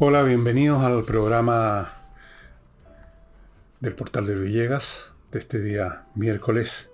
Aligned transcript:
Hola, 0.00 0.22
bienvenidos 0.22 0.84
al 0.84 1.02
programa 1.02 1.92
del 3.80 3.96
portal 3.96 4.26
de 4.26 4.36
Villegas 4.36 5.10
de 5.32 5.40
este 5.40 5.60
día 5.60 6.06
miércoles, 6.14 6.92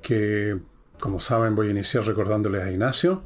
que 0.00 0.58
como 0.98 1.20
saben 1.20 1.54
voy 1.54 1.68
a 1.68 1.72
iniciar 1.72 2.06
recordándoles 2.06 2.64
a 2.64 2.70
Ignacio, 2.70 3.24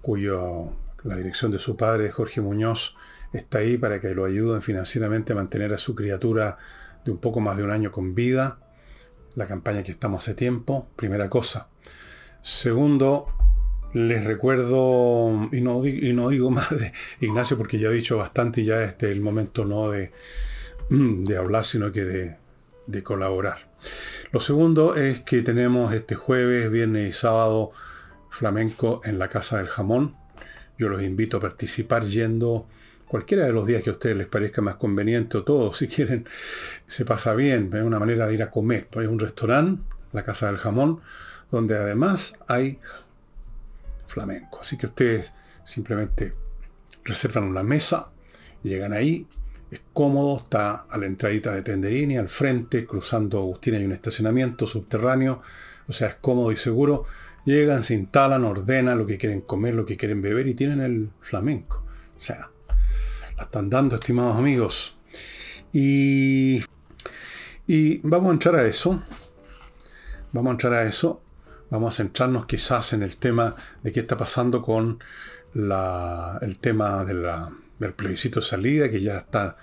cuyo 0.00 0.70
la 1.02 1.16
dirección 1.16 1.50
de 1.50 1.58
su 1.58 1.76
padre, 1.76 2.12
Jorge 2.12 2.40
Muñoz, 2.40 2.94
está 3.32 3.58
ahí 3.58 3.78
para 3.78 4.00
que 4.00 4.14
lo 4.14 4.24
ayuden 4.24 4.62
financieramente 4.62 5.32
a 5.32 5.36
mantener 5.36 5.74
a 5.74 5.78
su 5.78 5.96
criatura 5.96 6.56
de 7.04 7.10
un 7.10 7.18
poco 7.18 7.40
más 7.40 7.56
de 7.56 7.64
un 7.64 7.72
año 7.72 7.90
con 7.90 8.14
vida. 8.14 8.60
La 9.34 9.48
campaña 9.48 9.82
que 9.82 9.90
estamos 9.90 10.22
hace 10.22 10.34
tiempo, 10.34 10.88
primera 10.94 11.28
cosa. 11.28 11.66
Segundo, 12.42 13.26
les 13.96 14.24
recuerdo, 14.24 15.48
y 15.52 15.62
no, 15.62 15.80
digo 15.80 16.50
más 16.50 16.68
de 16.68 16.92
Ignacio 17.20 17.56
porque 17.56 17.78
ya 17.78 17.88
he 17.88 17.94
dicho 17.94 18.18
bastante 18.18 18.60
y 18.60 18.66
ya 18.66 18.84
este 18.84 19.06
es 19.06 19.12
el 19.12 19.22
momento 19.22 19.64
no 19.64 19.90
de, 19.90 20.12
hablar, 21.34 21.64
sino 21.64 21.90
que 21.92 22.04
de, 22.04 22.36
de 22.86 23.02
colaborar. 23.02 23.72
Lo 24.32 24.40
segundo 24.40 24.96
es 24.96 25.20
que 25.20 25.40
tenemos 25.40 25.94
este 25.94 26.14
jueves, 26.14 26.70
viernes 26.70 27.08
y 27.08 27.12
sábado 27.14 27.72
flamenco 28.28 29.00
en 29.04 29.18
la 29.18 29.28
Casa 29.28 29.56
del 29.56 29.68
Jamón. 29.68 30.14
Yo 30.76 30.90
los 30.90 31.02
invito 31.02 31.38
a 31.38 31.40
participar 31.40 32.04
yendo 32.04 32.68
cualquiera 33.08 33.46
de 33.46 33.52
los 33.52 33.66
días 33.66 33.82
que 33.82 33.88
a 33.88 33.94
ustedes 33.94 34.18
les 34.18 34.26
parezca 34.26 34.60
más 34.60 34.74
conveniente 34.74 35.38
o 35.38 35.42
todo, 35.42 35.72
si 35.74 35.88
quieren, 35.88 36.28
se 36.86 37.06
pasa 37.06 37.34
bien, 37.34 37.70
es 37.72 37.82
una 37.82 37.98
manera 37.98 38.26
de 38.26 38.34
ir 38.34 38.42
a 38.42 38.50
comer. 38.50 38.88
Hay 38.94 39.06
un 39.06 39.18
restaurante, 39.18 39.82
la 40.12 40.22
Casa 40.22 40.48
del 40.48 40.58
Jamón, 40.58 41.00
donde 41.50 41.78
además 41.78 42.34
hay 42.46 42.78
flamenco. 44.06 44.60
Así 44.60 44.76
que 44.76 44.86
ustedes 44.86 45.32
simplemente 45.64 46.34
reservan 47.04 47.44
una 47.44 47.62
mesa, 47.62 48.10
llegan 48.62 48.92
ahí, 48.92 49.26
es 49.70 49.80
cómodo, 49.92 50.38
está 50.38 50.86
a 50.88 50.98
la 50.98 51.06
entradita 51.06 51.52
de 51.52 51.62
Tenderini, 51.62 52.16
al 52.16 52.28
frente, 52.28 52.86
cruzando 52.86 53.38
Agustín 53.38 53.74
hay 53.74 53.84
un 53.84 53.92
estacionamiento 53.92 54.66
subterráneo, 54.66 55.42
o 55.88 55.92
sea, 55.92 56.08
es 56.08 56.14
cómodo 56.16 56.52
y 56.52 56.56
seguro. 56.56 57.04
Llegan, 57.44 57.82
se 57.84 57.94
instalan, 57.94 58.44
ordenan 58.44 58.98
lo 58.98 59.06
que 59.06 59.18
quieren 59.18 59.40
comer, 59.40 59.74
lo 59.74 59.86
que 59.86 59.96
quieren 59.96 60.20
beber 60.20 60.48
y 60.48 60.54
tienen 60.54 60.80
el 60.80 61.10
flamenco. 61.20 61.84
O 62.16 62.20
sea, 62.20 62.50
la 63.36 63.44
están 63.44 63.70
dando, 63.70 63.94
estimados 63.94 64.36
amigos. 64.36 64.96
Y, 65.72 66.62
y 67.66 67.98
vamos 67.98 68.30
a 68.30 68.32
entrar 68.32 68.56
a 68.56 68.66
eso. 68.66 69.00
Vamos 70.32 70.50
a 70.50 70.52
entrar 70.52 70.72
a 70.72 70.82
eso. 70.88 71.22
Vamos 71.70 71.94
a 71.94 71.96
centrarnos 71.96 72.46
quizás 72.46 72.92
en 72.92 73.02
el 73.02 73.16
tema 73.16 73.54
de 73.82 73.92
qué 73.92 74.00
está 74.00 74.16
pasando 74.16 74.62
con 74.62 74.98
el 75.54 76.58
tema 76.60 77.04
del 77.04 77.94
plebiscito 77.94 78.40
de 78.40 78.46
salida, 78.46 78.90
que 78.90 79.00
ya 79.00 79.18
está, 79.18 79.56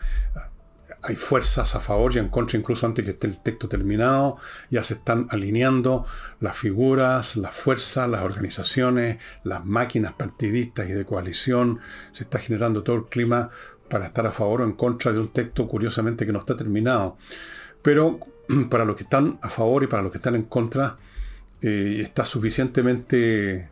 hay 1.01 1.15
fuerzas 1.15 1.75
a 1.75 1.79
favor 1.79 2.15
y 2.15 2.19
en 2.19 2.29
contra, 2.29 2.57
incluso 2.57 2.85
antes 2.85 3.05
que 3.05 3.11
esté 3.11 3.27
el 3.27 3.41
texto 3.41 3.67
terminado, 3.67 4.37
ya 4.69 4.83
se 4.83 4.95
están 4.95 5.27
alineando 5.29 6.05
las 6.39 6.57
figuras, 6.57 7.35
las 7.35 7.55
fuerzas, 7.55 8.09
las 8.09 8.21
organizaciones, 8.21 9.17
las 9.43 9.65
máquinas 9.65 10.13
partidistas 10.13 10.89
y 10.89 10.93
de 10.93 11.05
coalición, 11.05 11.79
se 12.11 12.23
está 12.23 12.39
generando 12.39 12.83
todo 12.83 12.95
el 12.97 13.05
clima 13.05 13.49
para 13.89 14.07
estar 14.07 14.25
a 14.25 14.31
favor 14.31 14.61
o 14.61 14.63
en 14.63 14.73
contra 14.73 15.11
de 15.11 15.19
un 15.19 15.27
texto 15.29 15.67
curiosamente 15.67 16.25
que 16.25 16.31
no 16.31 16.39
está 16.39 16.57
terminado. 16.57 17.17
Pero 17.81 18.19
para 18.69 18.85
los 18.85 18.95
que 18.95 19.03
están 19.03 19.39
a 19.41 19.49
favor 19.49 19.83
y 19.83 19.87
para 19.87 20.03
los 20.03 20.11
que 20.11 20.17
están 20.17 20.35
en 20.35 20.43
contra, 20.43 20.97
eh, 21.63 22.01
está 22.01 22.25
suficientemente 22.25 23.69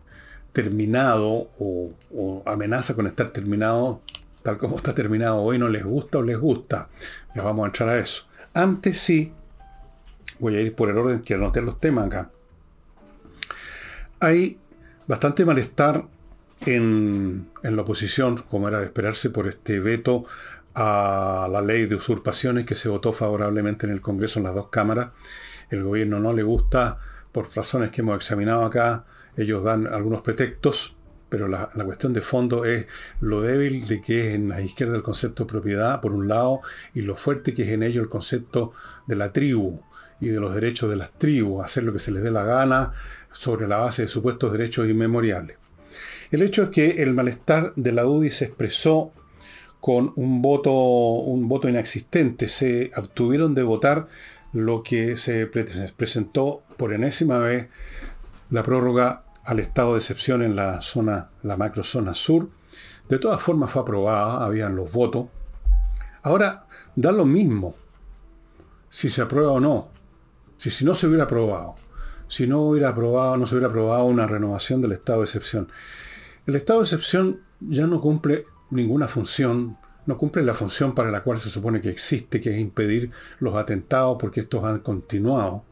terminado 0.54 1.50
o, 1.60 2.44
amenaza 2.46 2.94
con 2.94 3.06
estar 3.06 3.32
terminado 3.32 4.02
tal 4.44 4.58
como 4.58 4.78
está 4.78 4.96
terminado 4.96 5.38
hoy, 5.38 5.60
no 5.60 5.68
les 5.70 5.84
gusta 5.84 6.18
o 6.18 6.24
les 6.24 6.40
gusta. 6.40 6.90
Ya 7.36 7.44
vamos 7.44 7.64
a 7.64 7.68
entrar 7.68 7.90
a 7.90 8.00
eso. 8.00 8.24
Antes 8.54 8.98
sí, 8.98 9.34
voy 10.40 10.56
a 10.56 10.62
ir 10.62 10.74
por 10.74 10.90
el 10.90 10.98
orden 10.98 11.22
que 11.22 11.36
anoté 11.36 11.62
los 11.62 11.80
temas 11.80 12.08
acá. 12.08 12.32
Hay 14.20 14.58
bastante 15.06 15.46
malestar 15.46 16.06
en, 16.66 17.50
en, 17.62 17.76
la 17.76 17.82
oposición, 17.84 18.38
como 18.50 18.68
era 18.68 18.80
de 18.80 18.86
esperarse, 18.86 19.30
por 19.30 19.48
este 19.48 19.80
veto 19.80 20.26
a 20.74 21.48
la 21.52 21.62
ley 21.62 21.86
de 21.86 21.96
usurpaciones 21.96 22.66
que 22.66 22.76
se 22.76 22.90
votó 22.90 23.14
favorablemente 23.14 23.86
en 23.86 23.92
el 23.92 24.02
Congreso 24.02 24.40
en 24.40 24.46
las 24.46 24.56
dos 24.56 24.70
cámaras. 24.70 25.10
El 25.70 25.84
gobierno 25.84 26.20
no 26.20 26.34
le 26.34 26.44
gusta 26.44 27.00
por 27.32 27.50
razones 27.56 27.92
que 27.92 28.02
hemos 28.02 28.16
examinado 28.16 28.66
acá, 28.66 29.06
ellos 29.38 29.64
dan 29.64 29.88
algunos 29.88 30.22
pretextos, 30.22 30.96
pero 31.30 31.48
la, 31.48 31.70
cuestión 31.86 32.14
de 32.14 32.22
fondo 32.22 32.66
es 32.66 32.88
lo 33.22 33.42
débil 33.42 33.88
de 33.88 34.02
que 34.02 34.28
es 34.28 34.36
en 34.36 34.50
la 34.50 34.62
izquierda 34.62 34.98
el 34.98 35.04
concepto 35.04 35.44
de 35.44 35.50
propiedad, 35.50 36.02
por 36.02 36.12
un 36.12 36.28
lado, 36.28 36.62
y 36.94 37.02
lo 37.02 37.16
fuerte 37.16 37.54
que 37.54 37.64
es 37.64 37.70
en 37.70 37.84
ello 37.84 38.02
el 38.02 38.10
concepto 38.10 38.74
de 39.08 39.16
la 39.16 39.32
tribu 39.32 39.82
y 40.20 40.28
de 40.28 40.40
los 40.40 40.54
derechos 40.54 40.90
de 40.90 40.98
las 40.98 41.12
tribus, 41.18 41.64
hacer 41.64 41.84
lo 41.84 41.94
que 41.94 42.00
se 42.00 42.12
les 42.12 42.22
dé 42.22 42.32
la 42.32 42.44
gana 42.44 42.92
sobre 43.32 43.68
la 43.68 43.78
base 43.78 44.04
de 44.04 44.08
supuestos 44.08 44.52
derechos 44.52 44.90
inmemoriales. 44.90 45.58
El 46.32 46.42
hecho 46.42 46.64
es 46.64 46.70
que 46.70 47.02
el 47.02 47.14
malestar 47.14 47.74
de 47.76 47.92
la 47.92 48.06
UDI 48.06 48.32
se 48.32 48.46
expresó 48.46 49.14
con 49.80 50.14
un 50.16 50.42
voto, 50.42 50.72
un 50.72 51.50
voto 51.50 51.68
inexistente. 51.68 52.48
Se 52.48 52.92
obtuvieron 52.96 53.56
de 53.56 53.64
votar 53.64 54.08
lo 54.54 54.84
que 54.84 55.18
se 55.18 55.48
presentó 55.48 56.64
por 56.82 56.94
enésima 56.94 57.38
vez 57.38 57.70
la 58.50 58.64
prórroga 58.64 59.26
al 59.46 59.60
estado 59.60 59.92
de 59.92 60.00
excepción 60.00 60.42
en 60.42 60.56
la 60.56 60.82
zona, 60.82 61.30
la 61.44 61.56
macrozona 61.56 62.16
sur. 62.16 62.50
De 63.08 63.20
todas 63.20 63.40
formas 63.40 63.70
fue 63.70 63.84
aprobada, 63.84 64.44
habían 64.44 64.76
los 64.76 64.92
votos. 64.92 65.28
Ahora 66.24 66.66
da 66.96 67.12
lo 67.12 67.24
mismo 67.24 67.76
si 68.90 69.12
se 69.12 69.22
aprueba 69.22 69.52
o 69.52 69.60
no. 69.60 69.90
Si, 70.58 70.72
si 70.72 70.84
no 70.84 70.96
se 70.96 71.06
hubiera 71.06 71.26
aprobado, 71.26 71.76
si 72.28 72.48
no 72.48 72.62
hubiera 72.62 72.90
aprobado, 72.90 73.38
no 73.38 73.46
se 73.46 73.54
hubiera 73.54 73.70
aprobado 73.70 74.06
una 74.06 74.26
renovación 74.26 74.82
del 74.82 74.94
estado 74.94 75.20
de 75.20 75.26
excepción. 75.26 75.72
El 76.48 76.56
estado 76.56 76.80
de 76.80 76.86
excepción 76.86 77.42
ya 77.60 77.86
no 77.86 78.02
cumple 78.02 78.48
ninguna 78.72 79.08
función 79.08 79.78
no 80.08 80.18
cumple 80.18 80.42
la 80.42 80.56
función 80.56 80.96
para 80.96 81.12
la 81.12 81.22
cual 81.22 81.38
se 81.38 81.50
supone 81.50 81.80
que 81.80 81.90
existe, 81.90 82.42
que 82.42 82.50
es 82.50 82.60
impedir 82.60 83.12
los 83.40 83.56
atentados 83.56 84.18
porque 84.20 84.40
estos 84.40 84.64
han 84.64 84.80
continuado. 84.80 85.64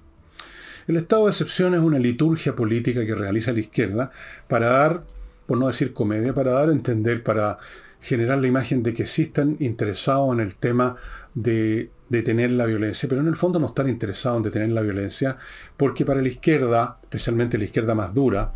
El 0.89 0.97
estado 0.97 1.25
de 1.25 1.29
excepción 1.29 1.75
es 1.75 1.81
una 1.81 1.99
liturgia 1.99 2.55
política 2.55 3.05
que 3.05 3.13
realiza 3.13 3.53
la 3.53 3.59
izquierda 3.59 4.11
para 4.47 4.69
dar, 4.69 5.03
por 5.45 5.59
no 5.59 5.67
decir 5.67 5.93
comedia, 5.93 6.33
para 6.33 6.51
dar 6.51 6.69
a 6.69 6.71
entender, 6.71 7.21
para 7.21 7.59
generar 8.01 8.39
la 8.39 8.47
imagen 8.47 8.81
de 8.81 8.95
que 8.95 9.05
sí 9.05 9.21
están 9.21 9.55
interesados 9.59 10.33
en 10.33 10.39
el 10.39 10.55
tema 10.55 10.95
de 11.35 11.91
detener 12.09 12.49
la 12.49 12.65
violencia, 12.65 13.07
pero 13.07 13.21
en 13.21 13.27
el 13.27 13.35
fondo 13.35 13.59
no 13.59 13.67
están 13.67 13.87
interesados 13.87 14.37
en 14.37 14.43
detener 14.45 14.69
la 14.69 14.81
violencia, 14.81 15.37
porque 15.77 16.05
para 16.05 16.23
la 16.23 16.27
izquierda, 16.27 16.97
especialmente 17.03 17.59
la 17.59 17.65
izquierda 17.65 17.93
más 17.93 18.15
dura, 18.15 18.51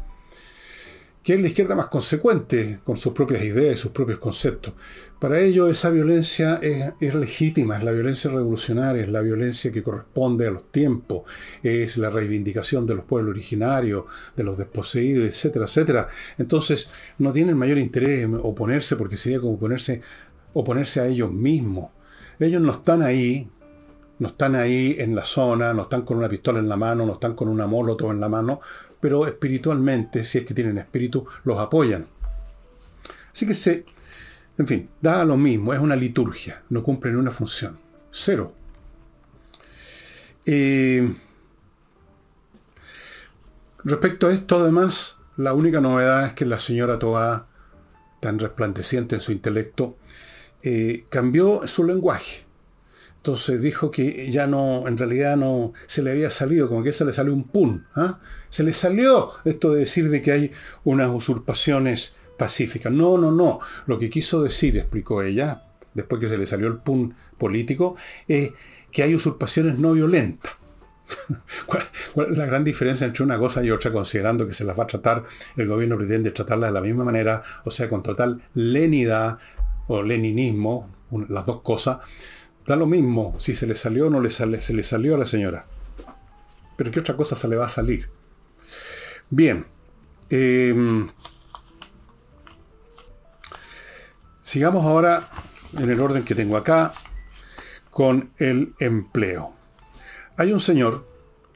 que 1.23 1.33
es 1.33 1.41
la 1.41 1.47
izquierda 1.47 1.75
más 1.75 1.87
consecuente 1.87 2.79
con 2.83 2.97
sus 2.97 3.13
propias 3.13 3.43
ideas 3.43 3.75
y 3.75 3.77
sus 3.77 3.91
propios 3.91 4.19
conceptos. 4.19 4.73
Para 5.19 5.39
ello 5.39 5.69
esa 5.69 5.89
violencia 5.89 6.59
es, 6.61 7.15
legítima, 7.15 7.77
es 7.77 7.83
la 7.85 7.93
violencia 7.93 8.29
revolucionaria, 8.29 9.03
es 9.03 9.09
la 9.09 9.21
violencia 9.21 9.71
que 9.71 9.81
corresponde 9.81 10.47
a 10.47 10.51
los 10.51 10.69
tiempos, 10.69 11.21
es 11.63 11.95
la 11.95 12.09
reivindicación 12.09 12.85
de 12.85 12.95
los 12.95 13.05
pueblos 13.05 13.31
originarios, 13.31 14.03
de 14.35 14.43
los 14.43 14.57
desposeídos, 14.57 15.25
etcétera, 15.25 15.65
etcétera. 15.65 16.07
Entonces 16.37 16.89
no 17.19 17.31
tienen 17.31 17.57
mayor 17.57 17.77
interés 17.77 18.25
en 18.25 18.35
oponerse 18.35 18.97
porque 18.97 19.15
sería 19.15 19.39
como 19.39 19.53
oponerse, 19.53 20.01
oponerse 20.51 20.99
a 20.99 21.05
ellos 21.05 21.31
mismos. 21.31 21.91
Ellos 22.37 22.61
no 22.61 22.73
están 22.73 23.01
ahí, 23.01 23.49
no 24.19 24.27
están 24.27 24.55
ahí 24.55 24.97
en 24.99 25.15
la 25.15 25.23
zona, 25.23 25.73
no 25.73 25.83
están 25.83 26.01
con 26.01 26.17
una 26.17 26.27
pistola 26.27 26.59
en 26.59 26.67
la 26.67 26.75
mano, 26.75 27.05
no 27.05 27.13
están 27.13 27.33
con 27.33 27.47
una 27.47 27.65
molotov 27.65 28.11
en 28.11 28.19
la 28.19 28.27
mano, 28.27 28.59
pero 29.03 29.27
espiritualmente, 29.27 30.23
si 30.23 30.37
es 30.37 30.45
que 30.45 30.53
tienen 30.53 30.77
espíritu, 30.77 31.27
los 31.43 31.59
apoyan. 31.59 32.07
Así 33.33 33.45
que 33.45 33.53
se, 33.53 33.83
en 34.57 34.65
fin, 34.65 34.89
da 35.01 35.25
lo 35.25 35.35
mismo, 35.35 35.73
es 35.73 35.81
una 35.81 35.97
liturgia, 35.97 36.63
no 36.69 36.81
cumplen 36.81 37.17
una 37.17 37.31
función. 37.31 37.77
Cero. 38.11 38.53
Eh, 40.45 41.13
respecto 43.83 44.27
a 44.27 44.31
esto, 44.31 44.55
además, 44.59 45.17
la 45.35 45.53
única 45.53 45.81
novedad 45.81 46.25
es 46.27 46.31
que 46.31 46.45
la 46.45 46.59
señora 46.59 46.97
Toa, 46.97 47.49
tan 48.21 48.39
resplandeciente 48.39 49.15
en 49.15 49.21
su 49.21 49.33
intelecto, 49.33 49.97
eh, 50.61 51.03
cambió 51.09 51.67
su 51.67 51.83
lenguaje. 51.83 52.45
Entonces 53.17 53.61
dijo 53.61 53.91
que 53.91 54.31
ya 54.31 54.47
no, 54.47 54.87
en 54.87 54.97
realidad 54.97 55.35
no, 55.35 55.73
se 55.87 56.03
le 56.03 56.11
había 56.11 56.29
salido, 56.29 56.69
como 56.69 56.83
que 56.83 56.93
se 56.93 57.03
le 57.03 57.11
salió 57.11 57.33
un 57.33 57.43
pun. 57.43 57.85
¿ah? 57.95 58.19
Se 58.53 58.61
le 58.61 58.71
salió 58.71 59.31
esto 59.45 59.73
de 59.73 59.79
decir 59.79 60.11
de 60.11 60.21
que 60.21 60.31
hay 60.31 60.51
unas 60.83 61.09
usurpaciones 61.09 62.13
pacíficas. 62.37 62.93
No, 62.93 63.17
no, 63.17 63.31
no. 63.31 63.57
Lo 63.87 63.97
que 63.97 64.11
quiso 64.11 64.43
decir, 64.43 64.77
explicó 64.77 65.23
ella, 65.23 65.63
después 65.95 66.21
que 66.21 66.29
se 66.29 66.37
le 66.37 66.45
salió 66.45 66.67
el 66.67 66.77
pun 66.77 67.15
político, 67.39 67.95
es 68.27 68.53
que 68.91 69.01
hay 69.01 69.15
usurpaciones 69.15 69.79
no 69.79 69.93
violentas. 69.93 70.51
¿Cuál, 71.65 71.87
es 72.29 72.37
la 72.37 72.45
gran 72.45 72.63
diferencia 72.63 73.07
entre 73.07 73.23
una 73.23 73.39
cosa 73.39 73.63
y 73.63 73.71
otra, 73.71 73.91
considerando 73.91 74.45
que 74.45 74.53
se 74.53 74.65
las 74.65 74.77
va 74.77 74.83
a 74.83 74.87
tratar, 74.87 75.23
el 75.57 75.67
gobierno 75.67 75.97
pretende 75.97 76.29
tratarla 76.29 76.67
de 76.67 76.73
la 76.73 76.81
misma 76.81 77.05
manera, 77.05 77.41
o 77.65 77.71
sea, 77.71 77.89
con 77.89 78.03
total 78.03 78.39
lenidad, 78.53 79.39
o 79.87 80.03
leninismo, 80.03 80.91
las 81.27 81.47
dos 81.47 81.63
cosas, 81.63 81.97
da 82.67 82.75
lo 82.75 82.85
mismo 82.85 83.33
si 83.39 83.55
se 83.55 83.65
le 83.65 83.73
salió 83.73 84.05
o 84.05 84.09
no 84.11 84.21
le 84.21 84.29
sale, 84.29 84.61
se 84.61 84.75
le 84.75 84.83
salió 84.83 85.15
a 85.15 85.17
la 85.17 85.25
señora. 85.25 85.65
Pero 86.77 86.91
¿qué 86.91 86.99
otra 86.99 87.17
cosa 87.17 87.35
se 87.35 87.47
le 87.47 87.55
va 87.55 87.65
a 87.65 87.69
salir? 87.69 88.09
Bien. 89.35 89.65
Em, 90.29 91.09
sigamos 94.43 94.85
ahora 94.85 95.27
en 95.75 95.89
el 95.89 95.99
orden 95.99 96.23
que 96.23 96.35
tengo 96.35 96.55
acá 96.55 96.91
con 97.89 98.29
el 98.37 98.75
empleo. 98.77 99.55
Hay 100.37 100.53
un 100.53 100.59
señor, 100.59 101.07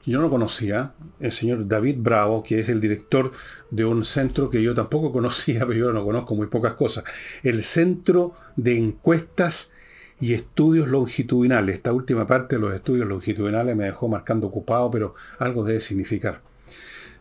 yo 0.04 0.20
no 0.20 0.28
conocía, 0.28 0.94
el 1.20 1.30
señor 1.30 1.68
David 1.68 1.98
Bravo, 2.00 2.42
que 2.42 2.58
es 2.58 2.68
el 2.68 2.80
director 2.80 3.30
de 3.70 3.84
un 3.84 4.02
centro 4.02 4.50
que 4.50 4.60
yo 4.60 4.74
tampoco 4.74 5.12
conocía, 5.18 5.60
pero 5.60 5.78
yo 5.78 5.92
no 5.92 6.04
conozco 6.04 6.34
muy 6.34 6.48
pocas 6.48 6.72
cosas. 6.72 7.04
El 7.44 7.62
Centro 7.62 8.34
de 8.56 8.76
Encuestas 8.76 9.70
y 10.18 10.34
Estudios 10.34 10.88
Longitudinales. 10.88 11.76
Esta 11.76 11.92
última 11.92 12.26
parte 12.26 12.56
de 12.56 12.60
los 12.60 12.74
estudios 12.74 13.06
longitudinales 13.06 13.76
me 13.76 13.84
dejó 13.84 14.08
marcando 14.08 14.48
ocupado, 14.48 14.90
pero 14.90 15.14
algo 15.38 15.62
debe 15.62 15.80
significar. 15.80 16.42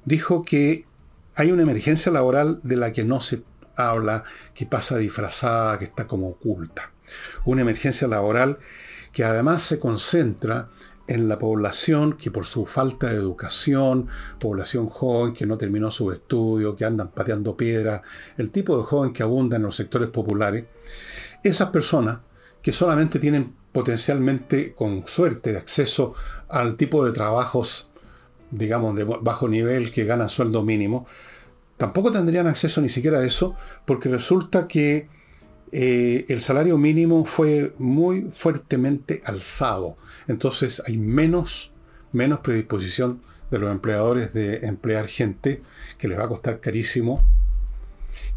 Dijo 0.08 0.46
que 0.46 0.86
hay 1.36 1.52
una 1.52 1.64
emergencia 1.64 2.10
laboral 2.14 2.62
de 2.64 2.78
la 2.78 2.94
que 2.94 3.04
no 3.04 3.20
se 3.20 3.44
habla, 3.76 4.24
que 4.54 4.66
pasa 4.66 4.96
disfrazada, 4.96 5.78
que 5.78 5.84
está 5.84 6.08
como 6.08 6.30
oculta. 6.30 6.94
Una 7.44 7.64
emergencia 7.64 8.08
laboral 8.08 8.58
que 9.12 9.26
además 9.26 9.64
se 9.64 9.80
concentra 9.80 10.70
en 11.08 11.28
la 11.28 11.38
población 11.38 12.14
que 12.14 12.32
por 12.32 12.46
su 12.46 12.66
falta 12.66 13.10
de 13.10 13.18
educación, 13.18 14.08
población 14.40 14.88
joven 14.88 15.34
que 15.34 15.46
no 15.46 15.58
terminó 15.58 15.92
su 15.92 16.10
estudio, 16.14 16.78
que 16.78 16.86
andan 16.86 17.10
pateando 17.10 17.58
piedra, 17.58 18.02
el 18.38 18.50
tipo 18.52 18.78
de 18.78 18.86
joven 18.86 19.12
que 19.12 19.24
abunda 19.24 19.58
en 19.58 19.64
los 19.64 19.76
sectores 19.76 20.08
populares, 20.08 20.68
esas 21.44 21.70
personas 21.72 22.20
que 22.62 22.72
solamente 22.72 23.20
tienen 23.20 23.54
potencialmente 23.74 24.74
con 24.74 25.06
suerte 25.06 25.52
de 25.52 25.58
acceso 25.58 26.14
al 26.48 26.78
tipo 26.78 27.04
de 27.04 27.12
trabajos, 27.12 27.90
digamos, 28.52 28.96
de 28.96 29.04
bajo 29.04 29.48
nivel 29.48 29.92
que 29.92 30.06
ganan 30.06 30.30
sueldo 30.30 30.64
mínimo, 30.64 31.06
tampoco 31.78 32.12
tendrían 32.12 32.48
acceso 32.48 32.82
ni 32.82 32.90
siquiera 32.90 33.20
a 33.20 33.26
eso, 33.26 33.56
porque 33.86 34.10
resulta 34.10 34.68
que 34.68 35.10
eh, 35.72 36.26
el 36.30 36.42
salario 36.42 36.78
mínimo 36.78 37.26
fue 37.26 37.74
muy 37.78 38.30
fuertemente 38.32 39.22
alzado. 39.26 39.98
Entonces 40.28 40.82
hay 40.86 40.98
menos, 40.98 41.72
menos 42.12 42.40
predisposición 42.40 43.22
de 43.52 43.60
los 43.60 43.72
empleadores 43.72 44.34
de 44.34 44.66
emplear 44.66 45.08
gente 45.08 45.62
que 45.98 46.08
les 46.08 46.20
va 46.20 46.26
a 46.26 46.30
costar 46.30 46.60
carísimo, 46.60 47.24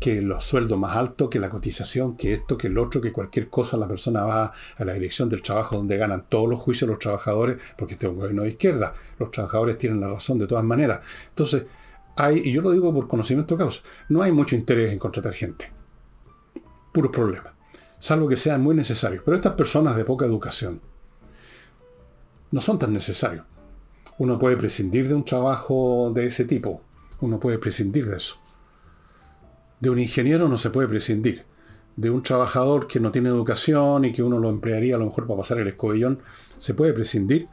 que 0.00 0.22
los 0.22 0.44
sueldos 0.44 0.78
más 0.78 0.96
altos, 0.96 1.28
que 1.28 1.38
la 1.38 1.50
cotización, 1.50 2.16
que 2.16 2.32
esto, 2.32 2.56
que 2.56 2.68
el 2.68 2.78
otro, 2.78 3.00
que 3.00 3.12
cualquier 3.12 3.48
cosa, 3.48 3.76
la 3.76 3.86
persona 3.86 4.24
va 4.24 4.52
a 4.76 4.84
la 4.84 4.94
dirección 4.94 5.28
del 5.28 5.42
trabajo 5.42 5.76
donde 5.76 5.96
ganan 5.98 6.24
todos 6.28 6.48
los 6.48 6.58
juicios 6.58 6.88
los 6.88 6.98
trabajadores, 6.98 7.58
porque 7.76 7.94
este 7.94 8.06
es 8.06 8.10
un 8.10 8.18
gobierno 8.18 8.42
de 8.42 8.48
izquierda, 8.48 8.94
los 9.18 9.30
trabajadores 9.30 9.78
tienen 9.78 10.00
la 10.00 10.08
razón 10.08 10.38
de 10.38 10.46
todas 10.46 10.64
maneras. 10.64 11.00
Entonces, 11.28 11.64
hay, 12.16 12.38
y 12.38 12.52
yo 12.52 12.62
lo 12.62 12.72
digo 12.72 12.92
por 12.92 13.06
conocimiento 13.06 13.54
de 13.54 13.58
causa, 13.58 13.82
no 14.08 14.22
hay 14.22 14.32
mucho 14.32 14.56
interés 14.56 14.90
en 14.90 14.98
contratar 14.98 15.34
gente 15.34 15.70
puros 16.92 17.12
problemas, 17.12 17.52
salvo 17.98 18.28
que 18.28 18.36
sean 18.36 18.62
muy 18.62 18.74
necesarios. 18.74 19.22
Pero 19.24 19.36
estas 19.36 19.54
personas 19.54 19.96
de 19.96 20.04
poca 20.04 20.24
educación 20.24 20.80
no 22.50 22.60
son 22.60 22.78
tan 22.78 22.92
necesarios. 22.92 23.44
Uno 24.18 24.38
puede 24.38 24.56
prescindir 24.56 25.08
de 25.08 25.14
un 25.14 25.24
trabajo 25.24 26.10
de 26.14 26.26
ese 26.26 26.44
tipo, 26.44 26.82
uno 27.20 27.38
puede 27.38 27.58
prescindir 27.58 28.06
de 28.06 28.16
eso. 28.16 28.36
De 29.80 29.90
un 29.90 29.98
ingeniero 29.98 30.48
no 30.48 30.58
se 30.58 30.70
puede 30.70 30.88
prescindir. 30.88 31.44
De 31.96 32.10
un 32.10 32.22
trabajador 32.22 32.86
que 32.86 33.00
no 33.00 33.10
tiene 33.10 33.28
educación 33.28 34.04
y 34.04 34.12
que 34.12 34.22
uno 34.22 34.38
lo 34.38 34.48
emplearía 34.48 34.96
a 34.96 34.98
lo 34.98 35.06
mejor 35.06 35.26
para 35.26 35.38
pasar 35.38 35.58
el 35.58 35.68
escobillón, 35.68 36.20
se 36.58 36.74
puede 36.74 36.92
prescindir. 36.92 37.48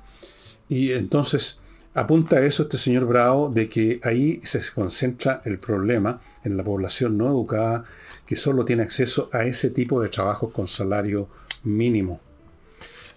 Y 0.69 0.91
entonces 0.91 1.59
apunta 1.93 2.37
a 2.37 2.45
eso 2.45 2.63
este 2.63 2.77
señor 2.77 3.05
Bravo 3.05 3.49
de 3.49 3.67
que 3.69 3.99
ahí 4.03 4.39
se 4.43 4.61
concentra 4.73 5.41
el 5.45 5.57
problema 5.57 6.21
en 6.43 6.55
la 6.55 6.63
población 6.63 7.17
no 7.17 7.27
educada 7.27 7.85
que 8.25 8.35
solo 8.35 8.65
tiene 8.65 8.83
acceso 8.83 9.29
a 9.33 9.45
ese 9.45 9.69
tipo 9.69 10.01
de 10.01 10.09
trabajos 10.09 10.51
con 10.51 10.67
salario 10.67 11.29
mínimo. 11.63 12.19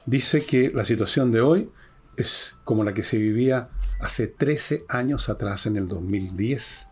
Dice 0.07 0.45
que 0.45 0.71
la 0.75 0.85
situación 0.85 1.31
de 1.31 1.41
hoy 1.41 1.71
es 2.17 2.55
como 2.65 2.85
la 2.85 2.95
que 2.95 3.03
se 3.03 3.19
vivía 3.19 3.69
hace 4.01 4.27
13 4.29 4.85
años 4.89 5.29
atrás, 5.29 5.67
en 5.67 5.77
el 5.77 5.89
2010. 5.89 6.87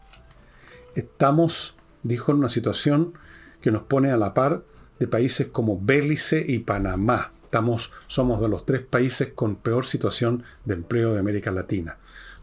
Estamos, 0.94 1.76
dijo, 2.02 2.32
en 2.32 2.38
una 2.38 2.48
situación 2.48 3.14
que 3.60 3.70
nos 3.70 3.82
pone 3.82 4.10
a 4.10 4.16
la 4.16 4.34
par 4.34 4.62
de 4.98 5.06
países 5.06 5.48
como 5.48 5.80
Belice 5.80 6.44
y 6.46 6.60
Panamá. 6.60 7.32
Estamos, 7.44 7.92
somos 8.06 8.40
de 8.42 8.48
los 8.48 8.66
tres 8.66 8.82
países 8.82 9.32
con 9.34 9.56
peor 9.56 9.86
situación 9.86 10.42
de 10.64 10.74
empleo 10.74 11.14
de 11.14 11.20
América 11.20 11.50
Latina. 11.50 11.98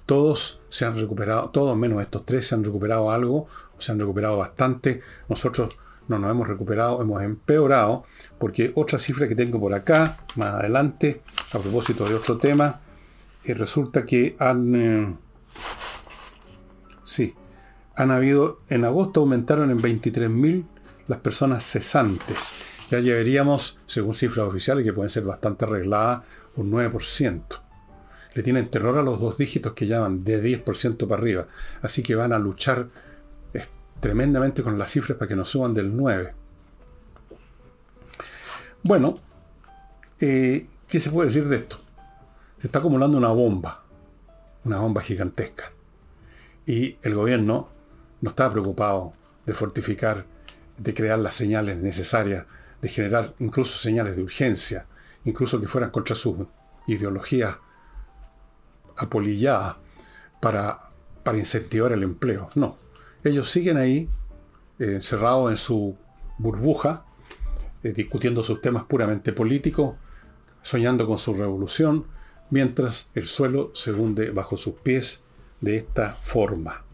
Todos 0.06 0.62
se 0.70 0.86
han 0.86 1.00
recuperado, 1.00 1.50
todos 1.50 1.76
menos 1.78 2.02
estos 2.02 2.26
tres 2.26 2.48
se 2.48 2.56
han 2.56 2.64
recuperado 2.64 3.12
algo 3.12 3.48
se 3.78 3.92
han 3.92 4.00
recuperado 4.00 4.38
bastante. 4.38 5.02
Nosotros 5.30 5.76
no 6.08 6.20
nos 6.20 6.32
hemos 6.32 6.48
recuperado, 6.48 7.02
hemos 7.02 7.22
empeorado, 7.24 8.06
porque 8.40 8.72
otra 8.76 9.00
cifra 9.00 9.28
que 9.28 9.36
tengo 9.36 9.60
por 9.60 9.74
acá, 9.74 10.18
más 10.36 10.56
adelante, 10.56 11.22
a 11.54 11.60
propósito 11.60 12.08
de 12.08 12.16
otro 12.16 12.38
tema, 12.38 12.82
eh, 13.44 13.54
resulta 13.54 14.06
que 14.06 14.36
han... 14.40 14.76
Eh, 14.76 15.16
sí, 17.04 17.34
han 17.96 18.12
habido, 18.12 18.62
en 18.70 18.86
agosto 18.86 19.22
aumentaron 19.22 19.72
en 19.72 19.82
23.000 19.82 20.66
las 21.08 21.20
personas 21.20 21.64
cesantes. 21.64 22.52
Ya 22.92 23.00
llevaríamos, 23.00 23.78
según 23.86 24.14
cifras 24.14 24.48
oficiales, 24.48 24.84
que 24.84 24.94
pueden 24.94 25.10
ser 25.10 25.24
bastante 25.24 25.66
arregladas, 25.66 26.24
un 26.56 26.72
9%. 26.72 27.42
Le 28.34 28.44
tienen 28.44 28.70
terror 28.70 28.98
a 28.98 29.04
los 29.04 29.20
dos 29.20 29.38
dígitos 29.38 29.74
que 29.74 29.88
llaman 29.88 30.24
de 30.24 30.44
10% 30.64 31.08
para 31.08 31.22
arriba. 31.22 31.48
Así 31.82 32.04
que 32.04 32.16
van 32.16 32.34
a 32.34 32.40
luchar 32.40 32.90
tremendamente 34.00 34.62
con 34.62 34.78
las 34.78 34.92
cifras 34.92 35.18
para 35.18 35.30
que 35.30 35.36
nos 35.36 35.50
suban 35.50 35.74
del 35.74 35.96
9. 35.96 36.34
Bueno, 38.84 39.18
eh, 40.20 40.68
¿qué 40.88 41.00
se 41.00 41.10
puede 41.10 41.30
decir 41.30 41.48
de 41.48 41.56
esto? 41.56 41.80
Se 42.58 42.68
está 42.68 42.80
acumulando 42.80 43.18
una 43.18 43.30
bomba, 43.30 43.84
una 44.64 44.80
bomba 44.80 45.02
gigantesca. 45.02 45.72
Y 46.68 46.98
el 47.02 47.16
gobierno 47.16 47.70
no 48.26 48.32
está 48.32 48.52
preocupado 48.52 49.14
de 49.46 49.54
fortificar, 49.54 50.26
de 50.80 50.96
crear 50.96 51.20
las 51.20 51.36
señales 51.36 51.78
necesarias, 51.78 52.48
de 52.82 52.90
generar 52.90 53.36
incluso 53.38 53.78
señales 53.78 54.16
de 54.16 54.24
urgencia, 54.24 54.88
incluso 55.26 55.62
que 55.62 55.68
fueran 55.68 55.92
contra 55.92 56.16
su 56.16 56.48
ideología 56.88 57.60
apolillada 58.98 59.78
para, 60.42 60.80
para 61.22 61.38
incentivar 61.38 61.92
el 61.92 62.02
empleo. 62.02 62.50
No, 62.56 62.80
ellos 63.24 63.52
siguen 63.52 63.78
ahí, 63.78 64.10
eh, 64.80 64.94
encerrados 64.96 65.52
en 65.52 65.58
su 65.58 65.96
burbuja, 66.40 67.06
eh, 67.84 67.94
discutiendo 67.94 68.42
sus 68.42 68.60
temas 68.60 68.86
puramente 68.86 69.34
políticos, 69.34 69.98
soñando 70.64 71.06
con 71.06 71.20
su 71.20 71.36
revolución, 71.36 72.08
mientras 72.50 73.12
el 73.14 73.28
suelo 73.28 73.70
se 73.76 73.94
hunde 73.94 74.32
bajo 74.32 74.58
sus 74.58 74.74
pies 74.74 75.22
de 75.62 75.78
esta 75.78 76.16
forma. 76.16 76.85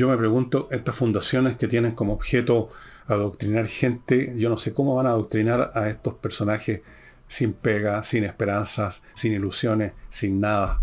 Yo 0.00 0.08
me 0.08 0.16
pregunto, 0.16 0.66
estas 0.70 0.94
fundaciones 0.94 1.58
que 1.58 1.68
tienen 1.68 1.92
como 1.92 2.14
objeto 2.14 2.70
adoctrinar 3.06 3.66
gente, 3.66 4.32
yo 4.34 4.48
no 4.48 4.56
sé 4.56 4.72
cómo 4.72 4.94
van 4.94 5.04
a 5.04 5.10
adoctrinar 5.10 5.72
a 5.74 5.90
estos 5.90 6.14
personajes 6.14 6.80
sin 7.28 7.52
pega, 7.52 8.02
sin 8.02 8.24
esperanzas, 8.24 9.02
sin 9.12 9.34
ilusiones, 9.34 9.92
sin 10.08 10.40
nada. 10.40 10.80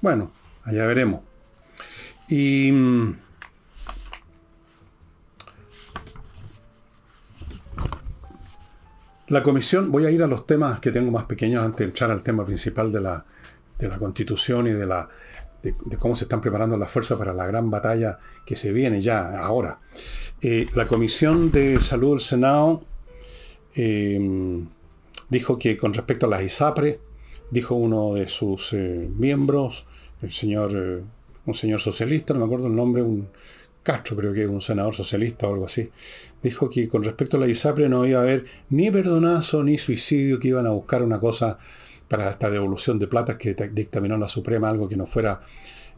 Bueno, 0.00 0.32
allá 0.62 0.86
veremos. 0.86 1.20
Y 2.30 2.72
mm, 2.72 3.16
La 9.28 9.42
comisión, 9.42 9.92
voy 9.92 10.06
a 10.06 10.10
ir 10.10 10.22
a 10.22 10.26
los 10.26 10.46
temas 10.46 10.80
que 10.80 10.90
tengo 10.90 11.10
más 11.10 11.24
pequeños 11.24 11.62
antes 11.62 11.80
de 11.80 11.84
entrar 11.84 12.10
al 12.10 12.22
tema 12.22 12.46
principal 12.46 12.90
de 12.90 13.02
la, 13.02 13.26
constitución 13.98 14.66
y 14.66 14.70
de, 14.70 14.86
la, 14.86 15.10
de, 15.64 15.96
cómo 15.96 16.14
se 16.14 16.24
están 16.24 16.40
preparando 16.40 16.76
las 16.76 16.90
fuerzas 16.90 17.18
para 17.18 17.32
la 17.32 17.46
gran 17.46 17.70
batalla 17.70 18.18
que 18.44 18.54
se 18.54 18.72
viene 18.72 19.00
ya 19.00 19.38
ahora. 19.38 19.80
Eh, 20.40 20.66
la 20.74 20.86
Comisión 20.86 21.50
de 21.50 21.80
Salud 21.80 22.10
del 22.10 22.20
Senado 22.20 22.84
em, 23.74 24.68
dijo 25.30 25.58
que 25.58 25.76
con 25.76 25.94
respecto 25.94 26.26
a 26.26 26.28
las 26.28 26.42
ISAPRE, 26.42 27.00
dijo 27.50 27.74
uno 27.74 28.14
de 28.14 28.28
sus 28.28 28.74
eh, 28.74 29.08
miembros, 29.16 29.86
el 30.20 30.32
señor, 30.32 30.72
eh, 30.74 31.02
un 31.46 31.54
señor 31.54 31.80
socialista, 31.80 32.34
no 32.34 32.40
me 32.40 32.46
acuerdo 32.46 32.66
el 32.66 32.76
nombre, 32.76 33.02
un 33.02 33.28
Castro, 33.82 34.16
creo 34.16 34.32
que 34.32 34.44
es 34.44 34.48
un 34.48 34.62
senador 34.62 34.94
socialista 34.94 35.46
o 35.46 35.52
algo 35.52 35.66
así, 35.66 35.90
dijo 36.42 36.70
que 36.70 36.88
con 36.88 37.04
respecto 37.04 37.36
a 37.36 37.40
la 37.40 37.48
ISAPRE 37.48 37.88
no 37.88 38.06
iba 38.06 38.18
a 38.18 38.22
haber 38.22 38.46
ni 38.70 38.90
perdonazo 38.90 39.62
ni 39.62 39.76
suicidio, 39.76 40.40
que 40.40 40.48
iban 40.48 40.66
a 40.66 40.70
buscar 40.70 41.02
una 41.02 41.20
cosa 41.20 41.58
para 42.08 42.30
esta 42.30 42.50
devolución 42.50 42.98
de 42.98 43.06
plata 43.06 43.38
que 43.38 43.54
dictaminó 43.72 44.16
la 44.16 44.28
Suprema, 44.28 44.68
algo 44.68 44.88
que 44.88 44.96
no 44.96 45.06
fuera 45.06 45.40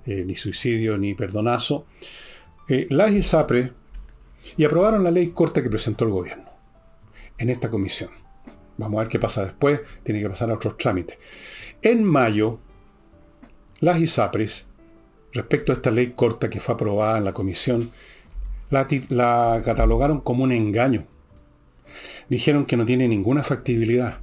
eh, 0.04 0.24
ni 0.24 0.36
suicidio 0.36 0.96
ni 0.96 1.14
perdonazo. 1.14 1.86
Eh, 2.68 2.86
la 2.90 3.08
ISAPRE, 3.08 3.72
y 4.56 4.64
aprobaron 4.64 5.02
la 5.02 5.10
ley 5.10 5.28
corta 5.28 5.62
que 5.62 5.70
presentó 5.70 6.04
el 6.04 6.10
gobierno. 6.10 6.44
en 7.38 7.50
esta 7.50 7.68
comisión. 7.70 8.08
Vamos 8.78 8.98
a 8.98 9.02
ver 9.02 9.08
qué 9.08 9.18
pasa 9.18 9.44
después, 9.44 9.80
tiene 10.02 10.22
que 10.22 10.30
pasar 10.30 10.50
a 10.50 10.54
otros 10.54 10.78
trámites. 10.78 11.18
En 11.82 12.02
mayo, 12.02 12.60
las 13.80 14.00
ISAPRES, 14.00 14.66
respecto 15.34 15.72
a 15.72 15.74
esta 15.74 15.90
ley 15.90 16.12
corta 16.16 16.48
que 16.48 16.60
fue 16.60 16.74
aprobada 16.74 17.18
en 17.18 17.24
la 17.24 17.34
comisión, 17.34 17.90
la 18.70 19.60
catalogaron 19.62 20.20
como 20.20 20.44
un 20.44 20.52
engaño. 20.52 21.06
Dijeron 22.30 22.64
que 22.64 22.78
no 22.78 22.86
tiene 22.86 23.06
ninguna 23.06 23.42
factibilidad, 23.42 24.20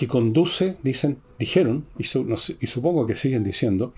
que 0.00 0.08
conduce, 0.08 0.78
dicen, 0.82 1.18
dijeron, 1.38 1.84
y, 1.98 2.04
supongo 2.04 3.06
que 3.06 3.16
siguen 3.16 3.44
diciendo, 3.44 3.92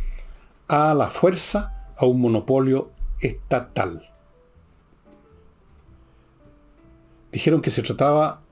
a 0.66 0.94
la 0.94 1.08
fuerza 1.08 1.92
a 1.96 2.06
un 2.06 2.20
monopolio 2.20 2.90
estatal. 3.20 4.02
Dijeron 7.30 7.62
que 7.62 7.70
se 7.70 7.82
trataba 7.82 8.42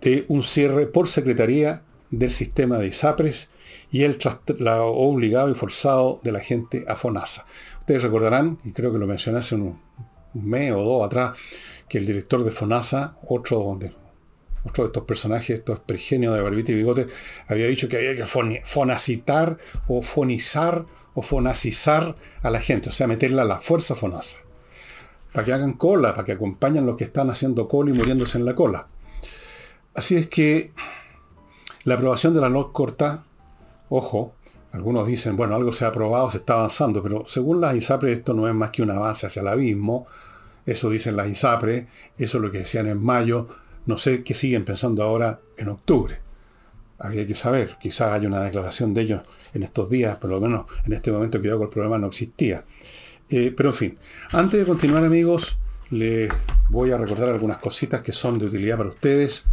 de 0.00 0.24
un 0.28 0.44
cierre 0.44 0.86
por 0.86 1.08
secretaría 1.08 1.82
del 2.12 2.30
sistema 2.30 2.78
de 2.78 2.86
ISAPRES 2.86 3.48
y 3.90 4.04
el 4.04 4.20
obligado 4.54 5.50
y 5.50 5.54
forzado 5.54 6.20
de 6.22 6.30
la 6.30 6.38
gente 6.38 6.84
a 6.86 6.94
FONASA. 6.94 7.44
Ustedes 7.80 8.04
recordarán, 8.04 8.60
y 8.62 8.70
creo 8.70 8.92
que 8.92 8.98
lo 8.98 9.08
mencioné 9.08 9.38
hace 9.38 9.56
un, 9.56 9.80
mes 10.32 10.70
o 10.70 10.80
dos 10.80 11.04
atrás, 11.04 11.36
que 11.88 11.98
el 11.98 12.06
director 12.06 12.44
de 12.44 12.52
FONASA, 12.52 13.16
otro 13.26 13.76
de, 13.80 13.92
otro 14.64 14.84
de 14.84 14.88
estos 14.88 15.04
personajes, 15.04 15.58
estos 15.58 15.78
pergenios 15.80 16.34
de 16.34 16.42
barbita 16.42 16.72
y 16.72 16.76
bigote, 16.76 17.06
había 17.46 17.66
dicho 17.66 17.88
que 17.88 17.96
había 17.96 18.16
que 18.16 18.24
fonacitar 18.64 19.58
o 19.86 20.02
fonizar 20.02 20.86
o 21.14 21.22
fonacizar 21.22 22.14
a 22.42 22.50
la 22.50 22.60
gente, 22.60 22.90
o 22.90 22.92
sea, 22.92 23.06
meterla 23.06 23.42
a 23.42 23.44
la 23.44 23.58
fuerza 23.58 23.94
FONASA. 23.94 24.38
Para 25.32 25.44
que 25.44 25.52
hagan 25.52 25.72
cola, 25.72 26.14
para 26.14 26.24
que 26.24 26.32
acompañen 26.32 26.86
los 26.86 26.96
que 26.96 27.04
están 27.04 27.30
haciendo 27.30 27.68
cola 27.68 27.90
y 27.90 27.94
muriéndose 27.94 28.38
en 28.38 28.44
la 28.44 28.54
cola. 28.54 28.86
Así 29.94 30.16
es 30.16 30.28
que 30.28 30.72
la 31.84 31.94
aprobación 31.94 32.34
de 32.34 32.40
la 32.40 32.48
ley 32.48 32.62
corta, 32.72 33.24
ojo, 33.88 34.34
algunos 34.72 35.06
dicen, 35.06 35.36
bueno, 35.36 35.56
algo 35.56 35.72
se 35.72 35.84
ha 35.84 35.88
aprobado, 35.88 36.30
se 36.30 36.38
está 36.38 36.54
avanzando, 36.54 37.02
pero 37.02 37.24
según 37.26 37.60
las 37.60 37.74
ISAPRE 37.74 38.12
esto 38.12 38.34
no 38.34 38.46
es 38.46 38.54
más 38.54 38.70
que 38.70 38.82
un 38.82 38.90
avance 38.90 39.26
hacia 39.26 39.40
el 39.40 39.48
abismo, 39.48 40.06
eso 40.66 40.90
dicen 40.90 41.16
las 41.16 41.28
ISAPRE, 41.28 41.88
eso 42.18 42.38
es 42.38 42.42
lo 42.44 42.50
que 42.50 42.58
decían 42.58 42.86
en 42.86 43.02
mayo, 43.02 43.48
no 43.88 43.96
sé 43.96 44.22
qué 44.22 44.34
siguen 44.34 44.66
pensando 44.66 45.02
ahora 45.02 45.40
en 45.56 45.68
octubre. 45.70 46.18
Habría 46.98 47.26
que 47.26 47.34
saber, 47.34 47.76
quizás 47.80 48.12
haya 48.12 48.28
una 48.28 48.42
declaración 48.42 48.92
de 48.92 49.00
ellos 49.00 49.22
en 49.54 49.62
estos 49.62 49.88
días, 49.88 50.16
por 50.16 50.30
lo 50.30 50.40
menos 50.40 50.66
en 50.84 50.92
este 50.92 51.10
momento 51.10 51.40
que 51.40 51.48
yo 51.48 51.62
el 51.62 51.70
problema 51.70 51.96
no 51.96 52.08
existía. 52.08 52.64
Eh, 53.30 53.52
pero 53.56 53.70
en 53.70 53.74
fin, 53.74 53.98
antes 54.32 54.60
de 54.60 54.66
continuar 54.66 55.04
amigos, 55.04 55.56
les 55.90 56.30
voy 56.68 56.90
a 56.90 56.98
recordar 56.98 57.30
algunas 57.30 57.56
cositas 57.58 58.02
que 58.02 58.12
son 58.12 58.38
de 58.38 58.44
utilidad 58.44 58.76
para 58.76 58.90
ustedes. 58.90 59.46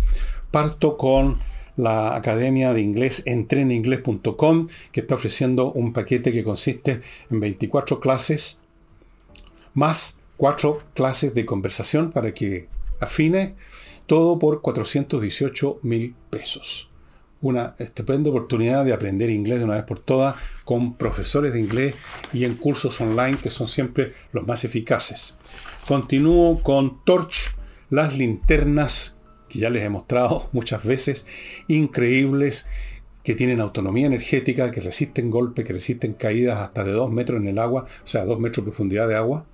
Parto 0.52 0.98
con 0.98 1.40
la 1.78 2.18
Academia 2.18 2.74
de 2.74 2.82
Inglés 2.82 3.24
entreninglés.com, 3.26 4.68
que 4.92 5.00
está 5.00 5.16
ofreciendo 5.16 5.72
un 5.72 5.94
paquete 5.94 6.34
que 6.34 6.44
consiste 6.44 7.02
en 7.32 7.40
24 7.40 8.02
clases, 8.02 8.60
más 9.74 10.18
4 10.36 10.82
clases 10.94 11.34
de 11.34 11.46
conversación 11.46 12.12
para 12.12 12.34
que 12.34 12.68
afine, 13.00 13.56
todo 14.06 14.40
por 14.40 14.62
418 14.62 15.80
mil 15.84 16.16
pesos. 16.30 16.90
Una 17.42 17.76
estupenda 17.80 18.30
oportunidad 18.30 18.86
de 18.86 18.94
aprender 18.94 19.30
inglés 19.30 19.60
de 19.60 19.66
una 19.66 19.76
vez 19.76 19.84
por 19.84 20.00
todas 20.00 20.36
con 20.64 20.96
profesores 20.96 21.54
de 21.54 21.60
inglés 21.60 21.96
y 22.34 22.46
en 22.46 22.56
cursos 22.56 23.00
online 23.02 23.38
que 23.38 23.50
son 23.50 23.68
siempre 23.68 24.14
los 24.32 24.48
más 24.48 24.64
eficaces. 24.64 25.36
Continúo 25.88 26.62
con 26.64 27.04
Torch, 27.04 27.56
las 27.90 28.18
linternas 28.18 29.16
ya 29.60 29.70
les 29.70 29.84
he 29.84 29.90
mostrado 29.90 30.50
muchas 30.54 30.84
veces, 30.84 31.26
increíbles, 31.68 32.66
que 33.24 33.34
tienen 33.34 33.60
autonomía 33.60 34.06
energética, 34.06 34.72
que 34.72 34.82
resisten 34.82 35.32
golpes, 35.32 35.66
que 35.66 35.74
resisten 35.74 36.14
caídas 36.14 36.60
hasta 36.60 36.84
de 36.84 36.92
2 36.92 37.12
metros 37.12 37.42
en 37.42 37.48
el 37.48 37.58
agua, 37.58 37.88
o 38.04 38.08
sea, 38.08 38.24
2 38.24 38.40
metros 38.40 38.64
de 38.64 38.72
profundidad 38.72 39.08
de 39.08 39.16
agua, 39.16 39.46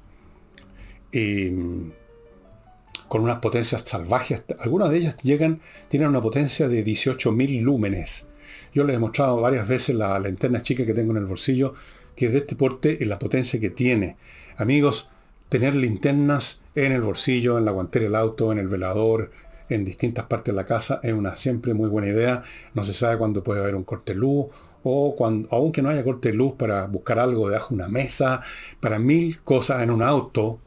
con 3.11 3.23
unas 3.23 3.39
potencias 3.39 3.81
salvajes. 3.83 4.41
Algunas 4.59 4.89
de 4.89 4.99
ellas 4.99 5.17
llegan, 5.17 5.59
tienen 5.89 6.07
una 6.07 6.21
potencia 6.21 6.69
de 6.69 6.85
18.000 6.85 7.59
lúmenes. 7.59 8.27
Yo 8.73 8.85
les 8.85 8.95
he 8.95 8.99
mostrado 8.99 9.41
varias 9.41 9.67
veces 9.67 9.97
la 9.97 10.17
linterna 10.17 10.61
chica 10.61 10.85
que 10.85 10.93
tengo 10.93 11.11
en 11.11 11.17
el 11.17 11.25
bolsillo, 11.25 11.73
que 12.15 12.27
es 12.27 12.31
de 12.31 12.37
este 12.37 12.55
porte 12.55 12.97
y 12.97 13.03
la 13.03 13.19
potencia 13.19 13.59
que 13.59 13.69
tiene. 13.69 14.15
Amigos, 14.55 15.09
tener 15.49 15.75
linternas 15.75 16.61
en 16.73 16.93
el 16.93 17.01
bolsillo, 17.01 17.57
en 17.57 17.65
la 17.65 17.71
guantera 17.71 18.05
del 18.05 18.15
auto, 18.15 18.49
en 18.53 18.59
el 18.59 18.69
velador, 18.69 19.31
en 19.67 19.83
distintas 19.83 20.27
partes 20.27 20.53
de 20.53 20.55
la 20.55 20.65
casa 20.65 21.01
es 21.03 21.11
una 21.11 21.35
siempre 21.35 21.73
muy 21.73 21.89
buena 21.89 22.07
idea. 22.07 22.43
No 22.73 22.81
se 22.81 22.93
sabe 22.93 23.17
cuándo 23.17 23.43
puede 23.43 23.59
haber 23.59 23.75
un 23.75 23.83
corte 23.83 24.13
de 24.13 24.19
luz 24.19 24.45
o 24.83 25.15
cuando, 25.17 25.49
aunque 25.51 25.81
no 25.81 25.89
haya 25.89 26.05
corte 26.05 26.29
de 26.29 26.35
luz 26.35 26.53
para 26.57 26.87
buscar 26.87 27.19
algo 27.19 27.49
debajo 27.49 27.75
de 27.75 27.75
una 27.75 27.89
mesa, 27.89 28.41
para 28.79 28.99
mil 28.99 29.41
cosas 29.41 29.83
en 29.83 29.91
un 29.91 30.01
auto, 30.01 30.61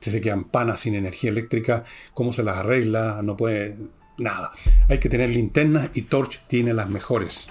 si 0.00 0.10
se 0.10 0.20
quedan 0.20 0.44
panas 0.44 0.80
sin 0.80 0.94
energía 0.94 1.30
eléctrica, 1.30 1.84
cómo 2.14 2.32
se 2.32 2.42
las 2.42 2.56
arregla, 2.56 3.20
no 3.22 3.36
puede 3.36 3.76
nada. 4.18 4.50
Hay 4.88 4.98
que 4.98 5.08
tener 5.08 5.30
linternas 5.30 5.90
y 5.94 6.02
Torch 6.02 6.40
tiene 6.46 6.74
las 6.74 6.88
mejores. 6.88 7.48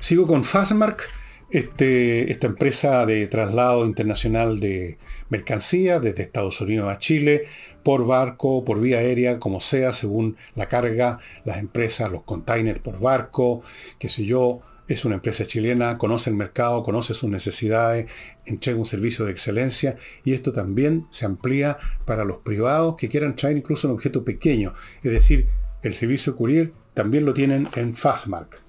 Sigo 0.00 0.26
con 0.26 0.44
Fastmark, 0.44 1.02
este, 1.50 2.30
esta 2.30 2.46
empresa 2.46 3.06
de 3.06 3.26
traslado 3.28 3.86
internacional 3.86 4.60
de 4.60 4.98
mercancías 5.28 6.02
desde 6.02 6.22
Estados 6.22 6.60
Unidos 6.60 6.92
a 6.92 6.98
Chile 6.98 7.46
por 7.82 8.04
barco, 8.04 8.64
por 8.64 8.80
vía 8.80 8.98
aérea, 8.98 9.38
como 9.38 9.60
sea, 9.60 9.92
según 9.92 10.36
la 10.54 10.66
carga, 10.66 11.20
las 11.44 11.58
empresas, 11.58 12.10
los 12.10 12.24
containers 12.24 12.80
por 12.80 12.98
barco, 12.98 13.62
qué 13.98 14.08
sé 14.08 14.24
yo, 14.24 14.60
es 14.88 15.04
una 15.04 15.16
empresa 15.16 15.44
chilena, 15.44 15.98
conoce 15.98 16.30
el 16.30 16.36
mercado, 16.36 16.82
conoce 16.82 17.14
sus 17.14 17.28
necesidades, 17.28 18.06
entrega 18.44 18.78
un 18.78 18.84
servicio 18.84 19.24
de 19.24 19.32
excelencia 19.32 19.96
y 20.24 20.32
esto 20.32 20.52
también 20.52 21.06
se 21.10 21.26
amplía 21.26 21.78
para 22.04 22.24
los 22.24 22.38
privados 22.38 22.96
que 22.96 23.08
quieran 23.08 23.34
traer 23.34 23.56
incluso 23.56 23.88
un 23.88 23.94
objeto 23.94 24.24
pequeño. 24.24 24.74
Es 25.02 25.12
decir, 25.12 25.48
el 25.82 25.94
servicio 25.94 26.36
courier 26.36 26.72
también 26.94 27.24
lo 27.24 27.34
tienen 27.34 27.68
en 27.74 27.94
Fastmark. 27.94 28.60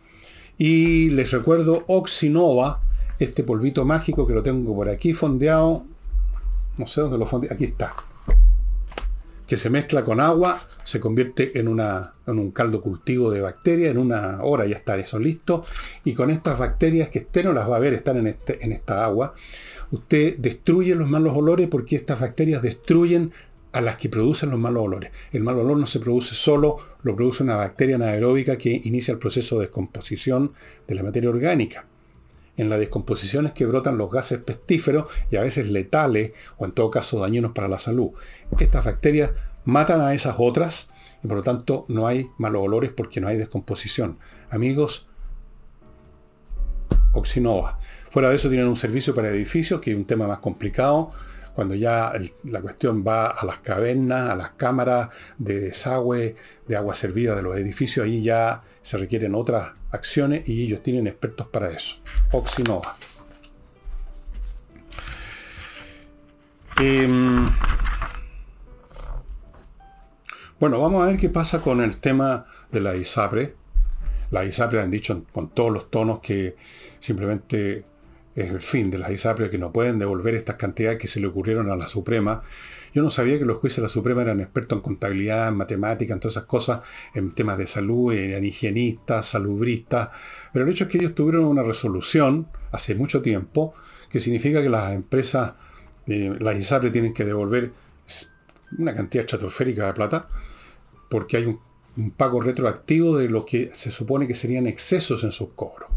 Y 0.58 1.12
les 1.12 1.32
recuerdo 1.32 1.84
Oxinova, 1.88 2.82
este 3.20 3.44
polvito 3.44 3.86
mágico 3.86 4.26
que 4.26 4.34
lo 4.34 4.42
tengo 4.42 4.76
por 4.76 4.90
aquí 4.90 5.14
fondeado. 5.14 5.86
No 6.78 6.88
sé 6.88 7.02
dónde 7.02 7.18
lo 7.18 7.28
fondeé. 7.28 7.54
Aquí 7.54 7.66
está 7.66 7.94
que 9.48 9.58
se 9.58 9.70
mezcla 9.70 10.04
con 10.04 10.20
agua, 10.20 10.60
se 10.84 11.00
convierte 11.00 11.58
en, 11.58 11.68
una, 11.68 12.14
en 12.28 12.38
un 12.38 12.52
caldo 12.52 12.82
cultivo 12.82 13.32
de 13.32 13.42
bacterias, 13.42 13.92
en 13.92 13.98
una 13.98 14.44
hora 14.44 14.66
ya 14.66 14.76
está 14.76 14.98
eso 14.98 15.18
listo, 15.18 15.66
y 16.04 16.14
con 16.14 16.30
estas 16.30 16.60
bacterias 16.60 17.10
que 17.10 17.20
usted 17.20 17.46
no 17.46 17.54
las 17.54 17.70
va 17.70 17.78
a 17.78 17.80
ver, 17.80 17.94
están 17.94 18.18
en, 18.18 18.28
este, 18.28 18.64
en 18.64 18.74
esta 18.74 19.06
agua, 19.06 19.34
usted 19.92 20.38
destruye 20.38 20.94
los 20.96 21.10
malos 21.10 21.36
olores 21.36 21.68
porque 21.68 21.96
estas 21.96 22.20
bacterias 22.20 22.62
destruyen 22.62 23.32
a 23.72 23.82
las 23.82 23.98
que 23.98 24.10
producen 24.10 24.50
los 24.50 24.60
malos 24.60 24.84
olores. 24.84 25.12
El 25.32 25.44
mal 25.44 25.58
olor 25.58 25.78
no 25.78 25.86
se 25.86 26.00
produce 26.00 26.36
solo, 26.36 26.78
lo 27.04 27.16
produce 27.16 27.44
una 27.44 27.56
bacteria 27.56 27.96
anaeróbica 27.96 28.58
que 28.58 28.82
inicia 28.84 29.12
el 29.12 29.20
proceso 29.20 29.56
de 29.56 29.68
descomposición 29.68 30.54
de 30.88 30.96
la 30.96 31.04
materia 31.04 31.30
orgánica. 31.30 31.86
En 32.58 32.70
la 32.70 32.78
descomposición 32.78 33.46
es 33.46 33.54
que 33.54 33.66
brotan 33.66 33.98
los 33.98 34.12
gases 34.12 34.40
pestíferos 34.40 35.06
y 35.30 35.38
a 35.38 35.42
veces 35.42 35.70
letales 35.70 36.34
o 36.58 36.66
en 36.66 36.72
todo 36.72 36.90
caso 36.90 37.20
dañinos 37.20 37.52
para 37.54 37.68
la 37.68 37.80
salud. 37.80 38.12
Estas 38.60 38.84
bacterias 38.84 39.32
matan 39.64 40.02
a 40.02 40.14
esas 40.14 40.36
otras 40.40 40.90
y 41.24 41.28
por 41.28 41.38
lo 41.38 41.44
tanto 41.44 41.86
no 41.88 42.08
hay 42.08 42.30
malos 42.38 42.64
olores 42.64 42.92
porque 42.92 43.22
no 43.22 43.28
hay 43.28 43.38
descomposición. 43.38 44.18
Amigos, 44.50 45.08
Oxinova. 47.14 47.80
Fuera 48.10 48.30
de 48.30 48.36
eso 48.36 48.50
tienen 48.50 48.68
un 48.68 48.76
servicio 48.76 49.14
para 49.14 49.30
edificios, 49.30 49.82
que 49.82 49.92
es 49.92 49.98
un 49.98 50.06
tema 50.06 50.28
más 50.28 50.40
complicado, 50.40 51.12
cuando 51.54 51.74
ya 51.74 52.14
la 52.44 52.62
cuestión 52.62 53.04
va 53.06 53.28
a 53.28 53.46
las 53.46 53.60
cavernas, 53.60 54.30
a 54.30 54.36
las 54.36 54.52
cámaras 54.52 55.10
de 55.38 55.60
desagüe, 55.60 56.36
de 56.68 56.76
agua 56.76 56.94
servida 56.94 57.36
de 57.36 57.42
los 57.42 57.58
edificios, 57.58 58.06
ahí 58.06 58.22
ya 58.22 58.62
se 58.88 58.98
requieren 58.98 59.36
otras 59.36 59.74
acciones 59.92 60.48
y 60.48 60.64
ellos 60.64 60.82
tienen 60.82 61.08
expertos 61.08 61.48
para 61.48 61.70
eso. 61.72 61.98
Oxinova. 62.32 62.96
Em, 66.80 67.46
bueno, 70.58 70.80
vamos 70.80 71.04
a 71.04 71.08
ver 71.08 71.18
qué 71.18 71.28
pasa 71.28 71.60
con 71.60 71.82
el 71.82 71.98
tema 71.98 72.46
de 72.72 72.80
la 72.80 72.96
ISAPRE. 72.96 73.56
La 74.32 74.46
ISAPRE 74.46 74.80
han 74.80 74.90
dicho 74.90 75.22
con 75.34 75.50
todos 75.50 75.70
los 75.70 75.92
tonos 75.92 76.22
que 76.22 76.56
simplemente 77.02 77.84
es 78.36 78.50
el 78.50 78.62
fin 78.62 78.90
de 78.90 79.00
las 79.00 79.12
ISAPRE, 79.12 79.50
que 79.50 79.58
no 79.58 79.74
pueden 79.74 80.00
devolver 80.00 80.34
estas 80.34 80.56
cantidades 80.56 80.98
que 80.98 81.10
se 81.10 81.20
le 81.20 81.28
ocurrieron 81.28 81.70
a 81.70 81.76
la 81.76 81.88
Suprema. 81.88 82.42
Yo 82.98 83.04
no 83.04 83.12
sabía 83.12 83.38
que 83.38 83.46
los 83.46 83.60
jueces 83.60 83.76
de 83.76 83.84
la 83.84 83.90
Suprema 83.90 84.24
eran 84.24 84.40
expertos 84.40 84.76
en 84.76 84.82
contabilidad, 84.82 85.50
en 85.50 85.56
matemáticas, 85.56 86.16
en 86.16 86.20
todas 86.20 86.34
esas 86.34 86.46
cosas, 86.48 86.82
en 87.14 87.32
temas 87.32 87.60
de 87.60 87.68
salud, 87.68 88.12
eran 88.12 88.44
higienistas, 88.44 89.28
salubristas, 89.28 90.10
pero 90.52 90.66
el 90.66 90.72
hecho 90.72 90.86
es 90.86 90.90
que 90.90 90.98
ellos 90.98 91.14
tuvieron 91.14 91.46
una 91.46 91.62
resolución 91.62 92.48
hace 92.72 92.96
mucho 92.96 93.22
tiempo 93.22 93.76
que 94.10 94.20
significa 94.20 94.64
que 94.64 94.70
las 94.70 94.96
empresas, 94.96 95.54
eh, 96.08 96.36
las 96.40 96.58
ISAPRE 96.58 96.90
tienen 96.90 97.14
que 97.14 97.24
devolver 97.24 97.72
una 98.80 98.96
cantidad 98.96 99.26
estratosférica 99.26 99.86
de 99.86 99.94
plata, 99.94 100.28
porque 101.08 101.38
hay 101.38 101.46
un, 101.46 101.60
un 101.98 102.10
pago 102.10 102.42
retroactivo 102.42 103.16
de 103.16 103.30
lo 103.30 103.46
que 103.46 103.70
se 103.76 103.92
supone 103.92 104.28
que 104.28 104.34
serían 104.34 104.66
excesos 104.66 105.24
en 105.24 105.32
sus 105.32 105.50
cobros. 105.50 105.88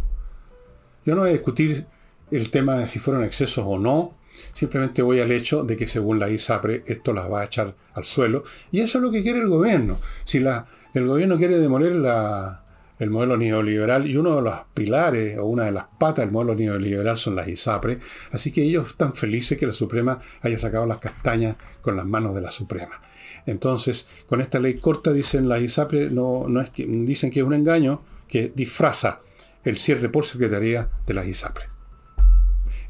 Yo 1.06 1.14
no 1.14 1.22
voy 1.22 1.30
a 1.30 1.32
discutir 1.32 1.86
el 2.30 2.50
tema 2.50 2.74
de 2.74 2.88
si 2.88 2.98
fueron 2.98 3.24
excesos 3.24 3.64
o 3.66 3.78
no, 3.78 4.19
simplemente 4.52 5.02
voy 5.02 5.20
al 5.20 5.32
hecho 5.32 5.64
de 5.64 5.76
que 5.76 5.88
según 5.88 6.18
la 6.18 6.30
ISAPRE 6.30 6.84
esto 6.86 7.12
las 7.12 7.30
va 7.30 7.42
a 7.42 7.44
echar 7.44 7.74
al 7.94 8.04
suelo, 8.04 8.44
y 8.70 8.80
eso 8.80 8.98
es 8.98 9.02
lo 9.02 9.10
que 9.10 9.22
quiere 9.22 9.40
el 9.40 9.48
gobierno. 9.48 9.98
Si 10.24 10.40
la, 10.40 10.66
el 10.94 11.06
gobierno 11.06 11.38
quiere 11.38 11.58
demoler 11.58 11.94
la, 11.96 12.62
el 13.00 13.10
modelo 13.10 13.36
neoliberal 13.36 14.06
y 14.06 14.16
uno 14.16 14.36
de 14.36 14.42
los 14.42 14.54
pilares 14.74 15.38
o 15.38 15.46
una 15.46 15.64
de 15.64 15.72
las 15.72 15.86
patas 15.98 16.24
del 16.24 16.32
modelo 16.32 16.54
neoliberal 16.54 17.16
son 17.16 17.34
las 17.34 17.48
ISAPRE, 17.48 17.98
así 18.30 18.52
que 18.52 18.62
ellos 18.62 18.90
están 18.90 19.14
felices 19.14 19.58
que 19.58 19.66
la 19.66 19.72
Suprema 19.72 20.20
haya 20.42 20.58
sacado 20.58 20.86
las 20.86 20.98
castañas 20.98 21.56
con 21.80 21.96
las 21.96 22.04
manos 22.04 22.34
de 22.34 22.42
la 22.42 22.50
Suprema. 22.50 23.00
Entonces, 23.46 24.06
con 24.26 24.42
esta 24.42 24.60
ley 24.60 24.74
corta 24.74 25.12
dicen 25.12 25.48
las 25.48 25.62
ISAPRE, 25.62 26.10
no, 26.10 26.44
no 26.46 26.60
es 26.60 26.70
dicen 26.76 27.30
que 27.30 27.40
es 27.40 27.46
un 27.46 27.54
engaño 27.54 28.02
que 28.28 28.52
disfraza 28.54 29.20
el 29.64 29.78
cierre 29.78 30.10
por 30.10 30.26
secretaría 30.26 30.90
de 31.06 31.14
las 31.14 31.26
ISAPRE. 31.26 31.69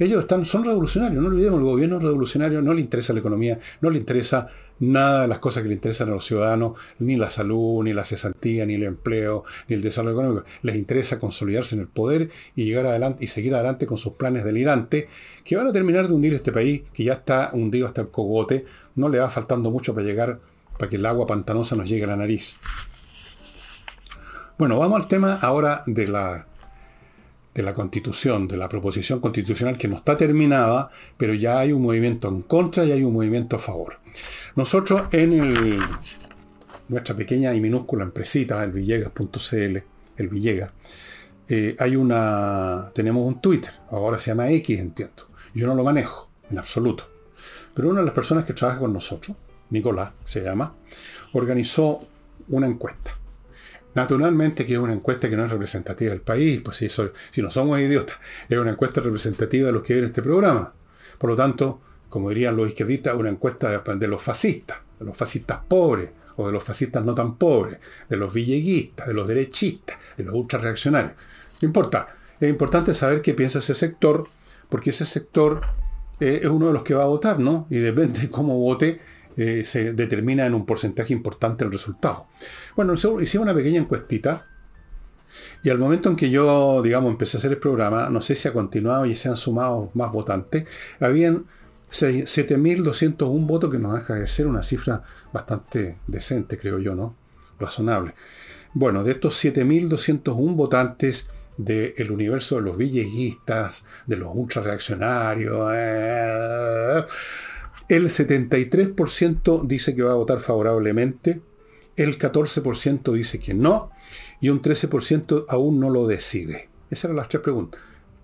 Ellos 0.01 0.23
están, 0.23 0.47
son 0.47 0.65
revolucionarios, 0.65 1.23
no 1.23 1.29
olvidemos, 1.29 1.59
el 1.59 1.67
gobierno 1.67 1.99
revolucionario, 1.99 2.63
no 2.63 2.73
le 2.73 2.81
interesa 2.81 3.13
la 3.13 3.21
economía, 3.21 3.59
no 3.83 3.91
le 3.91 3.99
interesa 3.99 4.49
nada 4.79 5.21
de 5.21 5.29
las 5.29 5.41
cosas 5.41 5.63
que 5.63 5.69
le 5.69 5.75
interesan 5.75 6.09
a 6.09 6.13
los 6.13 6.25
ciudadanos, 6.25 6.73
ni 7.01 7.17
la 7.17 7.29
salud, 7.29 7.85
ni 7.85 7.93
la 7.93 8.07
cesantía, 8.07 8.65
ni 8.65 8.77
el 8.77 8.85
empleo, 8.85 9.45
ni 9.69 9.75
el 9.75 9.83
desarrollo 9.83 10.15
económico. 10.15 10.47
Les 10.63 10.77
interesa 10.77 11.19
consolidarse 11.19 11.75
en 11.75 11.83
el 11.83 11.87
poder 11.87 12.31
y 12.57 12.65
llegar 12.65 12.87
adelante 12.87 13.23
y 13.23 13.27
seguir 13.27 13.55
adelante 13.55 13.87
con 13.87 13.99
sus 13.99 14.15
planes 14.15 14.43
delirantes 14.43 15.05
que 15.45 15.57
van 15.57 15.67
a 15.67 15.73
terminar 15.75 16.09
de 16.09 16.15
hundir 16.15 16.33
este 16.33 16.51
país, 16.51 16.83
que 16.95 17.05
ya 17.05 17.13
está 17.13 17.51
hundido 17.53 17.87
hasta 17.87 18.01
el 18.01 18.09
cogote. 18.09 18.65
No 18.95 19.11
le 19.11 19.19
va 19.19 19.29
faltando 19.29 19.71
mucho 19.71 19.95
para 19.95 20.07
llegar, 20.07 20.41
para 20.79 20.89
que 20.89 20.97
el 20.97 21.05
agua 21.05 21.27
pantanosa 21.27 21.77
nos 21.77 21.91
llegue 21.91 22.05
a 22.05 22.07
la 22.07 22.17
nariz. 22.17 22.57
Bueno, 24.57 24.79
vamos 24.79 24.99
al 24.99 25.09
tema 25.09 25.39
ahora 25.43 25.83
de 25.87 26.09
la 26.09 26.47
de 27.55 27.63
la 27.63 27.75
constitución, 27.75 28.47
de 28.47 28.57
la 28.57 28.69
proposición 28.69 29.21
constitucional 29.21 29.77
que 29.77 29.89
no 29.89 29.97
está 29.97 30.17
terminada, 30.17 30.91
pero 31.17 31.35
ya 31.35 31.59
hay 31.59 31.73
un 31.73 31.83
movimiento 31.83 32.29
en 32.29 32.43
contra 32.43 32.85
y 32.85 32.93
hay 32.93 33.03
un 33.03 33.13
movimiento 33.13 33.57
a 33.57 33.59
favor. 33.59 33.99
Nosotros 34.55 35.03
en 35.13 35.79
nuestra 36.89 37.17
pequeña 37.17 37.55
y 37.55 37.61
minúscula 37.61 38.05
empresita, 38.05 38.63
el 38.63 38.73
villegas.cl, 38.73 39.79
el 40.17 40.29
Villegas, 40.29 40.73
eh, 41.49 41.75
hay 41.79 41.97
una, 41.97 42.93
tenemos 42.95 43.27
un 43.27 43.41
Twitter, 43.41 43.73
ahora 43.91 44.19
se 44.19 44.31
llama 44.31 44.51
X, 44.51 44.79
entiendo. 44.79 45.29
Yo 45.55 45.67
no 45.67 45.75
lo 45.75 45.83
manejo, 45.83 46.29
en 46.51 46.59
absoluto. 46.59 47.11
Pero 47.75 47.89
una 47.89 48.01
de 48.01 48.07
las 48.07 48.15
personas 48.15 48.45
que 48.45 48.53
trabaja 48.53 48.81
con 48.81 48.93
nosotros, 48.93 49.37
Nicolás 49.71 50.11
se 50.25 50.43
llama, 50.43 50.75
organizó 51.33 52.07
una 52.49 52.67
encuesta. 52.67 53.20
Naturalmente 53.95 54.65
que 54.65 54.75
es 54.75 54.79
una 54.79 54.93
encuesta 54.93 55.29
que 55.29 55.37
no 55.37 55.45
es 55.45 55.51
representativa 55.51 56.11
del 56.11 56.21
país, 56.21 56.61
pues 56.65 56.77
si, 56.77 57.43
no 57.43 57.51
somos 57.51 57.81
idiotas, 57.81 58.17
es 58.49 58.59
una 58.59 58.71
encuesta 58.71 59.01
representativa 59.01 59.67
de 59.67 59.73
los 59.73 59.83
que 59.83 59.95
ven 59.95 60.05
este 60.05 60.23
programa. 60.23 60.73
Por 61.19 61.31
lo 61.31 61.37
tanto, 61.37 61.81
como 62.09 62.29
dirían 62.29 62.57
los 62.57 62.69
izquierdistas, 62.69 63.15
una 63.15 63.31
encuesta 63.31 63.83
de, 63.83 64.09
los 64.09 64.23
fascistas, 64.23 64.79
de 64.99 65.07
los 65.07 65.17
fascistas 65.17 65.61
pobres, 65.67 66.11
o 66.37 66.47
de 66.47 66.53
los 66.53 66.65
fascistas 66.65 67.05
no 67.05 67.15
tan 67.15 67.37
pobres, 67.37 67.79
de 68.09 68.17
los 68.17 68.33
villeguistas, 68.33 69.09
de 69.09 69.15
los 69.15 69.27
derechistas, 69.27 69.99
de 70.17 70.25
los 70.25 70.35
ultrarreaccionarios. 70.35 71.13
No 71.61 71.67
importa, 71.67 72.09
es 72.39 72.49
importante 72.49 72.95
saber 72.95 73.21
qué 73.21 73.35
piensa 73.35 73.59
ese 73.59 73.75
sector, 73.75 74.27
porque 74.69 74.91
ese 74.91 75.05
sector 75.05 75.61
eh, 76.21 76.41
es 76.43 76.49
uno 76.49 76.69
de 76.69 76.73
los 76.73 76.83
que 76.83 76.95
va 76.95 77.03
a 77.03 77.09
votar, 77.09 77.41
¿no? 77.41 77.67
Y 77.71 77.77
depende 77.77 78.21
de 78.21 78.31
cómo 78.31 78.57
vote, 78.57 79.01
eh, 79.43 79.65
se 79.65 79.95
determina 79.95 80.45
en 80.45 80.53
un 80.53 80.67
porcentaje 80.67 81.15
importante 81.15 81.65
el 81.65 81.73
resultado. 81.73 82.27
Bueno, 82.77 82.93
hicimos 82.93 83.45
una 83.45 83.55
pequeña 83.55 83.81
encuestita 83.81 84.47
y 85.63 85.71
al 85.71 85.79
momento 85.79 86.11
en 86.11 86.17
que 86.17 86.29
yo, 86.29 86.83
digamos, 86.83 87.11
empecé 87.11 87.37
a 87.37 87.39
hacer 87.39 87.53
el 87.53 87.57
programa, 87.57 88.11
no 88.11 88.21
sé 88.21 88.35
si 88.35 88.49
ha 88.49 88.53
continuado 88.53 89.07
y 89.07 89.17
se 89.17 89.31
han 89.31 89.39
sumado 89.39 89.91
más 89.95 90.13
votantes, 90.13 90.67
habían 91.01 91.47
7.201 91.91 93.47
votos 93.47 93.71
que 93.71 93.79
nos 93.79 93.95
deja 93.95 94.17
de 94.17 94.27
ser 94.27 94.47
una 94.47 94.63
cifra 94.63 95.03
bastante 95.33 95.97
decente, 96.07 96.59
creo 96.59 96.79
yo, 96.79 96.95
¿no? 96.95 97.17
Razonable. 97.59 98.15
Bueno, 98.75 99.03
de 99.05 99.13
estos 99.13 99.43
7.201 99.43 100.55
votantes 100.55 101.29
del 101.57 102.11
universo 102.11 102.57
de 102.57 102.63
los 102.63 102.77
villeguistas, 102.77 103.85
de 104.07 104.17
los 104.17 104.31
ultrareaccionarios, 104.35 105.73
eh, 105.75 107.05
el 107.89 108.07
73% 108.07 109.67
dice 109.67 109.95
que 109.95 110.03
va 110.03 110.13
a 110.13 110.17
votar 110.17 110.39
favorablemente, 110.41 111.43
el 111.97 112.19
14% 112.19 113.13
dice 113.13 113.41
que 113.41 113.55
no 113.55 113.91
y 114.41 114.49
un 114.49 114.63
13% 114.63 115.47
aún 115.49 115.81
no 115.81 115.91
lo 115.91 116.07
decide. 116.07 116.69
Esas 116.89 117.05
eran 117.07 117.17
las 117.17 117.29
tres 117.29 117.43
preguntas. 117.43 117.81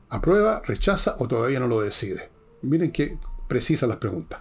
¿Aprueba, 0.09 0.63
rechaza 0.65 1.17
o 1.19 1.29
todavía 1.29 1.61
no 1.61 1.69
lo 1.69 1.81
decide? 1.81 2.31
Miren 2.63 2.93
qué 2.93 3.19
precisas 3.49 3.89
las 3.89 3.99
preguntas. 3.99 4.41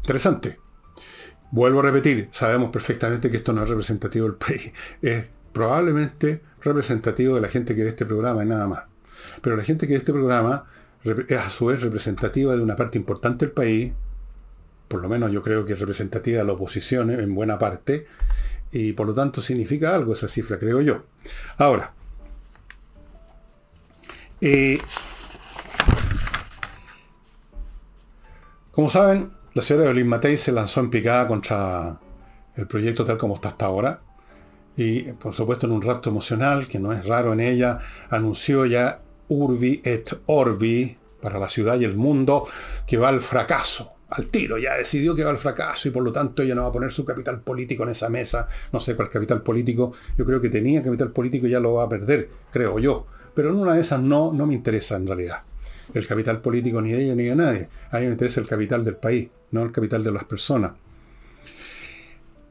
Interesante. 0.00 0.58
Vuelvo 1.52 1.80
a 1.80 1.82
repetir, 1.82 2.28
sabemos 2.32 2.70
perfectamente 2.70 3.30
que 3.30 3.38
esto 3.38 3.52
no 3.52 3.62
es 3.62 3.68
representativo 3.68 4.26
del 4.26 4.36
país. 4.36 4.72
Es 5.02 5.26
probablemente 5.52 6.42
representativo 6.60 7.34
de 7.34 7.40
la 7.40 7.48
gente 7.48 7.74
que 7.74 7.82
ve 7.82 7.88
este 7.90 8.06
programa 8.06 8.44
y 8.44 8.46
nada 8.46 8.68
más. 8.68 8.84
Pero 9.42 9.56
la 9.56 9.64
gente 9.64 9.86
que 9.86 9.94
ve 9.94 9.98
este 9.98 10.12
programa 10.12 10.66
es 11.04 11.38
a 11.38 11.48
su 11.48 11.66
vez 11.66 11.82
representativa 11.82 12.54
de 12.54 12.62
una 12.62 12.76
parte 12.76 12.98
importante 12.98 13.46
del 13.46 13.54
país, 13.54 13.92
por 14.88 15.00
lo 15.00 15.08
menos 15.08 15.30
yo 15.30 15.42
creo 15.42 15.64
que 15.64 15.74
es 15.74 15.80
representativa 15.80 16.38
de 16.38 16.44
la 16.44 16.52
oposición 16.52 17.10
en 17.10 17.34
buena 17.34 17.58
parte, 17.58 18.04
y 18.72 18.92
por 18.92 19.06
lo 19.06 19.14
tanto 19.14 19.40
significa 19.40 19.94
algo 19.94 20.12
esa 20.12 20.28
cifra, 20.28 20.58
creo 20.58 20.80
yo. 20.80 21.04
Ahora, 21.58 21.94
eh, 24.40 24.78
como 28.72 28.88
saben, 28.88 29.32
la 29.54 29.62
señora 29.62 29.86
Evelyn 29.86 30.08
Matei 30.08 30.38
se 30.38 30.52
lanzó 30.52 30.80
en 30.80 30.90
picada 30.90 31.26
contra 31.26 32.00
el 32.56 32.66
proyecto 32.66 33.04
tal 33.04 33.18
como 33.18 33.34
está 33.34 33.50
hasta 33.50 33.66
ahora. 33.66 34.00
Y 34.76 35.12
por 35.14 35.34
supuesto 35.34 35.66
en 35.66 35.72
un 35.72 35.82
rapto 35.82 36.08
emocional, 36.08 36.66
que 36.68 36.78
no 36.78 36.92
es 36.92 37.06
raro 37.06 37.32
en 37.32 37.40
ella, 37.40 37.78
anunció 38.08 38.64
ya 38.64 39.02
urbi 39.30 39.80
et 39.84 40.12
orbi, 40.26 40.96
para 41.20 41.38
la 41.38 41.48
ciudad 41.48 41.78
y 41.78 41.84
el 41.84 41.96
mundo, 41.96 42.46
que 42.86 42.96
va 42.96 43.08
al 43.08 43.20
fracaso, 43.20 43.92
al 44.10 44.26
tiro, 44.26 44.58
ya 44.58 44.74
decidió 44.74 45.14
que 45.14 45.24
va 45.24 45.30
al 45.30 45.38
fracaso 45.38 45.88
y 45.88 45.90
por 45.90 46.02
lo 46.02 46.12
tanto 46.12 46.42
ella 46.42 46.54
no 46.54 46.62
va 46.62 46.68
a 46.68 46.72
poner 46.72 46.90
su 46.90 47.04
capital 47.04 47.40
político 47.40 47.84
en 47.84 47.90
esa 47.90 48.08
mesa, 48.08 48.48
no 48.72 48.80
sé 48.80 48.96
cuál 48.96 49.08
capital 49.08 49.42
político, 49.42 49.92
yo 50.16 50.24
creo 50.24 50.40
que 50.40 50.50
tenía 50.50 50.82
capital 50.82 51.12
político 51.12 51.46
y 51.46 51.50
ya 51.50 51.60
lo 51.60 51.74
va 51.74 51.84
a 51.84 51.88
perder, 51.88 52.28
creo 52.50 52.78
yo, 52.78 53.06
pero 53.34 53.50
en 53.50 53.56
una 53.56 53.74
de 53.74 53.80
esas 53.80 54.00
no, 54.00 54.32
no 54.32 54.46
me 54.46 54.54
interesa 54.54 54.96
en 54.96 55.06
realidad. 55.06 55.42
El 55.94 56.06
capital 56.06 56.40
político 56.40 56.80
ni 56.80 56.92
de 56.92 57.04
ella 57.04 57.14
ni 57.14 57.24
de 57.24 57.36
nadie, 57.36 57.68
a 57.90 57.98
mí 57.98 58.06
me 58.06 58.12
interesa 58.12 58.40
el 58.40 58.46
capital 58.46 58.84
del 58.84 58.96
país, 58.96 59.28
no 59.52 59.62
el 59.62 59.72
capital 59.72 60.02
de 60.02 60.12
las 60.12 60.24
personas. 60.24 60.72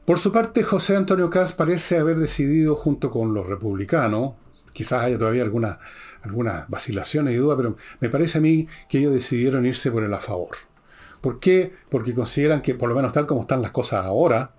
Por 0.04 0.18
su 0.18 0.32
parte, 0.32 0.62
José 0.62 0.96
Antonio 0.96 1.30
Caz 1.30 1.52
parece 1.52 1.98
haber 1.98 2.16
decidido 2.16 2.74
junto 2.74 3.10
con 3.10 3.32
los 3.32 3.46
republicanos, 3.46 4.32
quizás 4.72 5.04
haya 5.04 5.18
todavía 5.18 5.42
alguna 5.42 5.78
algunas 6.22 6.68
vacilaciones 6.68 7.34
y 7.34 7.36
dudas, 7.36 7.56
pero 7.56 7.76
me 8.00 8.08
parece 8.08 8.38
a 8.38 8.40
mí 8.40 8.66
que 8.88 8.98
ellos 8.98 9.12
decidieron 9.12 9.66
irse 9.66 9.90
por 9.90 10.04
el 10.04 10.12
a 10.12 10.18
favor. 10.18 10.56
¿Por 11.20 11.40
qué? 11.40 11.72
Porque 11.88 12.14
consideran 12.14 12.62
que, 12.62 12.74
por 12.74 12.88
lo 12.88 12.94
menos 12.94 13.12
tal 13.12 13.26
como 13.26 13.42
están 13.42 13.62
las 13.62 13.72
cosas 13.72 14.04
ahora, 14.04 14.54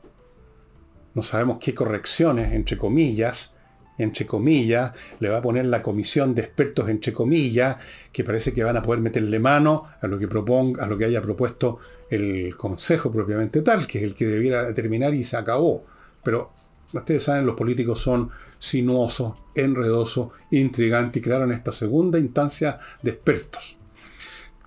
no 1.13 1.23
sabemos 1.23 1.57
qué 1.59 1.73
correcciones, 1.73 2.53
entre 2.53 2.77
comillas, 2.77 3.53
entre 3.97 4.25
comillas, 4.25 4.93
le 5.19 5.29
va 5.29 5.37
a 5.37 5.41
poner 5.41 5.65
la 5.65 5.81
comisión 5.81 6.33
de 6.33 6.41
expertos, 6.41 6.89
entre 6.89 7.13
comillas, 7.13 7.77
que 8.11 8.23
parece 8.23 8.53
que 8.53 8.63
van 8.63 8.77
a 8.77 8.81
poder 8.81 9.01
meterle 9.01 9.39
mano 9.39 9.85
a 10.01 10.07
lo 10.07 10.17
que 10.17 10.27
proponga, 10.27 10.83
a 10.83 10.87
lo 10.87 10.97
que 10.97 11.05
haya 11.05 11.21
propuesto 11.21 11.79
el 12.09 12.55
Consejo 12.57 13.11
propiamente 13.11 13.61
tal, 13.61 13.85
que 13.87 13.99
es 13.99 14.03
el 14.03 14.15
que 14.15 14.25
debiera 14.25 14.63
determinar 14.63 15.13
y 15.13 15.23
se 15.23 15.37
acabó. 15.37 15.85
Pero 16.23 16.51
ustedes 16.93 17.23
saben, 17.23 17.45
los 17.45 17.55
políticos 17.55 17.99
son 17.99 18.31
sinuosos, 18.61 19.33
enredosos, 19.55 20.29
intrigantes 20.51 21.19
y 21.19 21.23
crearon 21.23 21.51
esta 21.51 21.71
segunda 21.71 22.19
instancia 22.19 22.79
de 23.01 23.11
expertos. 23.11 23.77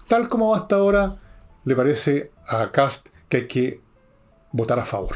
Tal 0.09 0.28
como 0.28 0.54
hasta 0.54 0.76
ahora, 0.76 1.14
le 1.64 1.76
parece 1.76 2.33
a 2.48 2.70
Cast 2.72 3.09
que 3.28 3.37
hay 3.38 3.46
que 3.46 3.80
votar 4.50 4.80
a 4.80 4.85
favor. 4.85 5.14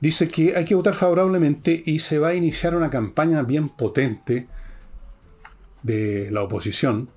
Dice 0.00 0.26
que 0.26 0.56
hay 0.56 0.64
que 0.64 0.74
votar 0.74 0.94
favorablemente 0.94 1.80
y 1.84 1.98
se 1.98 2.18
va 2.18 2.28
a 2.28 2.34
iniciar 2.34 2.74
una 2.74 2.90
campaña 2.90 3.42
bien 3.42 3.68
potente 3.68 4.48
de 5.82 6.30
la 6.30 6.42
oposición 6.42 7.10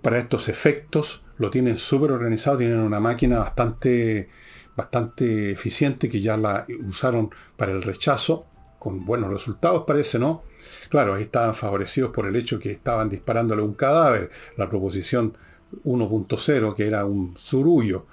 para 0.00 0.18
estos 0.18 0.48
efectos. 0.48 1.24
Lo 1.38 1.50
tienen 1.50 1.76
súper 1.76 2.12
organizado, 2.12 2.56
tienen 2.56 2.78
una 2.78 3.00
máquina 3.00 3.40
bastante 3.40 4.30
bastante 4.76 5.52
eficiente 5.52 6.08
que 6.08 6.20
ya 6.20 6.36
la 6.36 6.66
usaron 6.86 7.30
para 7.56 7.72
el 7.72 7.82
rechazo, 7.82 8.46
con 8.78 9.04
buenos 9.04 9.30
resultados 9.30 9.84
parece, 9.86 10.18
¿no? 10.18 10.42
Claro, 10.88 11.14
ahí 11.14 11.24
estaban 11.24 11.54
favorecidos 11.54 12.10
por 12.10 12.26
el 12.26 12.34
hecho 12.34 12.58
que 12.58 12.72
estaban 12.72 13.08
disparándole 13.08 13.62
un 13.62 13.74
cadáver. 13.74 14.30
La 14.56 14.68
proposición 14.68 15.36
1.0, 15.84 16.74
que 16.74 16.86
era 16.86 17.04
un 17.04 17.36
surullo. 17.36 18.06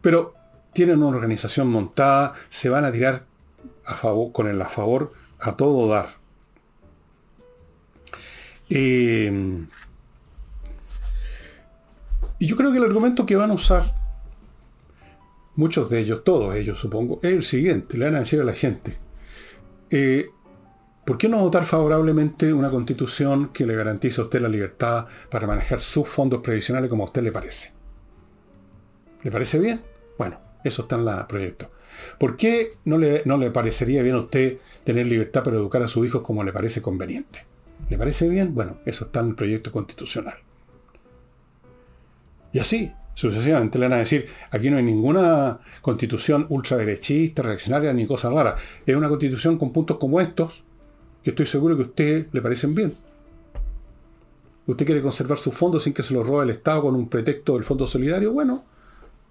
Pero 0.00 0.34
tienen 0.72 1.02
una 1.02 1.16
organización 1.16 1.68
montada, 1.68 2.34
se 2.48 2.68
van 2.68 2.84
a 2.84 2.92
tirar 2.92 3.24
a 3.84 3.94
favor, 3.94 4.32
con 4.32 4.46
el 4.46 4.60
a 4.62 4.68
favor 4.68 5.12
a 5.40 5.56
todo 5.56 5.88
dar. 5.88 6.08
Eh, 8.70 9.66
y 12.38 12.46
yo 12.46 12.56
creo 12.56 12.72
que 12.72 12.78
el 12.78 12.84
argumento 12.84 13.26
que 13.26 13.36
van 13.36 13.50
a 13.50 13.54
usar 13.54 14.03
muchos 15.56 15.90
de 15.90 16.00
ellos, 16.00 16.24
todos 16.24 16.54
ellos 16.54 16.78
supongo, 16.78 17.18
es 17.22 17.32
el 17.32 17.44
siguiente, 17.44 17.96
le 17.96 18.06
van 18.06 18.16
a 18.16 18.20
decir 18.20 18.40
a 18.40 18.44
la 18.44 18.52
gente, 18.52 18.96
eh, 19.90 20.28
¿por 21.04 21.18
qué 21.18 21.28
no 21.28 21.38
votar 21.38 21.64
favorablemente 21.64 22.52
una 22.52 22.70
constitución 22.70 23.50
que 23.52 23.66
le 23.66 23.76
garantice 23.76 24.20
a 24.20 24.24
usted 24.24 24.40
la 24.40 24.48
libertad 24.48 25.06
para 25.30 25.46
manejar 25.46 25.80
sus 25.80 26.08
fondos 26.08 26.40
previsionales 26.40 26.90
como 26.90 27.04
a 27.04 27.06
usted 27.06 27.22
le 27.22 27.32
parece? 27.32 27.72
¿Le 29.22 29.30
parece 29.30 29.58
bien? 29.58 29.80
Bueno, 30.18 30.40
eso 30.64 30.82
está 30.82 30.96
en 30.96 31.04
la 31.04 31.26
proyecto. 31.26 31.70
¿Por 32.18 32.36
qué 32.36 32.78
no 32.84 32.98
le, 32.98 33.22
no 33.24 33.36
le 33.36 33.50
parecería 33.50 34.02
bien 34.02 34.16
a 34.16 34.20
usted 34.20 34.58
tener 34.82 35.06
libertad 35.06 35.44
para 35.44 35.56
educar 35.56 35.82
a 35.82 35.88
sus 35.88 36.06
hijos 36.06 36.22
como 36.22 36.42
le 36.42 36.52
parece 36.52 36.82
conveniente? 36.82 37.46
¿Le 37.88 37.98
parece 37.98 38.28
bien? 38.28 38.54
Bueno, 38.54 38.78
eso 38.84 39.06
está 39.06 39.20
en 39.20 39.28
el 39.28 39.34
proyecto 39.34 39.70
constitucional. 39.70 40.36
Y 42.52 42.58
así, 42.58 42.92
sucesivamente 43.14 43.78
le 43.78 43.86
van 43.86 43.94
a 43.94 44.00
decir, 44.00 44.26
aquí 44.50 44.70
no 44.70 44.76
hay 44.76 44.82
ninguna 44.82 45.60
constitución 45.80 46.46
ultraderechista, 46.48 47.42
reaccionaria, 47.42 47.92
ni 47.92 48.06
cosa 48.06 48.30
rara. 48.30 48.56
Es 48.84 48.94
una 48.94 49.08
constitución 49.08 49.56
con 49.56 49.72
puntos 49.72 49.98
como 49.98 50.20
estos, 50.20 50.64
que 51.22 51.30
estoy 51.30 51.46
seguro 51.46 51.76
que 51.76 51.82
a 51.82 51.86
usted 51.86 52.28
le 52.32 52.42
parecen 52.42 52.74
bien. 52.74 52.94
¿Usted 54.66 54.86
quiere 54.86 55.02
conservar 55.02 55.38
sus 55.38 55.54
fondos 55.54 55.84
sin 55.84 55.92
que 55.92 56.02
se 56.02 56.14
los 56.14 56.26
robe 56.26 56.44
el 56.44 56.50
Estado 56.50 56.82
con 56.82 56.94
un 56.94 57.08
pretexto 57.08 57.54
del 57.54 57.64
Fondo 57.64 57.86
Solidario? 57.86 58.32
Bueno, 58.32 58.64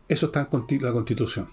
eso 0.08 0.28
está 0.28 0.48
en 0.52 0.82
la 0.82 0.92
Constitución. 0.92 1.48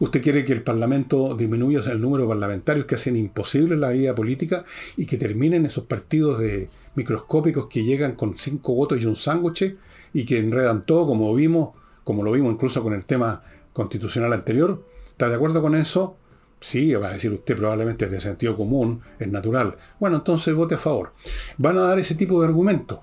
¿Usted 0.00 0.22
quiere 0.22 0.44
que 0.44 0.52
el 0.52 0.62
Parlamento 0.62 1.34
disminuya 1.36 1.80
el 1.90 2.00
número 2.00 2.24
de 2.24 2.28
parlamentarios 2.28 2.86
que 2.86 2.96
hacen 2.96 3.16
imposible 3.16 3.76
la 3.76 3.90
vida 3.90 4.14
política 4.14 4.64
y 4.96 5.06
que 5.06 5.16
terminen 5.16 5.66
esos 5.66 5.84
partidos 5.84 6.40
de 6.40 6.68
microscópicos 6.94 7.68
que 7.68 7.84
llegan 7.84 8.12
con 8.12 8.36
cinco 8.36 8.74
votos 8.74 9.00
y 9.00 9.06
un 9.06 9.14
sándwich 9.14 9.76
y 10.12 10.24
que 10.24 10.38
enredan 10.38 10.84
todo 10.84 11.06
como 11.06 11.34
vimos, 11.34 11.70
como 12.04 12.22
lo 12.22 12.32
vimos 12.32 12.52
incluso 12.52 12.82
con 12.82 12.92
el 12.92 13.04
tema 13.04 13.42
constitucional 13.72 14.32
anterior? 14.32 14.84
¿Está 15.10 15.28
de 15.28 15.36
acuerdo 15.36 15.60
con 15.62 15.74
eso? 15.74 16.16
Sí, 16.60 16.92
va 16.94 17.08
a 17.08 17.12
decir 17.12 17.32
usted 17.32 17.56
probablemente 17.56 18.06
es 18.06 18.10
de 18.10 18.20
sentido 18.20 18.56
común, 18.56 19.00
es 19.18 19.28
natural. 19.28 19.76
Bueno, 20.00 20.16
entonces 20.16 20.54
vote 20.54 20.74
a 20.74 20.78
favor. 20.78 21.12
Van 21.56 21.78
a 21.78 21.82
dar 21.82 21.98
ese 21.98 22.14
tipo 22.14 22.40
de 22.40 22.48
argumentos. 22.48 23.00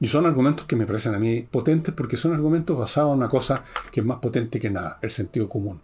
Y 0.00 0.06
son 0.06 0.24
argumentos 0.24 0.64
que 0.64 0.76
me 0.76 0.86
parecen 0.86 1.14
a 1.14 1.18
mí 1.18 1.42
potentes 1.42 1.92
porque 1.92 2.16
son 2.16 2.32
argumentos 2.32 2.78
basados 2.78 3.12
en 3.12 3.18
una 3.18 3.28
cosa 3.28 3.62
que 3.92 4.00
es 4.00 4.06
más 4.06 4.18
potente 4.18 4.58
que 4.58 4.70
nada, 4.70 4.98
el 5.02 5.10
sentido 5.10 5.46
común, 5.46 5.82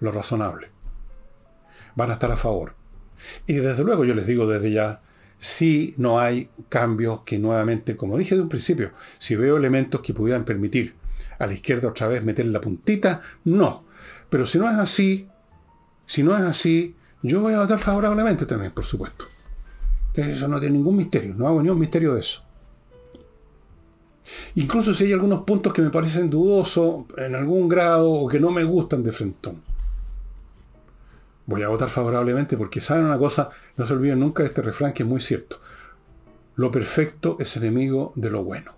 lo 0.00 0.10
razonable. 0.10 0.70
Van 1.94 2.10
a 2.10 2.14
estar 2.14 2.32
a 2.32 2.36
favor. 2.36 2.74
Y 3.46 3.54
desde 3.54 3.84
luego 3.84 4.06
yo 4.06 4.14
les 4.14 4.26
digo 4.26 4.46
desde 4.46 4.70
ya, 4.72 5.00
si 5.38 5.94
no 5.96 6.18
hay 6.18 6.50
cambios 6.68 7.22
que 7.22 7.38
nuevamente, 7.38 7.96
como 7.96 8.18
dije 8.18 8.34
de 8.34 8.42
un 8.42 8.48
principio, 8.48 8.90
si 9.18 9.36
veo 9.36 9.56
elementos 9.56 10.00
que 10.00 10.14
pudieran 10.14 10.44
permitir 10.44 10.94
a 11.38 11.46
la 11.46 11.54
izquierda 11.54 11.88
otra 11.88 12.08
vez 12.08 12.24
meter 12.24 12.46
la 12.46 12.60
puntita, 12.60 13.20
no. 13.44 13.84
Pero 14.28 14.46
si 14.46 14.58
no 14.58 14.68
es 14.68 14.76
así, 14.76 15.28
si 16.06 16.22
no 16.22 16.36
es 16.36 16.42
así, 16.42 16.96
yo 17.22 17.40
voy 17.40 17.54
a 17.54 17.60
votar 17.60 17.78
favorablemente 17.78 18.46
también, 18.46 18.72
por 18.72 18.84
supuesto. 18.84 19.26
Eso 20.14 20.48
no 20.48 20.58
tiene 20.58 20.78
ningún 20.78 20.96
misterio, 20.96 21.34
no 21.34 21.46
hago 21.46 21.62
ningún 21.62 21.78
misterio 21.78 22.14
de 22.14 22.20
eso. 22.20 22.42
Incluso 24.56 24.92
si 24.92 25.04
hay 25.04 25.12
algunos 25.12 25.42
puntos 25.42 25.72
que 25.72 25.82
me 25.82 25.90
parecen 25.90 26.28
dudosos 26.28 27.04
en 27.16 27.34
algún 27.34 27.68
grado 27.68 28.10
o 28.10 28.28
que 28.28 28.40
no 28.40 28.50
me 28.50 28.64
gustan 28.64 29.02
de 29.02 29.12
frentón. 29.12 29.67
Voy 31.48 31.62
a 31.62 31.68
votar 31.68 31.88
favorablemente 31.88 32.58
porque 32.58 32.78
saben 32.78 33.06
una 33.06 33.16
cosa, 33.16 33.48
no 33.78 33.86
se 33.86 33.94
olviden 33.94 34.20
nunca 34.20 34.42
de 34.42 34.50
este 34.50 34.60
refrán 34.60 34.92
que 34.92 35.02
es 35.02 35.08
muy 35.08 35.22
cierto. 35.22 35.58
Lo 36.56 36.70
perfecto 36.70 37.38
es 37.40 37.56
enemigo 37.56 38.12
de 38.16 38.28
lo 38.28 38.44
bueno. 38.44 38.74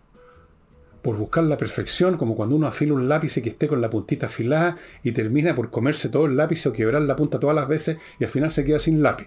Por 1.02 1.16
buscar 1.16 1.42
la 1.42 1.56
perfección, 1.56 2.16
como 2.16 2.36
cuando 2.36 2.54
uno 2.54 2.68
afila 2.68 2.92
un 2.92 3.08
lápiz 3.08 3.34
que 3.42 3.48
esté 3.48 3.66
con 3.66 3.80
la 3.80 3.90
puntita 3.90 4.26
afilada 4.26 4.76
y 5.02 5.10
termina 5.10 5.56
por 5.56 5.70
comerse 5.70 6.10
todo 6.10 6.26
el 6.26 6.36
lápiz 6.36 6.64
o 6.64 6.72
quebrar 6.72 7.02
la 7.02 7.16
punta 7.16 7.40
todas 7.40 7.56
las 7.56 7.66
veces 7.66 7.98
y 8.20 8.24
al 8.24 8.30
final 8.30 8.52
se 8.52 8.64
queda 8.64 8.78
sin 8.78 9.02
lápiz. 9.02 9.26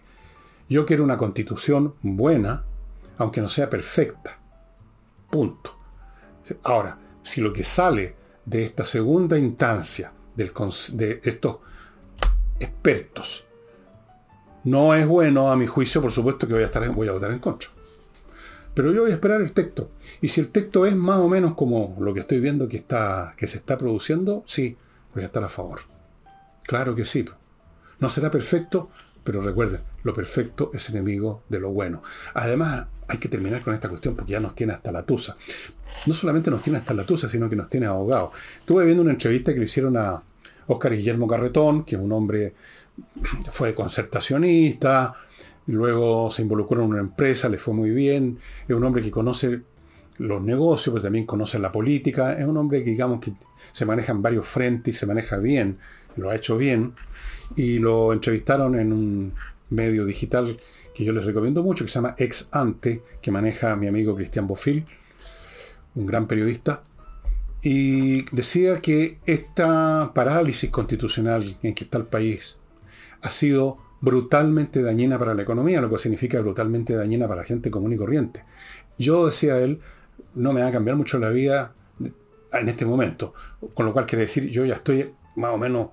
Yo 0.69 0.85
quiero 0.85 1.03
una 1.03 1.17
constitución 1.17 1.95
buena, 2.01 2.63
aunque 3.17 3.41
no 3.41 3.49
sea 3.49 3.69
perfecta. 3.69 4.39
Punto. 5.29 5.77
Ahora, 6.63 6.97
si 7.21 7.41
lo 7.41 7.51
que 7.51 7.65
sale 7.65 8.15
de 8.45 8.63
esta 8.63 8.85
segunda 8.85 9.37
instancia 9.37 10.13
de 10.33 11.19
estos 11.25 11.57
expertos 12.59 13.45
no 14.63 14.95
es 14.95 15.05
bueno, 15.05 15.51
a 15.51 15.55
mi 15.55 15.67
juicio, 15.67 16.01
por 16.01 16.11
supuesto 16.11 16.47
que 16.47 16.53
voy 16.53 16.63
a, 16.63 16.67
estar, 16.67 16.87
voy 16.91 17.07
a 17.07 17.11
votar 17.11 17.31
en 17.31 17.39
contra. 17.39 17.69
Pero 18.73 18.91
yo 18.91 19.01
voy 19.01 19.11
a 19.11 19.15
esperar 19.15 19.41
el 19.41 19.51
texto. 19.51 19.91
Y 20.21 20.29
si 20.29 20.41
el 20.41 20.49
texto 20.49 20.85
es 20.85 20.95
más 20.95 21.17
o 21.17 21.27
menos 21.27 21.53
como 21.53 21.95
lo 21.99 22.13
que 22.13 22.21
estoy 22.21 22.39
viendo 22.39 22.67
que, 22.67 22.77
está, 22.77 23.35
que 23.37 23.47
se 23.47 23.57
está 23.57 23.77
produciendo, 23.77 24.43
sí, 24.45 24.77
voy 25.13 25.23
a 25.23 25.27
estar 25.27 25.43
a 25.43 25.49
favor. 25.49 25.81
Claro 26.63 26.95
que 26.95 27.05
sí. 27.05 27.25
No 27.99 28.09
será 28.09 28.31
perfecto, 28.31 28.89
pero 29.23 29.41
recuerden, 29.41 29.81
lo 30.03 30.13
perfecto 30.13 30.71
es 30.73 30.89
enemigo 30.89 31.43
de 31.49 31.59
lo 31.59 31.71
bueno. 31.71 32.01
Además, 32.33 32.87
hay 33.07 33.17
que 33.17 33.29
terminar 33.29 33.61
con 33.61 33.73
esta 33.73 33.89
cuestión 33.89 34.15
porque 34.15 34.31
ya 34.31 34.39
nos 34.39 34.55
tiene 34.55 34.73
hasta 34.73 34.91
la 34.91 35.03
tusa. 35.03 35.35
No 36.07 36.13
solamente 36.13 36.49
nos 36.49 36.63
tiene 36.63 36.79
hasta 36.79 36.93
la 36.93 37.05
tusa, 37.05 37.29
sino 37.29 37.49
que 37.49 37.55
nos 37.55 37.69
tiene 37.69 37.85
ahogados. 37.85 38.31
Estuve 38.59 38.85
viendo 38.85 39.03
una 39.03 39.11
entrevista 39.11 39.53
que 39.53 39.59
le 39.59 39.65
hicieron 39.65 39.97
a 39.97 40.23
Oscar 40.67 40.95
Guillermo 40.95 41.27
Carretón, 41.27 41.83
que 41.83 41.95
es 41.95 42.01
un 42.01 42.11
hombre, 42.11 42.53
fue 43.51 43.73
concertacionista, 43.73 45.13
luego 45.67 46.29
se 46.31 46.41
involucró 46.41 46.83
en 46.83 46.89
una 46.89 46.99
empresa, 46.99 47.49
le 47.49 47.57
fue 47.57 47.73
muy 47.73 47.91
bien, 47.91 48.39
es 48.67 48.75
un 48.75 48.83
hombre 48.83 49.01
que 49.01 49.11
conoce 49.11 49.61
los 50.17 50.41
negocios, 50.41 50.93
pero 50.93 51.03
también 51.03 51.25
conoce 51.25 51.59
la 51.59 51.71
política, 51.71 52.33
es 52.33 52.45
un 52.45 52.57
hombre 52.57 52.83
que 52.83 52.91
digamos 52.91 53.19
que 53.19 53.33
se 53.71 53.85
maneja 53.85 54.11
en 54.11 54.21
varios 54.21 54.47
frentes 54.47 54.95
y 54.95 54.97
se 54.97 55.05
maneja 55.05 55.37
bien, 55.37 55.79
lo 56.15 56.29
ha 56.29 56.35
hecho 56.35 56.57
bien, 56.57 56.93
y 57.55 57.79
lo 57.79 58.13
entrevistaron 58.13 58.77
en 58.77 58.93
un 58.93 59.33
medio 59.69 60.05
digital 60.05 60.59
que 60.93 61.03
yo 61.03 61.11
les 61.13 61.25
recomiendo 61.25 61.63
mucho, 61.63 61.83
que 61.83 61.89
se 61.89 61.95
llama 61.95 62.15
Ex 62.17 62.49
Ante, 62.51 63.01
que 63.21 63.31
maneja 63.31 63.75
mi 63.75 63.87
amigo 63.87 64.15
Cristian 64.15 64.47
Bofil, 64.47 64.85
un 65.95 66.05
gran 66.05 66.27
periodista, 66.27 66.83
y 67.63 68.23
decía 68.35 68.79
que 68.79 69.19
esta 69.25 70.11
parálisis 70.13 70.69
constitucional 70.69 71.57
en 71.63 71.73
que 71.73 71.85
está 71.85 71.97
el 71.97 72.05
país 72.05 72.57
ha 73.21 73.29
sido 73.29 73.77
brutalmente 74.01 74.83
dañina 74.83 75.17
para 75.17 75.33
la 75.33 75.43
economía, 75.43 75.79
lo 75.79 75.89
que 75.89 75.97
significa 75.97 76.41
brutalmente 76.41 76.93
dañina 76.93 77.25
para 77.25 77.41
la 77.41 77.47
gente 77.47 77.71
común 77.71 77.93
y 77.93 77.97
corriente. 77.97 78.43
Yo, 78.97 79.25
decía 79.25 79.59
él, 79.59 79.79
no 80.35 80.51
me 80.51 80.61
va 80.61 80.67
a 80.67 80.71
cambiar 80.73 80.97
mucho 80.97 81.17
la 81.19 81.29
vida 81.29 81.73
en 82.51 82.67
este 82.67 82.85
momento, 82.85 83.33
con 83.73 83.85
lo 83.85 83.93
cual 83.93 84.05
quiere 84.05 84.23
decir, 84.23 84.49
yo 84.49 84.65
ya 84.65 84.75
estoy 84.75 85.13
más 85.37 85.51
o 85.51 85.57
menos 85.57 85.91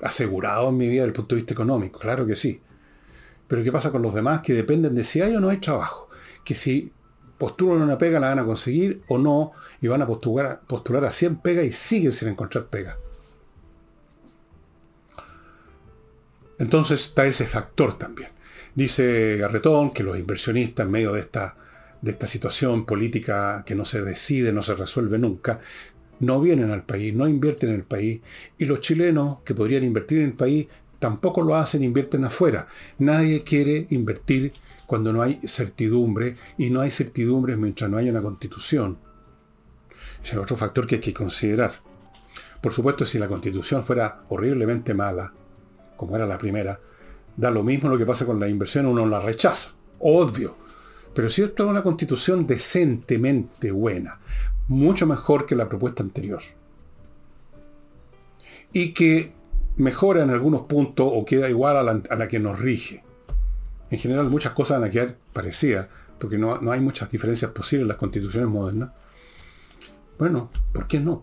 asegurado 0.00 0.68
en 0.68 0.76
mi 0.76 0.86
vida 0.86 1.02
desde 1.02 1.08
el 1.08 1.12
punto 1.12 1.34
de 1.34 1.40
vista 1.40 1.54
económico, 1.54 1.98
claro 1.98 2.24
que 2.24 2.36
sí. 2.36 2.60
Pero 3.48 3.64
¿qué 3.64 3.72
pasa 3.72 3.90
con 3.90 4.00
los 4.00 4.14
demás 4.14 4.42
que 4.42 4.54
dependen 4.54 4.94
de 4.94 5.02
si 5.02 5.20
hay 5.20 5.34
o 5.34 5.40
no 5.40 5.48
hay 5.48 5.58
trabajo? 5.58 6.08
Que 6.44 6.54
si 6.54 6.92
postulan 7.44 7.82
una 7.82 7.98
pega 7.98 8.18
la 8.18 8.30
van 8.30 8.38
a 8.38 8.44
conseguir 8.46 9.02
o 9.06 9.18
no 9.18 9.52
y 9.82 9.86
van 9.86 10.00
a 10.00 10.06
postular, 10.06 10.62
postular 10.66 11.04
a 11.04 11.12
100 11.12 11.42
pegas 11.42 11.66
y 11.66 11.72
siguen 11.72 12.10
sin 12.10 12.28
encontrar 12.28 12.68
pega. 12.68 12.96
Entonces 16.58 17.02
está 17.02 17.26
ese 17.26 17.44
factor 17.44 17.98
también. 17.98 18.30
Dice 18.74 19.36
Garretón 19.36 19.90
que 19.92 20.02
los 20.02 20.18
inversionistas 20.18 20.86
en 20.86 20.92
medio 20.92 21.12
de 21.12 21.20
esta, 21.20 21.54
de 22.00 22.12
esta 22.12 22.26
situación 22.26 22.86
política 22.86 23.62
que 23.66 23.74
no 23.74 23.84
se 23.84 24.00
decide, 24.00 24.50
no 24.50 24.62
se 24.62 24.74
resuelve 24.74 25.18
nunca, 25.18 25.60
no 26.20 26.40
vienen 26.40 26.70
al 26.70 26.84
país, 26.84 27.12
no 27.12 27.28
invierten 27.28 27.68
en 27.68 27.74
el 27.74 27.84
país. 27.84 28.22
Y 28.56 28.64
los 28.64 28.80
chilenos 28.80 29.40
que 29.44 29.54
podrían 29.54 29.84
invertir 29.84 30.20
en 30.20 30.28
el 30.28 30.32
país 30.32 30.66
tampoco 30.98 31.42
lo 31.42 31.56
hacen, 31.56 31.84
invierten 31.84 32.24
afuera. 32.24 32.66
Nadie 33.00 33.42
quiere 33.42 33.86
invertir 33.90 34.54
cuando 34.86 35.12
no 35.12 35.22
hay 35.22 35.40
certidumbre 35.46 36.36
y 36.58 36.70
no 36.70 36.80
hay 36.80 36.90
certidumbre 36.90 37.56
mientras 37.56 37.90
no 37.90 37.96
haya 37.96 38.10
una 38.10 38.22
constitución. 38.22 38.98
Es 40.22 40.34
otro 40.34 40.56
factor 40.56 40.86
que 40.86 40.96
hay 40.96 41.00
que 41.00 41.14
considerar. 41.14 41.72
Por 42.60 42.72
supuesto, 42.72 43.04
si 43.04 43.18
la 43.18 43.28
constitución 43.28 43.84
fuera 43.84 44.24
horriblemente 44.28 44.94
mala, 44.94 45.32
como 45.96 46.16
era 46.16 46.26
la 46.26 46.38
primera, 46.38 46.80
da 47.36 47.50
lo 47.50 47.62
mismo 47.62 47.88
lo 47.88 47.98
que 47.98 48.06
pasa 48.06 48.24
con 48.24 48.40
la 48.40 48.48
inversión, 48.48 48.86
uno 48.86 49.06
la 49.06 49.20
rechaza. 49.20 49.70
Obvio. 49.98 50.56
Pero 51.14 51.30
si 51.30 51.42
esto 51.42 51.64
es 51.64 51.70
una 51.70 51.82
constitución 51.82 52.46
decentemente 52.46 53.70
buena, 53.70 54.18
mucho 54.68 55.06
mejor 55.06 55.46
que 55.46 55.54
la 55.54 55.68
propuesta 55.68 56.02
anterior, 56.02 56.40
y 58.72 58.92
que 58.92 59.32
mejora 59.76 60.22
en 60.22 60.30
algunos 60.30 60.62
puntos 60.62 61.08
o 61.12 61.24
queda 61.24 61.48
igual 61.48 61.76
a 61.76 62.16
la, 62.16 62.28
que 62.28 62.40
nos 62.40 62.58
rige. 62.58 63.04
En 63.94 64.00
general 64.00 64.28
muchas 64.28 64.52
cosas 64.52 64.80
van 64.80 64.88
a 64.88 64.92
quedar 64.92 65.16
parecidas, 65.32 65.86
porque 66.18 66.36
no, 66.36 66.60
no, 66.60 66.72
hay 66.72 66.80
muchas 66.80 67.10
diferencias 67.10 67.52
posibles 67.52 67.82
en 67.82 67.88
las 67.88 67.96
constituciones 67.96 68.48
modernas. 68.48 68.90
Bueno, 70.18 70.50
¿por 70.72 70.88
qué 70.88 70.98
no? 70.98 71.22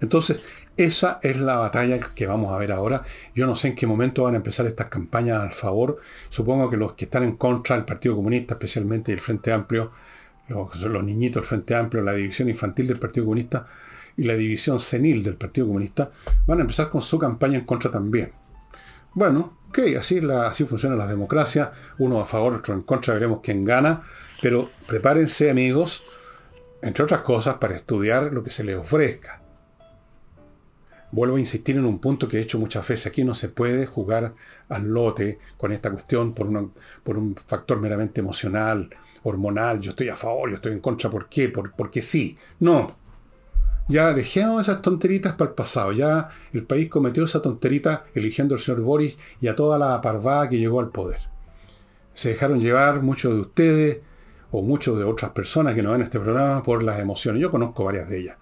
Entonces, 0.00 0.40
esa 0.76 1.20
es 1.22 1.38
la 1.38 1.58
batalla 1.58 2.00
que 2.00 2.26
vamos 2.26 2.52
a 2.52 2.58
ver 2.58 2.72
ahora. 2.72 3.02
Yo 3.36 3.46
no 3.46 3.54
sé 3.54 3.68
en 3.68 3.76
qué 3.76 3.86
momento 3.86 4.24
van 4.24 4.34
a 4.34 4.38
empezar 4.38 4.66
estas 4.66 4.88
campañas 4.88 5.38
a 5.42 5.50
favor. 5.50 5.98
Supongo 6.28 6.68
que 6.70 6.76
los 6.76 6.94
que 6.94 7.04
están 7.04 7.22
en 7.22 7.36
contra 7.36 7.76
del 7.76 7.84
Partido 7.84 8.16
Comunista, 8.16 8.54
especialmente 8.54 9.12
el 9.12 9.20
Frente 9.20 9.52
Amplio, 9.52 9.92
los, 10.48 10.82
los 10.82 11.04
niñitos 11.04 11.42
del 11.42 11.48
Frente 11.48 11.76
Amplio, 11.76 12.02
la 12.02 12.14
división 12.14 12.48
infantil 12.48 12.88
del 12.88 12.98
Partido 12.98 13.26
Comunista 13.26 13.66
y 14.16 14.24
la 14.24 14.34
división 14.34 14.80
senil 14.80 15.22
del 15.22 15.36
Partido 15.36 15.68
Comunista, 15.68 16.10
van 16.46 16.58
a 16.58 16.62
empezar 16.62 16.90
con 16.90 17.00
su 17.00 17.16
campaña 17.16 17.58
en 17.58 17.64
contra 17.64 17.92
también. 17.92 18.39
Bueno, 19.12 19.58
ok, 19.68 19.78
así, 19.98 20.20
la, 20.20 20.46
así 20.48 20.64
funciona 20.64 20.96
la 20.96 21.06
democracia. 21.06 21.72
Uno 21.98 22.20
a 22.20 22.26
favor, 22.26 22.54
otro 22.54 22.74
en 22.74 22.82
contra, 22.82 23.14
veremos 23.14 23.40
quién 23.42 23.64
gana. 23.64 24.02
Pero 24.40 24.70
prepárense, 24.86 25.50
amigos, 25.50 26.02
entre 26.82 27.04
otras 27.04 27.20
cosas, 27.20 27.56
para 27.56 27.74
estudiar 27.74 28.32
lo 28.32 28.42
que 28.42 28.50
se 28.50 28.64
les 28.64 28.76
ofrezca. 28.76 29.42
Vuelvo 31.12 31.36
a 31.36 31.40
insistir 31.40 31.76
en 31.76 31.84
un 31.84 31.98
punto 31.98 32.28
que 32.28 32.38
he 32.38 32.40
hecho 32.40 32.58
muchas 32.58 32.86
veces. 32.86 33.08
Aquí 33.08 33.24
no 33.24 33.34
se 33.34 33.48
puede 33.48 33.84
jugar 33.84 34.34
al 34.68 34.84
lote 34.84 35.40
con 35.56 35.72
esta 35.72 35.90
cuestión 35.90 36.32
por, 36.32 36.70
por 37.02 37.18
un 37.18 37.34
factor 37.34 37.80
meramente 37.80 38.20
emocional, 38.20 38.88
hormonal. 39.24 39.80
Yo 39.80 39.90
estoy 39.90 40.08
a 40.08 40.16
favor, 40.16 40.50
yo 40.50 40.56
estoy 40.56 40.72
en 40.72 40.80
contra. 40.80 41.10
¿Por 41.10 41.28
qué? 41.28 41.48
Por, 41.48 41.72
porque 41.72 42.00
sí. 42.00 42.38
No. 42.60 42.99
Ya 43.90 44.14
dejemos 44.14 44.62
esas 44.62 44.82
tonteritas 44.82 45.32
para 45.32 45.48
el 45.50 45.54
pasado. 45.56 45.90
Ya 45.90 46.28
el 46.52 46.62
país 46.62 46.88
cometió 46.88 47.24
esa 47.24 47.42
tonterita 47.42 48.04
eligiendo 48.14 48.54
al 48.54 48.60
señor 48.60 48.82
Boris 48.82 49.18
y 49.40 49.48
a 49.48 49.56
toda 49.56 49.80
la 49.80 50.00
parvada 50.00 50.48
que 50.48 50.58
llegó 50.58 50.78
al 50.78 50.90
poder. 50.90 51.18
Se 52.14 52.28
dejaron 52.28 52.60
llevar 52.60 53.02
muchos 53.02 53.34
de 53.34 53.40
ustedes 53.40 54.00
o 54.52 54.62
muchos 54.62 54.96
de 54.96 55.02
otras 55.02 55.32
personas 55.32 55.74
que 55.74 55.82
no 55.82 55.90
ven 55.90 56.02
este 56.02 56.20
programa 56.20 56.62
por 56.62 56.84
las 56.84 57.00
emociones. 57.00 57.42
Yo 57.42 57.50
conozco 57.50 57.82
varias 57.82 58.08
de 58.08 58.20
ellas 58.20 58.36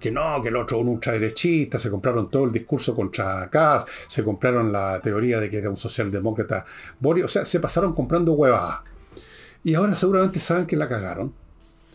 que 0.00 0.10
no, 0.10 0.42
que 0.42 0.48
el 0.48 0.56
otro 0.56 0.80
un 0.80 0.88
ultraderechista, 0.88 1.78
se 1.78 1.88
compraron 1.88 2.28
todo 2.28 2.46
el 2.46 2.52
discurso 2.52 2.92
contra 2.92 3.48
Kass, 3.48 3.84
se 4.08 4.24
compraron 4.24 4.72
la 4.72 5.00
teoría 5.00 5.38
de 5.38 5.48
que 5.48 5.58
era 5.58 5.70
un 5.70 5.76
socialdemócrata 5.76 6.64
Boris, 6.98 7.24
o 7.24 7.28
sea, 7.28 7.44
se 7.44 7.60
pasaron 7.60 7.94
comprando 7.94 8.32
huevadas. 8.32 8.80
Y 9.62 9.74
ahora 9.74 9.94
seguramente 9.94 10.40
saben 10.40 10.66
que 10.66 10.76
la 10.76 10.88
cagaron 10.88 11.32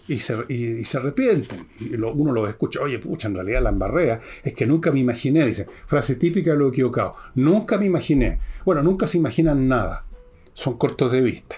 y 0.08 0.20
se, 0.20 0.38
y, 0.50 0.84
se 0.86 0.98
arrepienten. 0.98 1.68
Y 1.80 1.96
uno 1.96 2.32
lo 2.32 2.48
escucha, 2.48 2.80
oye, 2.82 3.00
pucha, 3.00 3.28
en 3.28 3.36
realidad 3.36 3.62
la 3.62 3.70
embarrea 3.70 4.20
es 4.44 4.54
que 4.54 4.66
nunca 4.66 4.92
me 4.92 5.00
imaginé, 5.00 5.46
dice, 5.46 5.68
frase 5.86 6.16
típica 6.16 6.52
de 6.52 6.58
lo 6.58 6.70
equivocado, 6.70 7.16
nunca 7.36 7.78
me 7.78 7.86
imaginé. 7.86 8.40
Bueno, 8.66 8.84
nunca 8.84 9.08
se 9.08 9.18
imaginan 9.18 9.68
nada, 9.68 10.06
son 10.54 10.78
cortos 10.78 11.12
de 11.12 11.22
vista. 11.22 11.58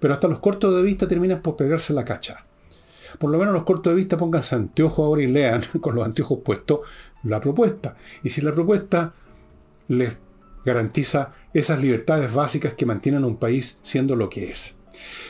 Pero 0.00 0.14
hasta 0.14 0.28
los 0.28 0.38
cortos 0.38 0.74
de 0.74 0.82
vista 0.82 1.06
terminan 1.06 1.42
por 1.42 1.56
pegarse 1.56 1.92
la 1.92 2.04
cacha 2.04 2.46
por 3.18 3.30
lo 3.30 3.38
menos 3.38 3.54
los 3.54 3.64
cortos 3.64 3.92
de 3.92 3.96
vista 3.96 4.16
pónganse 4.16 4.54
anteojos 4.54 5.04
ahora 5.04 5.22
y 5.22 5.26
lean 5.26 5.62
con 5.80 5.94
los 5.94 6.04
anteojos 6.04 6.40
puestos 6.44 6.80
la 7.24 7.40
propuesta. 7.40 7.96
Y 8.22 8.30
si 8.30 8.40
la 8.40 8.52
propuesta 8.52 9.14
les 9.88 10.16
garantiza 10.64 11.32
esas 11.52 11.80
libertades 11.80 12.32
básicas 12.32 12.74
que 12.74 12.86
mantienen 12.86 13.24
un 13.24 13.36
país 13.36 13.78
siendo 13.82 14.16
lo 14.16 14.28
que 14.28 14.50
es. 14.50 14.76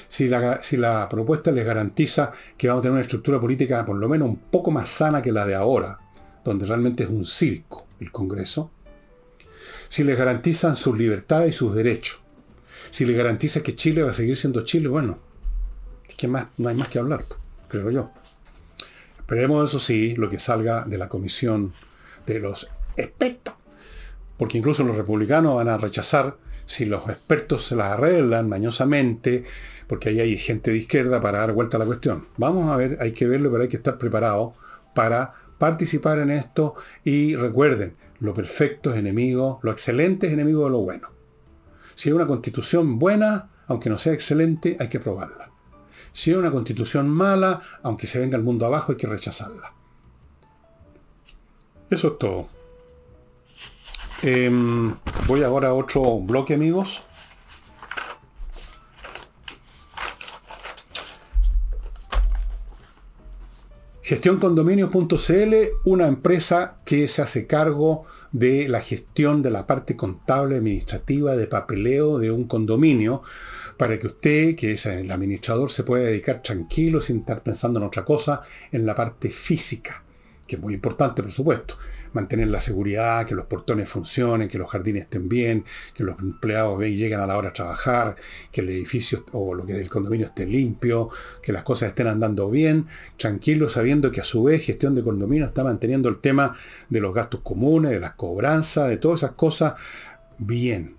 Si 0.08 0.28
la, 0.28 0.62
si 0.62 0.76
la 0.76 1.08
propuesta 1.08 1.50
les 1.50 1.64
garantiza 1.64 2.32
que 2.56 2.68
vamos 2.68 2.80
a 2.80 2.82
tener 2.82 2.92
una 2.92 3.02
estructura 3.02 3.40
política 3.40 3.84
por 3.84 3.96
lo 3.96 4.08
menos 4.08 4.28
un 4.28 4.36
poco 4.36 4.70
más 4.70 4.88
sana 4.88 5.22
que 5.22 5.32
la 5.32 5.46
de 5.46 5.54
ahora, 5.54 5.98
donde 6.44 6.66
realmente 6.66 7.04
es 7.04 7.08
un 7.08 7.24
circo 7.24 7.86
el 8.00 8.10
Congreso, 8.10 8.70
si 9.88 10.04
les 10.04 10.16
garantizan 10.16 10.76
sus 10.76 10.96
libertades 10.96 11.54
y 11.54 11.58
sus 11.58 11.74
derechos, 11.74 12.20
si 12.90 13.04
les 13.04 13.16
garantiza 13.16 13.62
que 13.62 13.74
Chile 13.74 14.02
va 14.02 14.10
a 14.10 14.14
seguir 14.14 14.36
siendo 14.36 14.62
Chile, 14.64 14.88
bueno, 14.88 15.18
que 16.16 16.28
más, 16.28 16.46
no 16.58 16.68
hay 16.68 16.74
más 16.74 16.88
que 16.88 16.98
hablar 16.98 17.22
creo 17.72 17.90
yo. 17.90 18.10
Esperemos, 19.18 19.70
eso 19.70 19.80
sí, 19.80 20.14
lo 20.16 20.28
que 20.28 20.38
salga 20.38 20.84
de 20.84 20.98
la 20.98 21.08
comisión 21.08 21.72
de 22.26 22.38
los 22.38 22.70
expertos. 22.96 23.54
Porque 24.36 24.58
incluso 24.58 24.84
los 24.84 24.96
republicanos 24.96 25.56
van 25.56 25.68
a 25.68 25.78
rechazar 25.78 26.36
si 26.72 26.86
los 26.86 27.06
expertos 27.10 27.66
se 27.66 27.76
las 27.76 27.92
arreglan 27.92 28.48
mañosamente, 28.48 29.44
porque 29.86 30.08
ahí 30.08 30.20
hay 30.20 30.38
gente 30.38 30.70
de 30.70 30.78
izquierda 30.78 31.20
para 31.20 31.40
dar 31.40 31.52
vuelta 31.52 31.76
a 31.76 31.80
la 31.80 31.84
cuestión. 31.84 32.28
Vamos 32.38 32.70
a 32.70 32.76
ver, 32.78 32.96
hay 32.98 33.12
que 33.12 33.26
verlo, 33.26 33.50
pero 33.50 33.64
hay 33.64 33.68
que 33.68 33.76
estar 33.76 33.98
preparado 33.98 34.54
para 34.94 35.34
participar 35.58 36.18
en 36.20 36.30
esto 36.30 36.74
y 37.04 37.36
recuerden, 37.36 37.94
lo 38.20 38.32
perfecto 38.32 38.90
es 38.90 38.98
enemigo, 38.98 39.60
lo 39.62 39.70
excelente 39.70 40.28
es 40.28 40.32
enemigo 40.32 40.64
de 40.64 40.70
lo 40.70 40.78
bueno. 40.78 41.10
Si 41.94 42.08
hay 42.08 42.14
una 42.14 42.26
constitución 42.26 42.98
buena, 42.98 43.50
aunque 43.66 43.90
no 43.90 43.98
sea 43.98 44.14
excelente, 44.14 44.78
hay 44.80 44.88
que 44.88 44.98
probarla. 44.98 45.50
Si 46.14 46.30
es 46.30 46.38
una 46.38 46.50
constitución 46.50 47.06
mala, 47.06 47.60
aunque 47.82 48.06
se 48.06 48.18
venga 48.18 48.38
el 48.38 48.44
mundo 48.44 48.64
abajo, 48.64 48.92
hay 48.92 48.96
que 48.96 49.06
rechazarla. 49.06 49.74
Eso 51.90 52.08
es 52.08 52.18
todo. 52.18 52.61
Em, 54.24 54.94
voy 55.26 55.42
ahora 55.42 55.68
a 55.68 55.74
otro 55.74 56.20
bloque, 56.20 56.54
amigos. 56.54 57.02
Gestioncondominios.cl, 64.02 65.54
una 65.86 66.06
empresa 66.06 66.76
que 66.84 67.08
se 67.08 67.22
hace 67.22 67.48
cargo 67.48 68.04
de 68.30 68.68
la 68.68 68.80
gestión 68.80 69.42
de 69.42 69.50
la 69.50 69.66
parte 69.66 69.96
contable, 69.96 70.56
administrativa, 70.56 71.34
de 71.34 71.48
papeleo 71.48 72.18
de 72.18 72.30
un 72.30 72.44
condominio 72.44 73.22
para 73.76 73.98
que 73.98 74.06
usted, 74.06 74.54
que 74.54 74.72
es 74.72 74.86
el 74.86 75.10
administrador, 75.10 75.68
se 75.68 75.82
pueda 75.82 76.04
dedicar 76.04 76.42
tranquilo, 76.42 77.00
sin 77.00 77.20
estar 77.20 77.42
pensando 77.42 77.80
en 77.80 77.86
otra 77.86 78.04
cosa, 78.04 78.40
en 78.70 78.86
la 78.86 78.94
parte 78.94 79.30
física, 79.30 80.04
que 80.46 80.54
es 80.54 80.62
muy 80.62 80.74
importante, 80.74 81.22
por 81.22 81.32
supuesto. 81.32 81.76
Mantener 82.12 82.48
la 82.48 82.60
seguridad, 82.60 83.26
que 83.26 83.34
los 83.34 83.46
portones 83.46 83.88
funcionen, 83.88 84.48
que 84.48 84.58
los 84.58 84.70
jardines 84.70 85.04
estén 85.04 85.28
bien, 85.28 85.64
que 85.94 86.04
los 86.04 86.18
empleados 86.18 86.78
lleguen 86.80 87.20
a 87.20 87.26
la 87.26 87.36
hora 87.36 87.50
a 87.50 87.52
trabajar, 87.52 88.16
que 88.50 88.60
el 88.60 88.70
edificio 88.70 89.24
o 89.32 89.54
lo 89.54 89.64
que 89.64 89.72
del 89.74 89.88
condominio 89.88 90.26
esté 90.26 90.46
limpio, 90.46 91.08
que 91.42 91.52
las 91.52 91.62
cosas 91.62 91.90
estén 91.90 92.06
andando 92.06 92.50
bien, 92.50 92.86
tranquilo, 93.16 93.68
sabiendo 93.68 94.10
que 94.10 94.20
a 94.20 94.24
su 94.24 94.42
vez 94.42 94.64
gestión 94.64 94.94
de 94.94 95.02
condominio 95.02 95.46
está 95.46 95.64
manteniendo 95.64 96.08
el 96.08 96.18
tema 96.18 96.54
de 96.88 97.00
los 97.00 97.14
gastos 97.14 97.40
comunes, 97.40 97.90
de 97.90 98.00
las 98.00 98.14
cobranzas, 98.14 98.88
de 98.88 98.96
todas 98.96 99.20
esas 99.20 99.32
cosas 99.32 99.74
bien 100.38 100.96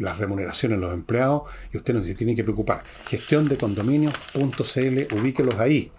las 0.00 0.18
remuneraciones 0.18 0.78
de 0.78 0.86
los 0.86 0.94
empleados 0.94 1.42
y 1.72 1.76
usted 1.76 1.94
no 1.94 2.02
se 2.02 2.14
tiene 2.14 2.34
que 2.34 2.42
preocupar. 2.42 2.82
Gestión 3.06 3.48
de 3.48 3.56
condominios.cl, 3.56 5.14
ubíquelos 5.14 5.60
ahí. 5.60 5.92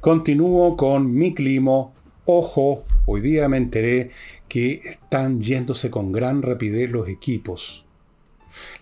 Continúo 0.00 0.76
con 0.76 1.12
mi 1.12 1.32
climo. 1.32 1.94
Ojo, 2.28 2.84
hoy 3.04 3.20
día 3.20 3.48
me 3.48 3.56
enteré 3.56 4.10
que 4.48 4.80
están 4.82 5.40
yéndose 5.40 5.92
con 5.92 6.10
gran 6.10 6.42
rapidez 6.42 6.90
los 6.90 7.08
equipos. 7.08 7.86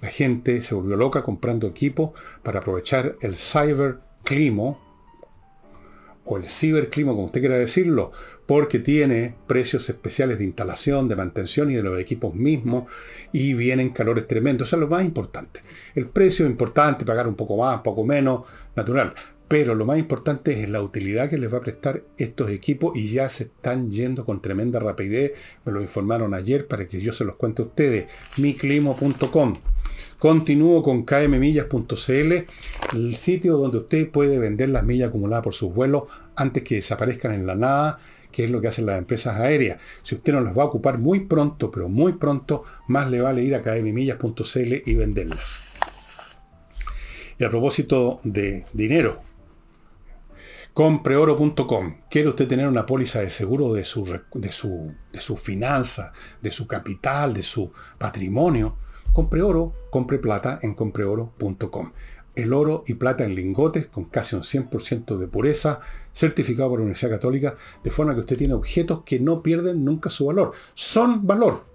La 0.01 0.09
gente 0.09 0.63
se 0.63 0.75
volvió 0.75 0.97
loca 0.97 1.23
comprando 1.23 1.67
equipos 1.67 2.13
para 2.43 2.61
aprovechar 2.61 3.17
el 3.21 3.35
cyber 3.35 3.99
climo 4.23 4.81
o 6.25 6.39
el 6.39 6.45
ciberclima, 6.45 7.13
como 7.13 7.27
usted 7.27 7.41
quiera 7.41 7.59
decirlo, 7.59 8.13
porque 8.47 8.79
tiene 8.79 9.35
precios 9.47 9.91
especiales 9.91 10.39
de 10.39 10.45
instalación, 10.45 11.07
de 11.07 11.17
mantención 11.17 11.71
y 11.71 11.75
de 11.75 11.83
los 11.83 12.01
equipos 12.01 12.35
mismos, 12.35 12.91
y 13.31 13.53
vienen 13.53 13.91
calores 13.91 14.27
tremendos. 14.27 14.69
Eso 14.69 14.77
es 14.77 14.81
lo 14.81 14.89
más 14.89 15.05
importante. 15.05 15.61
El 15.95 16.09
precio 16.09 16.47
es 16.47 16.51
importante, 16.51 17.05
pagar 17.05 17.29
un 17.29 17.35
poco 17.35 17.59
más, 17.59 17.83
poco 17.83 18.05
menos, 18.05 18.45
natural. 18.75 19.15
Pero 19.55 19.77
lo 19.77 19.87
más 19.87 19.99
importante 19.99 20.65
es 20.65 20.69
la 20.69 20.83
utilidad 20.83 21.31
que 21.31 21.39
les 21.39 21.53
va 21.53 21.59
a 21.59 21.61
prestar 21.61 22.03
estos 22.17 22.51
equipos 22.51 22.97
y 22.97 23.13
ya 23.13 23.29
se 23.29 23.45
están 23.45 23.89
yendo 23.89 24.25
con 24.25 24.43
tremenda 24.43 24.81
rapidez. 24.81 25.35
Me 25.65 25.71
lo 25.71 25.81
informaron 25.81 26.35
ayer 26.35 26.67
para 26.67 26.89
que 26.89 27.01
yo 27.01 27.13
se 27.13 27.25
los 27.25 27.37
cuente 27.37 27.63
a 27.63 27.67
ustedes. 27.67 28.07
miclimo.com. 28.37 29.59
Continúo 30.19 30.83
con 30.83 31.05
kmmillas.cl, 31.05 32.33
el 32.97 33.15
sitio 33.15 33.57
donde 33.57 33.79
usted 33.79 34.11
puede 34.11 34.41
vender 34.41 34.71
las 34.71 34.83
millas 34.83 35.11
acumuladas 35.11 35.45
por 35.45 35.55
sus 35.55 35.73
vuelos 35.73 36.03
antes 36.35 36.65
que 36.65 36.75
desaparezcan 36.75 37.33
en 37.33 37.47
la 37.47 37.55
nada, 37.55 38.01
que 38.33 38.47
es 38.47 38.51
lo 38.51 38.61
que 38.61 38.67
hacen 38.67 38.87
las 38.87 38.99
empresas 38.99 39.39
aéreas. 39.39 39.79
Si 40.03 40.17
usted 40.17 40.33
no 40.33 40.41
las 40.41 40.59
va 40.59 40.65
a 40.65 40.67
ocupar 40.67 40.99
muy 40.99 41.27
pronto, 41.27 41.71
pero 41.71 41.89
muy 41.89 42.15
pronto, 42.15 42.65
más 42.89 43.09
le 43.09 43.21
vale 43.21 43.45
ir 43.45 43.55
a 43.55 43.63
kmmillas.cl 43.63 44.83
y 44.85 44.95
venderlas. 44.97 45.61
Y 47.39 47.45
a 47.45 47.51
propósito 47.51 48.19
de 48.25 48.65
dinero, 48.73 49.23
compreoro.com. 50.75 52.01
¿Quiere 52.11 52.29
usted 52.29 52.49
tener 52.49 52.67
una 52.67 52.85
póliza 52.85 53.21
de 53.21 53.31
seguro 53.31 53.73
de 53.73 53.85
su, 53.85 54.05
de 54.35 54.51
su, 54.51 54.93
de 55.13 55.21
su 55.21 55.37
finanza, 55.37 56.13
de 56.43 56.51
su 56.51 56.67
capital, 56.67 57.33
de 57.33 57.45
su 57.45 57.71
patrimonio? 57.97 58.77
Compre 59.13 59.41
oro, 59.41 59.73
compre 59.91 60.19
plata 60.19 60.59
en 60.63 60.75
compreoro.com. 60.75 61.93
El 62.35 62.53
oro 62.53 62.83
y 62.89 62.95
plata 62.95 63.25
en 63.25 63.37
lingotes 63.37 63.87
con 63.87 64.07
casi 64.07 64.35
un 64.35 64.43
100% 64.43 65.17
de 65.17 65.29
pureza, 65.29 65.79
certificado 66.13 66.71
por 66.71 66.81
la 66.81 66.83
Universidad 66.83 67.13
Católica, 67.13 67.55
de 67.85 67.93
forma 67.93 68.15
que 68.15 68.21
usted 68.21 68.37
tiene 68.37 68.55
objetos 68.55 69.05
que 69.05 69.21
no 69.21 69.45
pierden 69.45 69.85
nunca 69.85 70.11
su 70.11 70.27
valor. 70.27 70.51
Son 70.75 71.25
valor. 71.25 71.67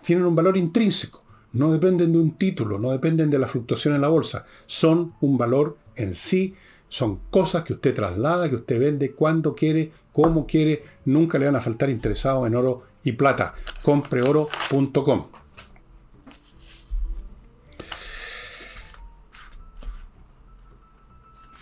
Tienen 0.00 0.24
un 0.24 0.34
valor 0.34 0.56
intrínseco. 0.56 1.22
No 1.52 1.70
dependen 1.70 2.12
de 2.12 2.18
un 2.18 2.38
título, 2.38 2.78
no 2.78 2.90
dependen 2.90 3.28
de 3.28 3.38
la 3.38 3.48
fluctuación 3.48 3.94
en 3.94 4.00
la 4.00 4.08
bolsa. 4.08 4.46
Son 4.64 5.12
un 5.20 5.36
valor 5.36 5.76
en 5.96 6.14
sí 6.14 6.54
Son 6.88 7.20
cosas 7.30 7.64
que 7.64 7.74
usted 7.74 7.94
traslada, 7.94 8.48
que 8.48 8.56
usted 8.56 8.80
vende 8.80 9.12
cuando 9.12 9.54
quiere, 9.54 9.92
como 10.12 10.46
quiere. 10.46 10.82
Nunca 11.04 11.38
le 11.38 11.46
van 11.46 11.56
a 11.56 11.60
faltar 11.60 11.90
interesados 11.90 12.46
en 12.46 12.54
oro 12.54 12.84
y 13.02 13.12
plata. 13.12 13.54
Compreoro.com. 13.82 15.26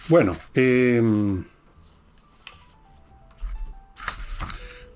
Bueno, 0.08 0.36
em, 0.54 1.44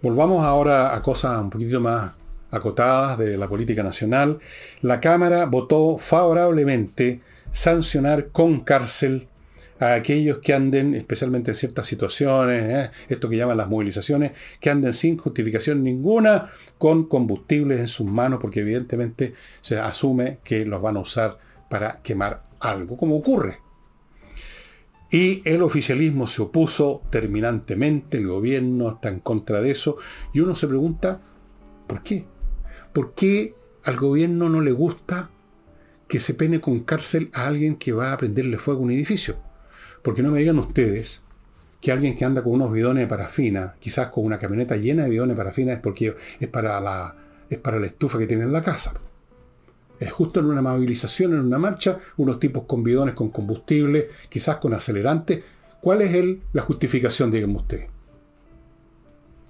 volvamos 0.00 0.44
ahora 0.44 0.94
a 0.94 1.02
cosas 1.02 1.40
un 1.40 1.50
poquito 1.50 1.80
más 1.80 2.16
acotadas 2.52 3.18
de 3.18 3.36
la 3.36 3.48
política 3.48 3.82
nacional. 3.82 4.38
La 4.82 5.00
Cámara 5.00 5.46
votó 5.46 5.98
favorablemente 5.98 7.22
sancionar 7.50 8.28
con 8.28 8.60
cárcel 8.60 9.28
a 9.80 9.94
aquellos 9.94 10.38
que 10.38 10.54
anden, 10.54 10.94
especialmente 10.94 11.50
en 11.50 11.56
ciertas 11.56 11.88
situaciones, 11.88 12.62
¿eh? 12.64 12.90
esto 13.08 13.28
que 13.28 13.36
llaman 13.36 13.56
las 13.56 13.68
movilizaciones, 13.68 14.32
que 14.60 14.70
anden 14.70 14.94
sin 14.94 15.18
justificación 15.18 15.82
ninguna 15.82 16.50
con 16.78 17.08
combustibles 17.08 17.80
en 17.80 17.88
sus 17.88 18.06
manos, 18.06 18.38
porque 18.40 18.60
evidentemente 18.60 19.34
se 19.60 19.78
asume 19.78 20.38
que 20.44 20.64
los 20.64 20.80
van 20.80 20.96
a 20.96 21.00
usar 21.00 21.38
para 21.68 22.00
quemar 22.02 22.44
algo, 22.60 22.96
como 22.96 23.16
ocurre 23.16 23.58
y 25.10 25.42
el 25.44 25.62
oficialismo 25.62 26.26
se 26.26 26.42
opuso 26.42 27.02
terminantemente, 27.10 28.18
el 28.18 28.28
gobierno 28.28 28.90
está 28.90 29.08
en 29.08 29.20
contra 29.20 29.60
de 29.60 29.72
eso, 29.72 29.96
y 30.32 30.40
uno 30.40 30.54
se 30.54 30.68
pregunta, 30.68 31.20
¿por 31.86 32.02
qué? 32.02 32.26
¿Por 32.92 33.14
qué 33.14 33.54
al 33.84 33.96
gobierno 33.96 34.48
no 34.48 34.60
le 34.60 34.72
gusta 34.72 35.30
que 36.06 36.20
se 36.20 36.34
pene 36.34 36.60
con 36.60 36.80
cárcel 36.80 37.30
a 37.34 37.46
alguien 37.46 37.76
que 37.76 37.92
va 37.92 38.12
a 38.12 38.18
prenderle 38.18 38.58
fuego 38.58 38.80
a 38.80 38.84
un 38.84 38.92
edificio? 38.92 39.36
Porque 40.02 40.22
no 40.22 40.30
me 40.30 40.38
digan 40.38 40.58
ustedes 40.58 41.22
que 41.80 41.92
alguien 41.92 42.16
que 42.16 42.24
anda 42.24 42.42
con 42.42 42.52
unos 42.52 42.72
bidones 42.72 43.02
de 43.02 43.06
parafina, 43.06 43.74
quizás 43.78 44.08
con 44.08 44.24
una 44.24 44.38
camioneta 44.38 44.76
llena 44.76 45.04
de 45.04 45.10
bidones 45.10 45.36
de 45.36 45.42
parafina, 45.42 45.72
es 45.72 45.78
porque 45.78 46.14
es 46.38 46.48
para 46.48 46.80
la, 46.80 47.16
es 47.48 47.58
para 47.58 47.78
la 47.78 47.86
estufa 47.86 48.18
que 48.18 48.26
tiene 48.26 48.44
en 48.44 48.52
la 48.52 48.62
casa. 48.62 48.94
Es 49.98 50.12
justo 50.12 50.40
en 50.40 50.46
una 50.46 50.62
movilización, 50.62 51.34
en 51.34 51.40
una 51.40 51.58
marcha, 51.58 51.98
unos 52.16 52.38
tipos 52.38 52.64
con 52.64 52.82
bidones 52.82 53.14
con 53.14 53.30
combustible, 53.30 54.08
quizás 54.28 54.56
con 54.56 54.72
acelerante. 54.72 55.42
¿Cuál 55.80 56.02
es 56.02 56.14
el, 56.14 56.42
la 56.52 56.62
justificación, 56.62 57.30
díganme 57.30 57.56
usted? 57.56 57.86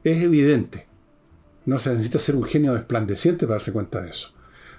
Es 0.03 0.23
evidente. 0.23 0.87
No 1.67 1.79
se 1.79 1.91
necesita 1.91 2.19
ser 2.19 2.37
un 2.37 2.45
genio 2.45 2.75
desplandeciente 2.75 3.47
para 3.47 3.57
darse 3.57 3.73
cuenta 3.73 4.01
de 4.01 4.11
eso. 4.11 4.33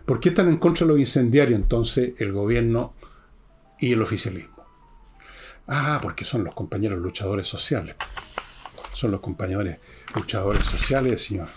¿Por 0.06 0.20
qué 0.20 0.30
están 0.30 0.48
en 0.50 0.58
contra 0.58 0.86
de 0.86 0.94
los 0.94 1.00
incendiarios 1.00 1.60
entonces 1.60 2.14
el 2.18 2.34
gobierno 2.34 2.94
y 3.80 3.94
el 3.94 4.02
oficialismo? 4.02 4.61
Ah, 5.74 6.00
porque 6.02 6.26
son 6.26 6.44
los 6.44 6.54
compañeros 6.54 7.00
luchadores 7.00 7.48
sociales. 7.48 7.96
Son 8.94 9.10
los 9.10 9.22
compañeros 9.22 9.66
luchadores 10.14 10.66
sociales, 10.66 11.24
señor. 11.24 11.48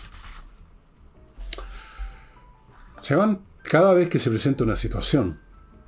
Se 3.02 3.16
van 3.16 3.40
cada 3.64 3.92
vez 3.92 4.08
que 4.08 4.20
se 4.20 4.30
presenta 4.30 4.62
una 4.62 4.76
situación, 4.76 5.40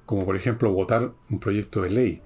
como 0.07 0.25
por 0.25 0.35
ejemplo 0.35 0.73
votar 0.73 1.12
un 1.31 1.39
proyecto 1.39 1.83
de 1.83 1.91
ley, 1.91 2.23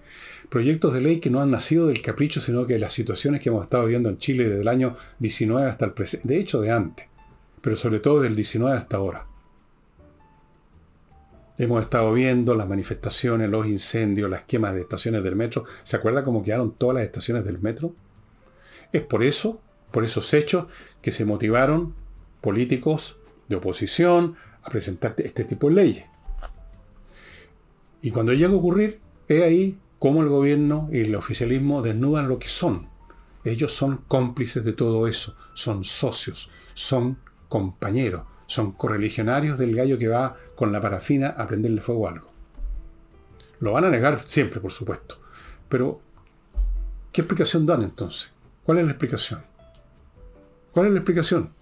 proyectos 0.48 0.94
de 0.94 1.02
ley 1.02 1.20
que 1.20 1.28
no 1.28 1.42
han 1.42 1.50
nacido 1.50 1.88
del 1.88 2.00
capricho, 2.00 2.40
sino 2.40 2.66
que 2.66 2.72
de 2.72 2.80
las 2.80 2.94
situaciones 2.94 3.42
que 3.42 3.50
hemos 3.50 3.64
estado 3.64 3.84
viendo 3.84 4.08
en 4.08 4.16
Chile 4.16 4.48
desde 4.48 4.62
el 4.62 4.68
año 4.68 4.96
19 5.18 5.68
hasta 5.68 5.84
el 5.84 5.92
presente, 5.92 6.28
de 6.28 6.40
hecho 6.40 6.62
de 6.62 6.70
antes, 6.70 7.08
pero 7.60 7.76
sobre 7.76 8.00
todo 8.00 8.22
del 8.22 8.34
19 8.34 8.74
hasta 8.74 8.96
ahora. 8.96 9.29
Hemos 11.60 11.82
estado 11.82 12.14
viendo 12.14 12.54
las 12.54 12.66
manifestaciones, 12.66 13.50
los 13.50 13.66
incendios, 13.66 14.30
las 14.30 14.44
quemas 14.44 14.72
de 14.72 14.80
estaciones 14.80 15.22
del 15.22 15.36
metro. 15.36 15.66
¿Se 15.82 15.94
acuerda 15.94 16.24
cómo 16.24 16.42
quedaron 16.42 16.72
todas 16.72 16.94
las 16.94 17.04
estaciones 17.04 17.44
del 17.44 17.58
metro? 17.58 17.94
Es 18.92 19.02
por 19.02 19.22
eso, 19.22 19.60
por 19.90 20.02
esos 20.02 20.32
hechos, 20.32 20.68
que 21.02 21.12
se 21.12 21.26
motivaron 21.26 21.94
políticos 22.40 23.18
de 23.50 23.56
oposición, 23.56 24.36
a 24.62 24.70
presentar 24.70 25.14
este 25.18 25.44
tipo 25.44 25.68
de 25.68 25.74
leyes. 25.74 26.06
Y 28.00 28.10
cuando 28.10 28.32
llega 28.32 28.54
a 28.54 28.56
ocurrir, 28.56 28.98
es 29.28 29.42
ahí 29.42 29.78
cómo 29.98 30.22
el 30.22 30.30
gobierno 30.30 30.88
y 30.90 31.00
el 31.00 31.14
oficialismo 31.14 31.82
desnudan 31.82 32.26
lo 32.26 32.38
que 32.38 32.48
son. 32.48 32.88
Ellos 33.44 33.74
son 33.74 33.98
cómplices 34.08 34.64
de 34.64 34.72
todo 34.72 35.06
eso, 35.06 35.36
son 35.52 35.84
socios, 35.84 36.50
son 36.72 37.18
compañeros, 37.50 38.22
son 38.50 38.72
correligionarios 38.72 39.58
del 39.58 39.76
gallo 39.76 39.98
que 39.98 40.08
va 40.08 40.36
con 40.56 40.72
la 40.72 40.80
parafina 40.80 41.28
a 41.28 41.46
prenderle 41.46 41.80
fuego 41.80 42.08
algo. 42.08 42.32
Lo 43.60 43.72
van 43.72 43.84
a 43.84 43.90
negar 43.90 44.18
siempre, 44.26 44.60
por 44.60 44.72
supuesto. 44.72 45.20
Pero, 45.68 46.00
¿qué 47.12 47.20
explicación 47.20 47.64
dan 47.66 47.82
entonces? 47.82 48.32
¿Cuál 48.64 48.78
es 48.78 48.84
la 48.84 48.90
explicación? 48.90 49.44
¿Cuál 50.72 50.86
es 50.86 50.92
la 50.92 50.98
explicación? 50.98 51.54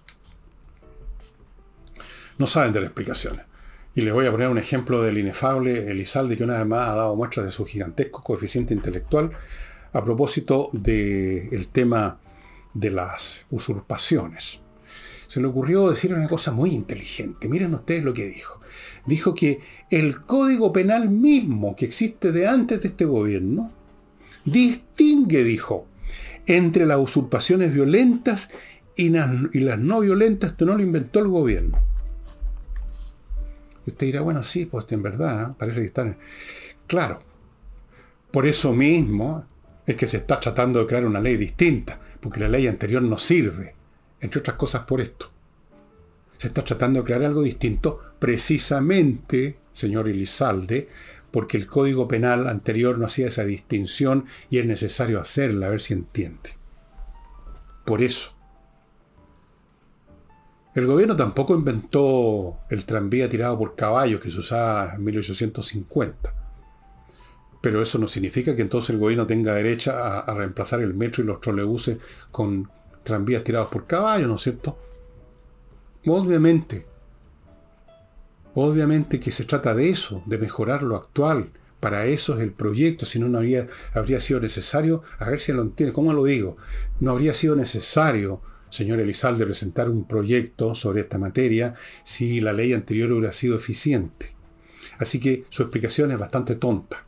no 2.39 2.47
saben 2.47 2.73
de 2.73 2.81
las 2.81 2.89
explicaciones. 2.89 3.43
Y 3.95 4.03
les 4.03 4.15
voy 4.15 4.27
a 4.27 4.31
poner 4.31 4.49
un 4.49 4.59
ejemplo 4.59 5.03
del 5.03 5.19
inefable 5.19 5.91
Elizalde, 5.91 6.37
que 6.37 6.45
una 6.45 6.59
vez 6.59 6.67
más 6.67 6.89
ha 6.89 6.95
dado 6.95 7.17
muestras 7.17 7.47
de 7.47 7.53
su 7.53 7.67
gigantesco 7.67 8.23
coeficiente 8.23 8.73
intelectual 8.73 9.31
a 9.93 10.05
propósito 10.05 10.71
del 10.73 11.69
tema 11.69 12.21
de 12.75 12.91
las 12.93 13.45
usurpaciones. 13.51 14.61
Se 15.29 15.41
le 15.41 15.47
ocurrió 15.47 15.91
decir 15.91 16.13
una 16.15 16.27
cosa 16.27 16.53
muy 16.53 16.71
inteligente. 16.71 17.49
Miren 17.49 17.75
ustedes 17.75 18.03
lo 18.03 18.15
que 18.15 18.27
dijo. 18.27 18.61
Dijo 19.07 19.35
que 19.35 19.61
el 19.91 20.23
código 20.23 20.73
penal 20.73 21.11
mismo 21.11 21.77
que 21.77 21.85
existe 21.85 22.33
de 22.33 22.49
antes 22.49 22.81
de 22.83 22.89
este 22.89 23.05
gobierno 23.05 23.71
distingue, 24.45 25.45
dijo, 25.45 25.87
entre 26.47 26.87
las 26.87 26.99
usurpaciones 26.99 27.75
violentas 27.75 28.49
y 28.97 29.11
las, 29.11 29.79
no 29.79 30.01
violentas. 30.01 30.53
Esto 30.53 30.65
no 30.65 30.77
lo 30.77 30.83
inventó 30.83 31.19
el 31.21 31.29
gobierno. 31.29 31.79
Y 33.87 33.91
usted 33.91 34.07
dirá, 34.07 34.23
bueno, 34.23 34.43
sí, 34.43 34.65
pues 34.65 34.87
en 34.91 35.03
verdad, 35.03 35.57
parece 35.59 35.81
que 35.81 35.87
están... 35.87 36.17
Claro, 36.87 37.21
por 38.31 38.47
eso 38.47 38.73
mismo 38.73 39.45
es 39.87 39.95
que 39.95 40.07
se 40.07 40.19
está 40.19 40.41
tratando 40.41 40.81
de 40.81 40.87
crear 40.87 41.05
una 41.05 41.21
ley 41.21 41.37
distinta, 41.37 42.01
porque 42.21 42.41
la 42.41 42.49
ley 42.49 42.67
anterior 42.67 43.03
no 43.03 43.19
sirve, 43.19 43.75
entre 44.21 44.41
otras 44.41 44.57
cosas 44.57 44.83
por 44.85 45.01
esto. 45.01 45.31
Se 46.37 46.49
está 46.49 46.63
tratando 46.63 47.01
de 47.01 47.05
crear 47.05 47.25
algo 47.25 47.43
distinto 47.43 48.01
precisamente, 48.19 49.59
señor 49.73 50.09
Elizalde, 50.09 50.89
porque 51.31 51.57
el 51.57 51.67
Código 51.67 52.09
Penal 52.09 52.49
anterior 52.49 52.99
no 52.99 53.07
hacía 53.07 53.29
esa 53.29 53.45
distinción 53.45 54.27
y 54.51 54.59
es 54.59 54.67
necesario 54.67 55.21
hacerla, 55.21 55.67
a 55.67 55.71
ver 55.71 55.81
si 55.81 55.95
entiende. 55.95 56.57
Por 57.85 58.03
eso. 58.03 58.33
El 60.75 60.87
gobierno 60.87 61.17
tampoco 61.17 61.55
inventó 61.55 62.61
el 62.71 62.85
tranvía 62.85 63.29
tirado 63.29 63.59
por 63.59 63.75
caballos 63.75 64.21
que 64.21 64.31
se 64.31 64.39
usaba 64.39 64.95
en 64.95 65.03
1850. 65.03 66.35
Pero 67.61 67.83
eso 67.83 67.99
no 67.99 68.07
significa 68.07 68.55
que 68.55 68.63
entonces 68.63 68.91
el 68.91 68.99
gobierno 68.99 69.27
tenga 69.27 69.55
derecha 69.55 70.21
a, 70.21 70.35
reemplazar 70.35 70.81
el 70.81 70.95
metro 70.95 71.25
y 71.25 71.27
los 71.27 71.41
trolebuses 71.41 71.99
con 72.31 72.71
tranvías 73.09 73.45
tirados 73.45 73.69
por 73.69 73.87
caballos, 73.87 74.29
¿no 74.29 74.37
es 74.37 74.43
cierto? 74.43 74.79
Obviamente. 76.07 76.87
Obviamente 78.55 79.21
que 79.21 79.31
se 79.31 79.45
trata 79.45 79.75
de 79.75 79.91
eso, 79.91 80.23
de 80.27 80.39
mejorar 80.39 80.83
lo 80.83 80.97
actual. 80.97 81.51
Para 81.81 82.07
eso 82.07 82.35
es 82.35 82.41
el 82.41 82.53
proyecto, 82.53 83.07
si 83.07 83.19
no, 83.19 83.29
no 83.29 83.39
habría, 83.39 83.67
habría 83.95 84.21
sido 84.21 84.41
necesario, 84.41 85.03
a 85.19 85.31
ver 85.31 85.39
si 85.39 85.53
lo 85.53 85.63
entiende, 85.63 85.93
¿cómo 85.93 86.13
lo 86.13 86.25
digo? 86.25 86.57
No 86.99 87.13
habría 87.13 87.35
sido 87.35 87.55
necesario 87.55 88.41
señor 88.71 89.01
Elizalde 89.01 89.45
presentar 89.45 89.89
un 89.89 90.05
proyecto 90.05 90.75
sobre 90.75 91.01
esta 91.01 91.19
materia 91.19 91.75
si 92.05 92.41
la 92.41 92.53
ley 92.53 92.73
anterior 92.73 93.13
hubiera 93.13 93.33
sido 93.33 93.57
eficiente. 93.57 94.35
Así 94.99 95.21
que 95.21 95.45
su 95.49 95.63
explicación 95.63 96.11
es 96.11 96.19
bastante 96.19 96.57
tonta. 96.57 97.05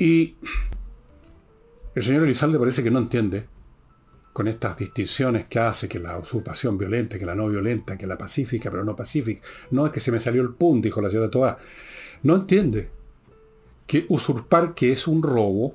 Y 0.00 0.34
el 1.94 2.02
señor 2.02 2.22
Elizalde 2.24 2.58
parece 2.58 2.82
que 2.82 2.90
no 2.90 3.00
entiende 3.00 3.46
con 4.32 4.48
estas 4.48 4.78
distinciones 4.78 5.44
que 5.44 5.58
hace 5.58 5.90
que 5.90 5.98
la 5.98 6.16
usurpación 6.16 6.78
violenta, 6.78 7.18
que 7.18 7.26
la 7.26 7.34
no 7.34 7.48
violenta, 7.48 7.98
que 7.98 8.06
la 8.06 8.16
pacífica, 8.16 8.70
pero 8.70 8.82
no 8.82 8.96
pacífica. 8.96 9.42
No 9.70 9.84
es 9.84 9.92
que 9.92 10.00
se 10.00 10.10
me 10.10 10.18
salió 10.18 10.40
el 10.40 10.54
punto, 10.54 10.86
dijo 10.86 11.02
la 11.02 11.10
señora 11.10 11.30
Toa. 11.30 11.58
No 12.22 12.36
entiende 12.36 12.88
que 13.86 14.06
usurpar 14.08 14.74
que 14.74 14.90
es 14.90 15.06
un 15.06 15.22
robo, 15.22 15.74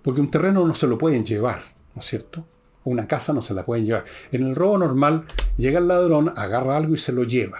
porque 0.00 0.22
un 0.22 0.30
terreno 0.30 0.66
no 0.66 0.74
se 0.74 0.86
lo 0.86 0.96
pueden 0.96 1.26
llevar, 1.26 1.60
¿no 1.94 2.00
es 2.00 2.06
cierto? 2.06 2.46
Una 2.84 3.06
casa 3.06 3.34
no 3.34 3.42
se 3.42 3.52
la 3.52 3.66
pueden 3.66 3.84
llevar. 3.84 4.04
En 4.32 4.46
el 4.46 4.54
robo 4.54 4.78
normal 4.78 5.26
llega 5.58 5.78
el 5.78 5.88
ladrón, 5.88 6.32
agarra 6.34 6.78
algo 6.78 6.94
y 6.94 6.98
se 6.98 7.12
lo 7.12 7.24
lleva. 7.24 7.58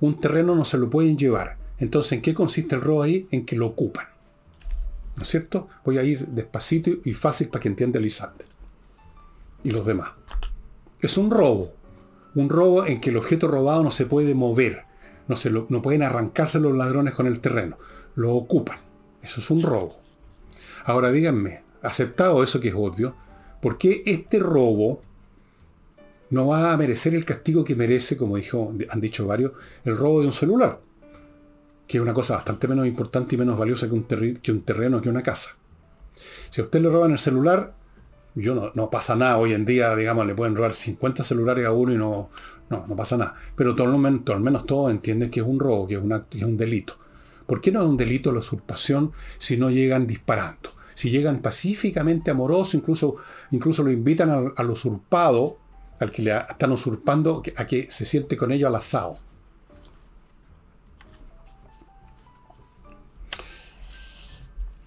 Un 0.00 0.20
terreno 0.20 0.54
no 0.54 0.66
se 0.66 0.76
lo 0.76 0.90
pueden 0.90 1.16
llevar. 1.16 1.63
Entonces, 1.78 2.12
¿en 2.12 2.22
qué 2.22 2.34
consiste 2.34 2.74
el 2.74 2.80
robo 2.80 3.02
ahí? 3.02 3.26
En 3.30 3.44
que 3.44 3.56
lo 3.56 3.66
ocupan. 3.66 4.06
¿No 5.16 5.22
es 5.22 5.28
cierto? 5.28 5.68
Voy 5.84 5.98
a 5.98 6.02
ir 6.02 6.26
despacito 6.26 6.90
y 7.04 7.12
fácil 7.12 7.48
para 7.48 7.62
que 7.62 7.68
entienda 7.68 7.98
Elizalde. 7.98 8.44
Y 9.62 9.70
los 9.70 9.86
demás. 9.86 10.10
Es 11.00 11.16
un 11.16 11.30
robo. 11.30 11.72
Un 12.34 12.48
robo 12.48 12.86
en 12.86 13.00
que 13.00 13.10
el 13.10 13.16
objeto 13.16 13.48
robado 13.48 13.82
no 13.82 13.90
se 13.90 14.06
puede 14.06 14.34
mover 14.34 14.84
no, 15.28 15.36
se 15.36 15.50
no 15.50 15.82
pueden 15.82 16.02
arrancarse 16.02 16.60
los 16.60 16.76
ladrones 16.76 17.14
con 17.14 17.26
el 17.26 17.40
terreno, 17.40 17.78
lo 18.14 18.34
ocupan. 18.34 18.78
Eso 19.22 19.40
es 19.40 19.50
un 19.50 19.62
robo. 19.62 20.00
Ahora 20.84 21.10
díganme, 21.10 21.62
aceptado 21.82 22.42
eso 22.44 22.60
que 22.60 22.68
es 22.68 22.74
obvio, 22.76 23.14
¿por 23.62 23.78
qué 23.78 24.02
este 24.06 24.38
robo 24.38 25.00
no 26.30 26.48
va 26.48 26.72
a 26.72 26.76
merecer 26.76 27.14
el 27.14 27.24
castigo 27.24 27.64
que 27.64 27.76
merece, 27.76 28.16
como 28.16 28.36
dijo, 28.36 28.74
han 28.90 29.00
dicho 29.00 29.26
varios, 29.26 29.52
el 29.84 29.96
robo 29.96 30.20
de 30.20 30.26
un 30.26 30.32
celular? 30.32 30.80
Que 31.86 31.98
es 31.98 32.02
una 32.02 32.14
cosa 32.14 32.34
bastante 32.34 32.66
menos 32.68 32.86
importante 32.86 33.34
y 33.34 33.38
menos 33.38 33.58
valiosa 33.58 33.88
que 33.88 33.94
un, 33.94 34.04
terreno, 34.04 35.00
que 35.00 35.08
una 35.08 35.22
casa. 35.22 35.50
Si 36.50 36.60
a 36.60 36.64
usted 36.64 36.80
le 36.80 36.88
roban 36.88 37.12
el 37.12 37.18
celular, 37.18 37.74
yo 38.34 38.72
no, 38.74 38.90
pasa 38.90 39.14
nada. 39.16 39.38
Hoy 39.38 39.52
en 39.52 39.64
día, 39.64 39.94
digamos, 39.94 40.26
le 40.26 40.34
pueden 40.34 40.56
robar 40.56 40.74
50 40.74 41.22
celulares 41.22 41.66
a 41.66 41.72
uno 41.72 41.92
y 41.92 41.96
no, 41.96 42.30
no, 42.70 42.86
pasa 42.96 43.16
nada. 43.16 43.34
Pero 43.54 43.74
todo, 43.74 43.88
al 43.88 44.40
menos 44.40 44.66
todos 44.66 44.90
entienden 44.90 45.30
que 45.30 45.40
es 45.40 45.46
un 45.46 45.60
robo, 45.60 45.86
que 45.86 45.94
es, 45.94 46.02
que 46.30 46.38
es 46.38 46.44
un 46.44 46.56
delito. 46.56 46.98
¿Por 47.46 47.60
qué 47.60 47.70
no 47.70 47.82
es 47.82 47.86
un 47.86 47.96
delito 47.96 48.32
la 48.32 48.40
usurpación 48.40 49.12
si 49.38 49.56
no 49.56 49.70
llegan 49.70 50.06
disparando? 50.06 50.70
Si 50.94 51.10
llegan 51.10 51.42
pacíficamente 51.42 52.30
amorosos, 52.30 52.74
incluso, 52.74 53.16
incluso 53.50 53.82
lo 53.82 53.90
invitan 53.90 54.52
al, 54.56 54.70
usurpado, 54.70 55.58
al 56.00 56.10
que 56.10 56.22
le 56.22 56.36
están 56.36 56.72
usurpando, 56.72 57.42
a 57.56 57.66
que 57.66 57.88
se 57.90 58.06
siente 58.06 58.36
con 58.36 58.52
ellos 58.52 58.68
al 58.68 58.76
asado. 58.76 59.18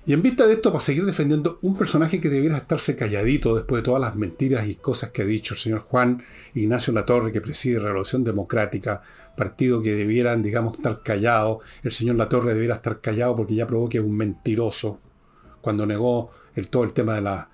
Y 0.08 0.14
en 0.14 0.22
vista 0.22 0.48
de 0.48 0.54
esto, 0.54 0.72
para 0.72 0.82
seguir 0.82 1.04
defendiendo 1.04 1.60
un 1.62 1.76
personaje 1.76 2.22
que 2.22 2.30
debiera 2.30 2.56
estarse 2.56 2.96
calladito 2.96 3.54
después 3.54 3.82
de 3.82 3.86
todas 3.86 4.00
las 4.00 4.16
mentiras 4.16 4.66
y 4.66 4.76
cosas 4.76 5.10
que 5.10 5.22
ha 5.22 5.26
dicho 5.26 5.54
el 5.54 5.60
señor 5.60 5.80
Juan 5.80 6.24
Ignacio 6.54 6.94
Latorre, 6.94 7.34
que 7.34 7.42
preside 7.42 7.80
Revolución 7.80 8.24
Democrática, 8.24 9.02
partido 9.36 9.82
que 9.82 9.94
debieran, 9.96 10.42
digamos, 10.42 10.78
estar 10.78 11.04
callado, 11.04 11.60
el 11.84 11.92
señor 11.92 12.16
Latorre 12.16 12.54
debiera 12.54 12.76
estar 12.76 13.02
callado 13.02 13.36
porque 13.36 13.56
ya 13.56 13.68
probó 13.68 13.90
que 13.90 13.98
es 13.98 14.04
un 14.06 14.16
mentiroso, 14.16 15.02
cuando 15.60 15.86
negó 15.86 16.32
el, 16.56 16.70
todo 16.70 16.86
el 16.86 16.94
tema 16.94 17.16
de 17.16 17.22
la, 17.24 17.50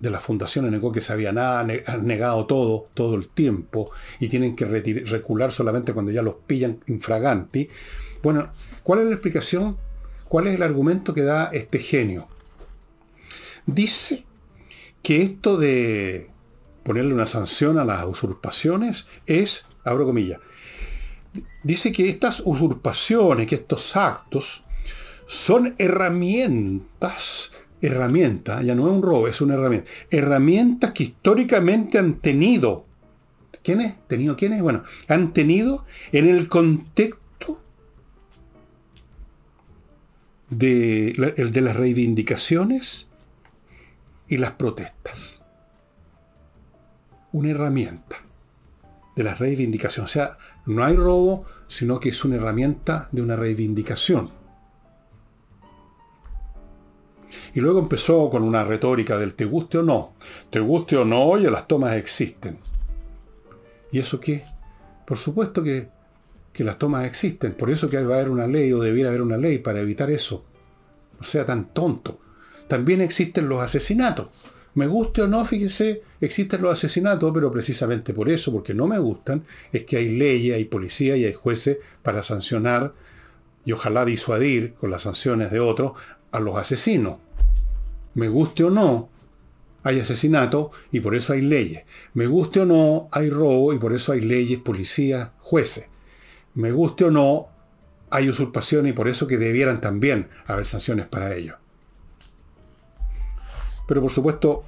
de 0.00 0.10
fundación, 0.18 0.68
negó 0.68 0.90
que 0.90 1.00
sabía 1.00 1.32
nada, 1.32 1.60
han 1.60 2.04
negado 2.04 2.46
todo, 2.46 2.88
todo 2.94 3.14
el 3.14 3.28
tiempo, 3.28 3.92
y 4.18 4.26
tienen 4.26 4.56
que 4.56 4.64
recular 4.64 5.52
solamente 5.52 5.92
cuando 5.92 6.10
ya 6.10 6.22
los 6.22 6.34
pillan 6.48 6.80
infraganti. 6.88 7.68
Bueno, 8.24 8.50
¿cuál 8.82 9.02
es 9.02 9.06
la 9.06 9.12
explicación? 9.12 9.85
¿Cuál 10.28 10.48
es 10.48 10.54
el 10.56 10.62
argumento 10.62 11.14
que 11.14 11.22
da 11.22 11.50
este 11.52 11.78
genio? 11.78 12.28
Dice 13.66 14.24
que 15.02 15.22
esto 15.22 15.56
de 15.56 16.30
ponerle 16.82 17.14
una 17.14 17.26
sanción 17.26 17.78
a 17.78 17.84
las 17.84 18.04
usurpaciones 18.04 19.06
es, 19.26 19.64
abro 19.84 20.06
comillas, 20.06 20.40
dice 21.62 21.92
que 21.92 22.08
estas 22.08 22.42
usurpaciones, 22.44 23.46
que 23.46 23.56
estos 23.56 23.96
actos, 23.96 24.64
son 25.26 25.74
herramientas, 25.78 27.50
herramientas, 27.80 28.64
ya 28.64 28.74
no 28.74 28.86
es 28.86 28.92
un 28.92 29.02
robo, 29.02 29.28
es 29.28 29.40
una 29.40 29.54
herramienta, 29.54 29.90
herramientas 30.10 30.92
que 30.92 31.04
históricamente 31.04 31.98
han 31.98 32.20
tenido, 32.20 32.86
¿quiénes? 33.62 33.96
¿Tenido 34.06 34.36
quiénes? 34.36 34.62
Bueno, 34.62 34.82
han 35.08 35.32
tenido 35.32 35.84
en 36.12 36.28
el 36.28 36.48
contexto 36.48 37.25
de, 40.50 41.34
el 41.36 41.50
de 41.52 41.60
las 41.60 41.76
reivindicaciones 41.76 43.06
y 44.28 44.38
las 44.38 44.52
protestas. 44.52 45.42
Una 47.32 47.50
herramienta 47.50 48.16
de 49.14 49.24
las 49.24 49.38
reivindicaciones. 49.38 50.10
O 50.10 50.12
sea, 50.12 50.38
no 50.66 50.84
hay 50.84 50.96
robo, 50.96 51.46
sino 51.68 52.00
que 52.00 52.10
es 52.10 52.24
una 52.24 52.36
herramienta 52.36 53.08
de 53.12 53.22
una 53.22 53.36
reivindicación. 53.36 54.30
Y 57.54 57.60
luego 57.60 57.78
empezó 57.80 58.30
con 58.30 58.42
una 58.42 58.64
retórica 58.64 59.18
del 59.18 59.34
te 59.34 59.44
guste 59.44 59.78
o 59.78 59.82
no. 59.82 60.14
Te 60.50 60.60
guste 60.60 60.96
o 60.96 61.04
no, 61.04 61.22
oye, 61.22 61.50
las 61.50 61.66
tomas 61.66 61.94
existen. 61.94 62.58
¿Y 63.90 63.98
eso 63.98 64.20
qué? 64.20 64.44
Por 65.06 65.18
supuesto 65.18 65.62
que 65.62 65.88
que 66.56 66.64
las 66.64 66.78
tomas 66.78 67.04
existen. 67.04 67.52
Por 67.52 67.68
eso 67.68 67.90
que 67.90 68.02
va 68.02 68.14
a 68.14 68.16
haber 68.16 68.30
una 68.30 68.46
ley 68.46 68.72
o 68.72 68.80
debiera 68.80 69.10
haber 69.10 69.20
una 69.20 69.36
ley 69.36 69.58
para 69.58 69.80
evitar 69.80 70.10
eso. 70.10 70.42
No 71.18 71.22
sea 71.22 71.44
tan 71.44 71.74
tonto. 71.74 72.18
También 72.66 73.02
existen 73.02 73.46
los 73.46 73.60
asesinatos. 73.60 74.28
Me 74.72 74.86
guste 74.86 75.20
o 75.20 75.28
no, 75.28 75.44
fíjese, 75.44 76.02
existen 76.18 76.62
los 76.62 76.72
asesinatos, 76.72 77.30
pero 77.34 77.50
precisamente 77.50 78.14
por 78.14 78.30
eso, 78.30 78.52
porque 78.52 78.72
no 78.72 78.86
me 78.86 78.98
gustan, 78.98 79.44
es 79.70 79.84
que 79.84 79.98
hay 79.98 80.16
leyes, 80.16 80.56
hay 80.56 80.64
policía 80.64 81.16
y 81.18 81.26
hay 81.26 81.34
jueces 81.34 81.76
para 82.02 82.22
sancionar 82.22 82.94
y 83.66 83.72
ojalá 83.72 84.06
disuadir 84.06 84.72
con 84.74 84.90
las 84.90 85.02
sanciones 85.02 85.50
de 85.50 85.60
otros 85.60 85.92
a 86.32 86.40
los 86.40 86.56
asesinos. 86.56 87.18
Me 88.14 88.28
guste 88.28 88.64
o 88.64 88.70
no, 88.70 89.10
hay 89.82 90.00
asesinato 90.00 90.70
y 90.90 91.00
por 91.00 91.14
eso 91.14 91.34
hay 91.34 91.42
leyes. 91.42 91.84
Me 92.14 92.26
guste 92.26 92.60
o 92.60 92.64
no, 92.66 93.08
hay 93.12 93.28
robo 93.28 93.74
y 93.74 93.78
por 93.78 93.92
eso 93.92 94.12
hay 94.12 94.22
leyes, 94.22 94.58
policías, 94.60 95.30
jueces 95.38 95.86
me 96.56 96.72
guste 96.72 97.04
o 97.04 97.10
no, 97.10 97.48
hay 98.10 98.28
usurpación 98.28 98.88
y 98.88 98.92
por 98.92 99.08
eso 99.08 99.26
que 99.26 99.36
debieran 99.36 99.80
también 99.80 100.28
haber 100.46 100.66
sanciones 100.66 101.06
para 101.06 101.34
ello. 101.34 101.56
Pero 103.86 104.00
por 104.00 104.10
supuesto, 104.10 104.62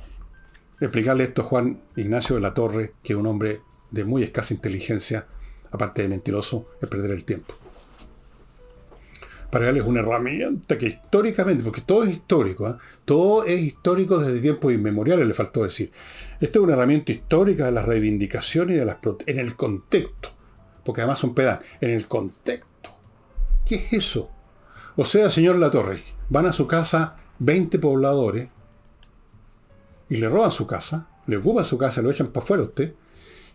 explicarle 0.80 1.24
esto 1.24 1.43
a 1.43 1.45
Juan 1.45 1.80
Ignacio 1.97 2.36
de 2.36 2.43
la 2.43 2.55
Torre, 2.55 2.93
que 3.03 3.14
es 3.14 3.18
un 3.18 3.26
hombre 3.26 3.62
de 3.91 4.05
muy 4.05 4.22
escasa 4.22 4.55
inteligencia, 4.55 5.26
aparte 5.70 6.03
de 6.03 6.09
mentiroso, 6.09 6.68
es 6.80 6.89
perder 6.89 7.11
el 7.11 7.24
tiempo. 7.24 7.55
Para 9.51 9.70
él 9.70 9.80
una 9.80 10.01
herramienta 10.01 10.76
que 10.76 10.89
históricamente, 10.89 11.64
porque 11.64 11.80
todo 11.80 12.05
es 12.05 12.11
histórico, 12.11 12.68
¿eh? 12.68 12.74
todo 13.07 13.45
es 13.45 13.62
histórico 13.62 14.18
desde 14.18 14.41
tiempos 14.41 14.74
inmemoriales, 14.74 15.26
le 15.26 15.32
faltó 15.32 15.62
decir. 15.62 15.91
Esto 16.39 16.59
es 16.59 16.64
una 16.64 16.74
herramienta 16.74 17.12
histórica 17.12 17.64
de 17.64 17.72
las 17.72 17.86
reivindicaciones 17.86 18.78
de 18.78 18.84
las 18.84 18.99
en 19.24 19.39
el 19.39 19.57
contexto 19.57 20.38
porque 20.89 21.03
además 21.03 21.18
son 21.18 21.34
pedas, 21.34 21.61
en 21.82 21.91
el 21.91 22.09
contexto. 22.09 22.89
¿Qué 23.66 23.74
es 23.74 23.93
eso? 23.93 24.30
O 24.97 25.05
sea, 25.05 25.30
señor 25.30 25.57
Latorre, 25.57 26.03
van 26.30 26.47
a 26.47 26.53
su 26.55 26.66
casa 26.66 27.18
20 27.41 27.78
pobladores 27.78 28.49
y 30.09 30.16
le 30.16 30.30
roban 30.30 30.51
su 30.51 30.66
casa, 30.66 31.07
le 31.26 31.36
ocupan 31.36 31.66
su 31.66 31.76
casa, 31.76 32.01
lo 32.01 32.11
echan 32.11 32.28
para 32.28 32.43
afuera 32.43 32.62
usted. 32.62 32.95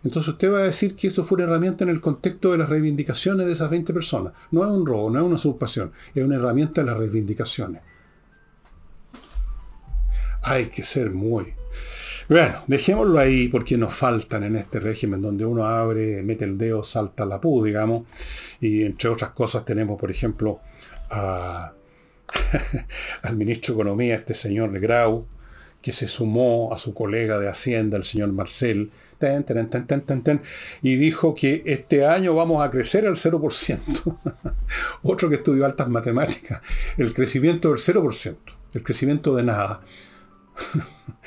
Entonces 0.04 0.32
usted 0.32 0.52
va 0.52 0.58
a 0.58 0.62
decir 0.62 0.94
que 0.94 1.08
esto 1.08 1.24
fue 1.24 1.34
una 1.34 1.46
herramienta 1.46 1.82
en 1.82 1.90
el 1.90 2.00
contexto 2.00 2.52
de 2.52 2.58
las 2.58 2.68
reivindicaciones 2.68 3.48
de 3.48 3.52
esas 3.52 3.68
20 3.68 3.92
personas. 3.92 4.32
No 4.52 4.62
es 4.62 4.70
un 4.70 4.86
robo, 4.86 5.10
no 5.10 5.18
es 5.18 5.24
una 5.24 5.34
usurpación, 5.34 5.90
es 6.14 6.24
una 6.24 6.36
herramienta 6.36 6.82
de 6.82 6.86
las 6.86 6.96
reivindicaciones. 6.96 7.82
Hay 10.44 10.66
que 10.68 10.84
ser 10.84 11.10
muy 11.10 11.52
bueno, 12.28 12.62
dejémoslo 12.66 13.18
ahí 13.18 13.48
porque 13.48 13.76
nos 13.76 13.94
faltan 13.94 14.44
en 14.44 14.56
este 14.56 14.80
régimen 14.80 15.20
donde 15.20 15.44
uno 15.44 15.64
abre, 15.64 16.22
mete 16.22 16.44
el 16.44 16.56
dedo, 16.58 16.82
salta 16.82 17.26
la 17.26 17.40
pu, 17.40 17.64
digamos. 17.64 18.06
Y 18.60 18.82
entre 18.82 19.08
otras 19.08 19.30
cosas 19.30 19.64
tenemos, 19.64 19.98
por 19.98 20.10
ejemplo, 20.10 20.60
al 23.22 23.36
ministro 23.36 23.74
de 23.74 23.80
Economía, 23.80 24.14
este 24.16 24.34
señor 24.34 24.78
Grau, 24.80 25.26
que 25.80 25.92
se 25.92 26.08
sumó 26.08 26.72
a 26.72 26.78
su 26.78 26.94
colega 26.94 27.38
de 27.38 27.48
Hacienda, 27.48 27.96
el 27.96 28.04
señor 28.04 28.32
Marcel, 28.32 28.90
y 30.82 30.96
dijo 30.96 31.34
que 31.34 31.62
este 31.66 32.06
año 32.06 32.34
vamos 32.34 32.64
a 32.64 32.70
crecer 32.70 33.06
al 33.06 33.16
0%. 33.16 34.18
Otro 35.02 35.28
que 35.28 35.36
estudió 35.36 35.64
altas 35.64 35.88
matemáticas, 35.88 36.60
el 36.96 37.14
crecimiento 37.14 37.70
del 37.70 37.78
0%, 37.78 38.36
el 38.74 38.82
crecimiento 38.82 39.34
de 39.34 39.42
nada. 39.44 39.80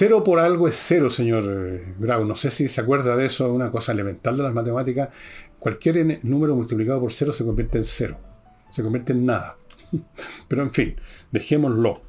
Cero 0.00 0.24
por 0.24 0.38
algo 0.38 0.66
es 0.66 0.76
cero, 0.78 1.10
señor 1.10 1.44
eh, 1.46 1.94
Grau. 1.98 2.24
No 2.24 2.34
sé 2.34 2.50
si 2.50 2.68
se 2.68 2.80
acuerda 2.80 3.16
de 3.16 3.26
eso, 3.26 3.52
una 3.52 3.70
cosa 3.70 3.92
elemental 3.92 4.34
de 4.34 4.42
las 4.42 4.54
matemáticas. 4.54 5.10
Cualquier 5.58 6.20
número 6.22 6.56
multiplicado 6.56 7.00
por 7.00 7.12
cero 7.12 7.34
se 7.34 7.44
convierte 7.44 7.76
en 7.76 7.84
cero. 7.84 8.18
Se 8.70 8.82
convierte 8.82 9.12
en 9.12 9.26
nada. 9.26 9.58
Pero 10.48 10.62
en 10.62 10.72
fin, 10.72 10.96
dejémoslo. 11.30 12.00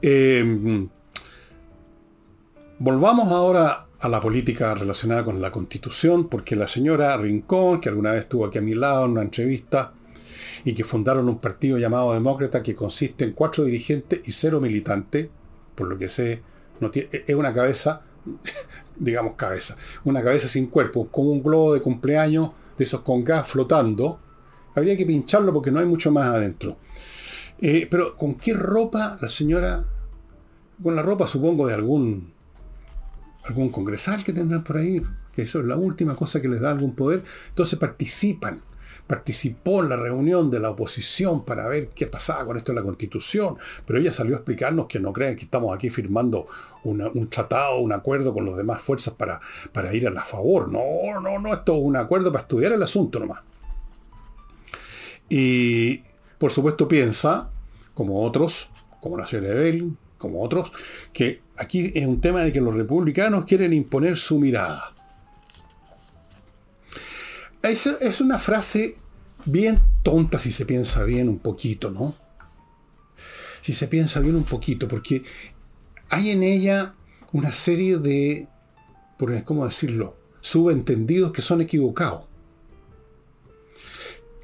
Em, 0.00 0.88
volvamos 2.78 3.32
ahora 3.32 3.88
a 3.98 4.08
la 4.08 4.20
política 4.20 4.76
relacionada 4.76 5.24
con 5.24 5.42
la 5.42 5.50
constitución, 5.50 6.28
porque 6.28 6.54
la 6.54 6.68
señora 6.68 7.16
Rincón, 7.16 7.80
que 7.80 7.88
alguna 7.88 8.12
vez 8.12 8.20
estuvo 8.20 8.46
aquí 8.46 8.58
a 8.58 8.62
mi 8.62 8.76
lado 8.76 9.04
en 9.06 9.10
una 9.10 9.22
entrevista, 9.22 9.94
y 10.64 10.74
que 10.74 10.84
fundaron 10.84 11.28
un 11.28 11.40
partido 11.40 11.76
llamado 11.76 12.14
Demócrata 12.14 12.62
que 12.62 12.76
consiste 12.76 13.24
en 13.24 13.32
cuatro 13.32 13.64
dirigentes 13.64 14.20
y 14.24 14.30
cero 14.30 14.60
militantes, 14.60 15.30
por 15.78 15.88
lo 15.88 15.96
que 15.96 16.08
sé, 16.08 16.42
no 16.80 16.90
tiene, 16.90 17.08
es 17.24 17.34
una 17.36 17.54
cabeza, 17.54 18.02
digamos 18.96 19.34
cabeza, 19.34 19.76
una 20.04 20.22
cabeza 20.22 20.48
sin 20.48 20.66
cuerpo, 20.66 21.08
como 21.08 21.30
un 21.30 21.40
globo 21.40 21.72
de 21.72 21.80
cumpleaños 21.80 22.50
de 22.76 22.84
esos 22.84 23.02
con 23.02 23.22
gas 23.22 23.46
flotando. 23.48 24.18
Habría 24.74 24.96
que 24.96 25.06
pincharlo 25.06 25.52
porque 25.52 25.70
no 25.70 25.78
hay 25.78 25.86
mucho 25.86 26.10
más 26.10 26.26
adentro. 26.26 26.78
Eh, 27.60 27.86
pero 27.90 28.16
¿con 28.16 28.34
qué 28.34 28.54
ropa 28.54 29.18
la 29.20 29.28
señora? 29.28 29.84
Con 30.82 30.96
la 30.96 31.02
ropa 31.02 31.26
supongo 31.26 31.66
de 31.66 31.74
algún 31.74 32.32
algún 33.44 33.70
congresal 33.70 34.22
que 34.22 34.32
tendrán 34.32 34.62
por 34.62 34.76
ahí, 34.76 35.00
que 35.34 35.42
eso 35.42 35.60
es 35.60 35.64
la 35.64 35.76
última 35.76 36.14
cosa 36.14 36.42
que 36.42 36.48
les 36.48 36.60
da 36.60 36.70
algún 36.70 36.94
poder. 36.94 37.22
Entonces 37.50 37.78
participan. 37.78 38.62
Participó 39.08 39.82
en 39.82 39.88
la 39.88 39.96
reunión 39.96 40.50
de 40.50 40.60
la 40.60 40.70
oposición 40.70 41.44
para 41.44 41.66
ver 41.66 41.88
qué 41.88 42.06
pasaba 42.06 42.46
con 42.46 42.56
esto 42.56 42.70
de 42.70 42.76
la 42.76 42.84
constitución, 42.84 43.56
pero 43.84 43.98
ella 43.98 44.12
salió 44.12 44.36
a 44.36 44.38
explicarnos 44.38 44.86
que 44.86 45.00
no 45.00 45.12
creen 45.12 45.34
que 45.34 45.44
estamos 45.44 45.74
aquí 45.74 45.90
firmando 45.90 46.46
un 46.84 47.28
tratado, 47.28 47.80
un 47.80 47.92
acuerdo 47.92 48.32
con 48.32 48.46
las 48.46 48.56
demás 48.56 48.80
fuerzas 48.80 49.14
para, 49.14 49.40
para 49.72 49.92
ir 49.92 50.06
a 50.06 50.10
la 50.10 50.24
favor. 50.24 50.70
No, 50.70 51.20
no, 51.20 51.40
no, 51.40 51.52
esto 51.52 51.74
es 51.74 51.82
un 51.82 51.96
acuerdo 51.96 52.30
para 52.30 52.42
estudiar 52.42 52.72
el 52.72 52.82
asunto 52.82 53.18
nomás. 53.18 53.40
Y 55.28 56.02
por 56.38 56.50
supuesto 56.50 56.86
piensa, 56.86 57.50
como 57.94 58.22
otros, 58.22 58.70
como 59.00 59.16
la 59.16 59.26
señora 59.26 59.54
Evelyn, 59.54 59.98
como 60.18 60.42
otros, 60.42 60.72
que 61.12 61.42
aquí 61.56 61.92
es 61.94 62.06
un 62.06 62.20
tema 62.20 62.40
de 62.40 62.52
que 62.52 62.60
los 62.60 62.74
republicanos 62.74 63.44
quieren 63.44 63.72
imponer 63.72 64.16
su 64.16 64.38
mirada. 64.38 64.94
Es, 67.62 67.86
es 67.86 68.20
una 68.20 68.38
frase 68.38 68.96
bien 69.44 69.80
tonta 70.02 70.38
si 70.38 70.50
se 70.50 70.64
piensa 70.64 71.04
bien 71.04 71.28
un 71.28 71.38
poquito, 71.38 71.90
¿no? 71.90 72.14
Si 73.60 73.72
se 73.72 73.88
piensa 73.88 74.20
bien 74.20 74.36
un 74.36 74.44
poquito, 74.44 74.86
porque 74.86 75.22
hay 76.08 76.30
en 76.30 76.42
ella 76.42 76.94
una 77.32 77.52
serie 77.52 77.98
de, 77.98 78.48
¿cómo 79.44 79.64
decirlo?, 79.64 80.16
subentendidos 80.40 81.32
que 81.32 81.42
son 81.42 81.60
equivocados. 81.60 82.24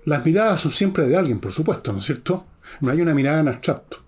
Las 0.04 0.24
miradas 0.26 0.60
son 0.60 0.72
siempre 0.72 1.06
de 1.06 1.16
alguien, 1.16 1.40
por 1.40 1.52
supuesto, 1.52 1.92
¿no 1.92 2.00
es 2.00 2.04
cierto? 2.04 2.44
No 2.80 2.90
hay 2.90 3.00
una 3.00 3.14
mirada 3.14 3.40
en 3.40 3.48
abstracto. 3.48 3.98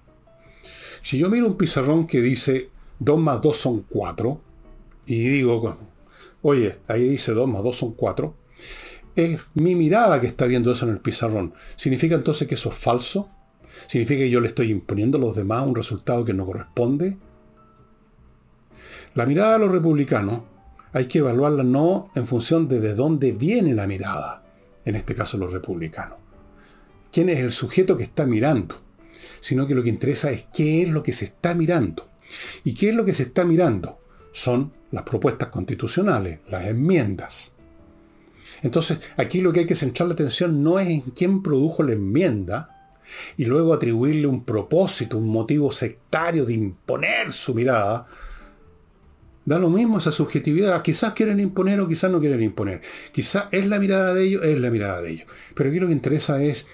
Si 1.03 1.19
yo 1.19 1.31
miro 1.31 1.47
un 1.47 1.57
pizarrón 1.57 2.07
que 2.07 2.21
dice 2.21 2.69
2 2.99 3.19
más 3.21 3.41
2 3.41 3.57
son 3.57 3.83
4, 3.89 4.41
y 5.07 5.29
digo, 5.29 5.79
oye, 6.43 6.79
ahí 6.89 7.09
dice 7.09 7.33
2 7.33 7.49
más 7.49 7.63
2 7.63 7.77
son 7.77 7.93
4, 7.93 8.35
es 9.17 9.41
mi 9.55 9.75
mirada 9.75 10.21
que 10.21 10.27
está 10.27 10.47
viendo 10.47 10.71
eso 10.71 10.87
en 10.87 10.93
el 10.93 11.01
pizarrón. 11.01 11.55
¿Significa 11.75 12.15
entonces 12.15 12.47
que 12.47 12.55
eso 12.55 12.71
es 12.71 12.77
falso? 12.77 13.29
¿Significa 13.89 14.21
que 14.21 14.31
yo 14.31 14.41
le 14.41 14.49
estoy 14.49 14.71
imponiendo 14.71 15.19
a 15.19 15.21
los 15.21 15.35
demás 15.35 15.67
un 15.67 15.75
resultado 15.75 16.25
que 16.25 16.35
no 16.35 16.47
corresponde? 16.47 17.17
La 19.15 19.27
mirada 19.27 19.55
de 19.55 19.59
los 19.61 19.73
republicanos 19.73 20.43
hay 20.93 21.07
que 21.07 21.19
evaluarla 21.19 21.65
no 21.65 22.11
en 22.15 22.27
función 22.27 22.69
de 22.69 22.81
de 22.81 22.95
dónde 22.95 23.33
viene 23.33 23.75
la 23.75 23.87
mirada, 23.87 24.45
en 24.85 24.95
este 24.95 25.15
caso 25.15 25.37
los 25.39 25.53
republicanos. 25.53 26.19
¿Quién 27.11 27.29
es 27.29 27.41
el 27.41 27.53
sujeto 27.53 27.97
que 27.97 28.05
está 28.05 28.27
mirando? 28.27 28.87
sino 29.41 29.67
que 29.67 29.75
lo 29.75 29.83
que 29.83 29.89
interesa 29.89 30.31
es 30.31 30.47
qué 30.53 30.83
es 30.83 30.89
lo 30.89 31.03
que 31.03 31.13
se 31.13 31.27
está 31.27 31.55
mirando. 31.55 32.11
¿Y 32.65 32.75
qué 32.75 32.91
es 32.91 32.95
lo 32.95 33.05
que 33.05 33.15
se 33.15 33.25
está 33.25 33.45
mirando? 33.45 34.01
Son 34.33 34.73
las 34.91 35.03
propuestas 35.05 35.49
constitucionales, 35.49 36.41
las 36.49 36.67
enmiendas. 36.67 37.53
Entonces, 38.67 38.99
aquí 39.17 39.41
lo 39.41 39.53
que 39.53 39.61
hay 39.61 39.67
que 39.67 39.77
centrar 39.77 40.09
la 40.09 40.15
atención 40.15 40.65
no 40.65 40.81
es 40.81 40.89
en 40.89 41.01
quién 41.03 41.41
produjo 41.41 41.85
la 41.85 41.93
enmienda 41.93 42.93
y 43.37 43.45
luego 43.45 43.73
atribuirle 43.73 44.27
un 44.27 44.45
propósito, 44.45 45.19
un 45.19 45.29
motivo 45.29 45.71
sectario 45.71 46.45
de 46.45 46.55
imponer 46.55 47.31
su 47.31 47.55
mirada. 47.55 48.09
Da 49.45 49.61
lo 49.61 49.71
mismo 49.71 49.99
esa 49.99 50.11
subjetividad. 50.11 50.83
Quizás 50.83 51.13
quieren 51.13 51.39
imponer 51.39 51.79
o 51.79 51.87
quizás 51.87 52.11
no 52.11 52.19
quieren 52.19 52.43
imponer. 52.43 52.83
Quizás 53.13 53.45
es 53.53 53.65
la 53.67 53.79
mirada 53.79 54.13
de 54.13 54.25
ellos, 54.25 54.45
es 54.45 54.59
la 54.59 54.71
mirada 54.71 55.01
de 55.01 55.11
ellos. 55.13 55.27
Pero 55.55 55.71
aquí 55.71 55.79
lo 55.79 55.87
que 55.87 55.93
interesa 55.93 56.43
es 56.43 56.67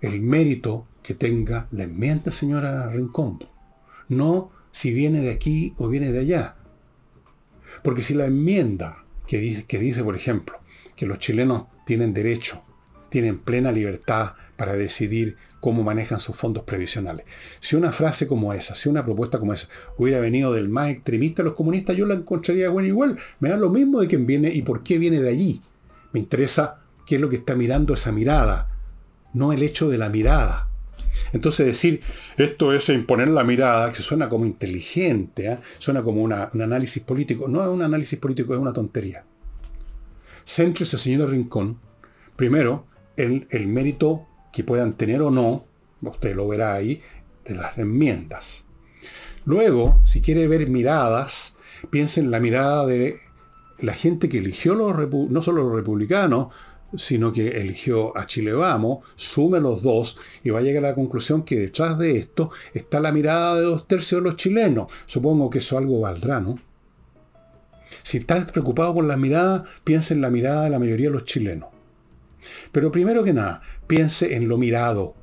el 0.00 0.20
mérito 0.20 0.88
que 1.00 1.14
tenga 1.14 1.68
la 1.70 1.84
enmienda, 1.84 2.32
señora 2.32 2.88
Rincón. 2.88 3.38
No 4.08 4.50
si 4.72 4.92
viene 4.92 5.20
de 5.20 5.30
aquí 5.30 5.74
o 5.76 5.86
viene 5.86 6.10
de 6.10 6.18
allá. 6.18 6.56
Porque 7.84 8.02
si 8.02 8.14
la 8.14 8.24
enmienda 8.24 9.04
que 9.28 9.38
dice, 9.38 9.64
que 9.64 9.78
dice, 9.78 10.02
por 10.02 10.16
ejemplo, 10.16 10.63
que 10.96 11.06
los 11.06 11.18
chilenos 11.18 11.64
tienen 11.86 12.14
derecho, 12.14 12.62
tienen 13.08 13.38
plena 13.38 13.72
libertad 13.72 14.34
para 14.56 14.74
decidir 14.74 15.36
cómo 15.60 15.82
manejan 15.82 16.20
sus 16.20 16.36
fondos 16.36 16.64
previsionales. 16.64 17.24
Si 17.60 17.74
una 17.74 17.92
frase 17.92 18.26
como 18.26 18.52
esa, 18.52 18.74
si 18.74 18.88
una 18.88 19.04
propuesta 19.04 19.38
como 19.38 19.54
esa 19.54 19.68
hubiera 19.96 20.20
venido 20.20 20.52
del 20.52 20.68
más 20.68 20.90
extremista 20.90 21.42
de 21.42 21.48
los 21.48 21.56
comunistas, 21.56 21.96
yo 21.96 22.06
la 22.06 22.14
encontraría 22.14 22.68
buena 22.68 22.88
igual. 22.88 23.18
Me 23.40 23.48
da 23.48 23.56
lo 23.56 23.70
mismo 23.70 24.00
de 24.00 24.08
quién 24.08 24.26
viene 24.26 24.50
y 24.50 24.62
por 24.62 24.82
qué 24.82 24.98
viene 24.98 25.20
de 25.20 25.30
allí. 25.30 25.60
Me 26.12 26.20
interesa 26.20 26.80
qué 27.06 27.16
es 27.16 27.20
lo 27.20 27.28
que 27.28 27.36
está 27.36 27.54
mirando 27.54 27.94
esa 27.94 28.12
mirada, 28.12 28.68
no 29.32 29.52
el 29.52 29.62
hecho 29.62 29.88
de 29.88 29.98
la 29.98 30.10
mirada. 30.10 30.68
Entonces 31.32 31.66
decir, 31.66 32.00
esto 32.36 32.72
es 32.72 32.88
imponer 32.88 33.28
la 33.28 33.44
mirada, 33.44 33.92
que 33.92 34.02
suena 34.02 34.28
como 34.28 34.44
inteligente, 34.46 35.46
¿eh? 35.46 35.58
suena 35.78 36.02
como 36.02 36.22
un 36.22 36.32
análisis 36.32 37.02
político, 37.02 37.48
no 37.48 37.62
es 37.62 37.68
un 37.68 37.82
análisis 37.82 38.18
político, 38.18 38.52
es 38.52 38.60
una 38.60 38.72
tontería. 38.72 39.24
Céntrese, 40.44 40.98
señora 40.98 41.30
Rincón, 41.30 41.78
primero, 42.36 42.86
en 43.16 43.46
el 43.50 43.66
mérito 43.66 44.26
que 44.52 44.64
puedan 44.64 44.94
tener 44.94 45.22
o 45.22 45.30
no, 45.30 45.66
usted 46.02 46.34
lo 46.34 46.48
verá 46.48 46.74
ahí, 46.74 47.00
de 47.44 47.54
las 47.54 47.76
enmiendas. 47.78 48.64
Luego, 49.44 50.00
si 50.04 50.20
quiere 50.20 50.48
ver 50.48 50.68
miradas, 50.68 51.56
piense 51.90 52.20
en 52.20 52.30
la 52.30 52.40
mirada 52.40 52.86
de 52.86 53.16
la 53.78 53.92
gente 53.92 54.28
que 54.28 54.38
eligió 54.38 54.74
los 54.74 54.94
no 55.30 55.42
solo 55.42 55.64
los 55.64 55.74
republicanos, 55.74 56.48
sino 56.96 57.32
que 57.32 57.60
eligió 57.60 58.16
a 58.16 58.26
Chile 58.26 58.52
Vamos, 58.52 59.04
sume 59.16 59.60
los 59.60 59.82
dos 59.82 60.16
y 60.42 60.50
va 60.50 60.60
a 60.60 60.62
llegar 60.62 60.84
a 60.84 60.88
la 60.90 60.94
conclusión 60.94 61.42
que 61.42 61.58
detrás 61.58 61.98
de 61.98 62.16
esto 62.16 62.50
está 62.72 63.00
la 63.00 63.12
mirada 63.12 63.56
de 63.56 63.62
dos 63.62 63.88
tercios 63.88 64.22
de 64.22 64.30
los 64.30 64.36
chilenos. 64.36 64.88
Supongo 65.06 65.50
que 65.50 65.58
eso 65.58 65.76
algo 65.76 66.00
valdrá, 66.00 66.40
¿no? 66.40 66.58
Si 68.02 68.18
estás 68.18 68.50
preocupado 68.50 68.94
por 68.94 69.04
la 69.04 69.16
mirada, 69.16 69.64
piense 69.84 70.14
en 70.14 70.20
la 70.20 70.30
mirada 70.30 70.64
de 70.64 70.70
la 70.70 70.78
mayoría 70.78 71.08
de 71.08 71.14
los 71.14 71.24
chilenos. 71.24 71.70
Pero 72.72 72.90
primero 72.90 73.24
que 73.24 73.32
nada, 73.32 73.62
piense 73.86 74.34
en 74.36 74.48
lo 74.48 74.58
mirado. 74.58 75.14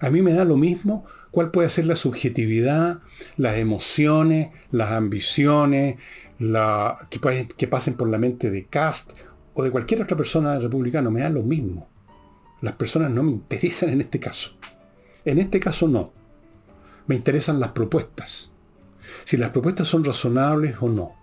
A 0.00 0.10
mí 0.10 0.20
me 0.22 0.34
da 0.34 0.44
lo 0.44 0.56
mismo 0.56 1.04
cuál 1.30 1.50
puede 1.50 1.70
ser 1.70 1.86
la 1.86 1.96
subjetividad, 1.96 3.00
las 3.36 3.56
emociones, 3.56 4.50
las 4.70 4.92
ambiciones, 4.92 5.96
que, 6.38 7.48
que 7.56 7.68
pasen 7.68 7.94
por 7.94 8.08
la 8.08 8.18
mente 8.18 8.50
de 8.50 8.66
Cast 8.66 9.12
o 9.54 9.62
de 9.62 9.70
cualquier 9.70 10.02
otra 10.02 10.16
persona 10.16 10.58
republicano, 10.58 11.10
me 11.10 11.20
da 11.20 11.30
lo 11.30 11.42
mismo. 11.42 11.88
Las 12.60 12.74
personas 12.74 13.10
no 13.10 13.22
me 13.22 13.32
interesan 13.32 13.90
en 13.90 14.00
este 14.00 14.20
caso. 14.20 14.56
En 15.24 15.38
este 15.38 15.60
caso 15.60 15.88
no. 15.88 16.12
Me 17.06 17.16
interesan 17.16 17.60
las 17.60 17.72
propuestas. 17.72 18.51
Si 19.24 19.36
las 19.36 19.50
propuestas 19.50 19.88
son 19.88 20.04
razonables 20.04 20.76
o 20.80 20.88
no. 20.88 21.14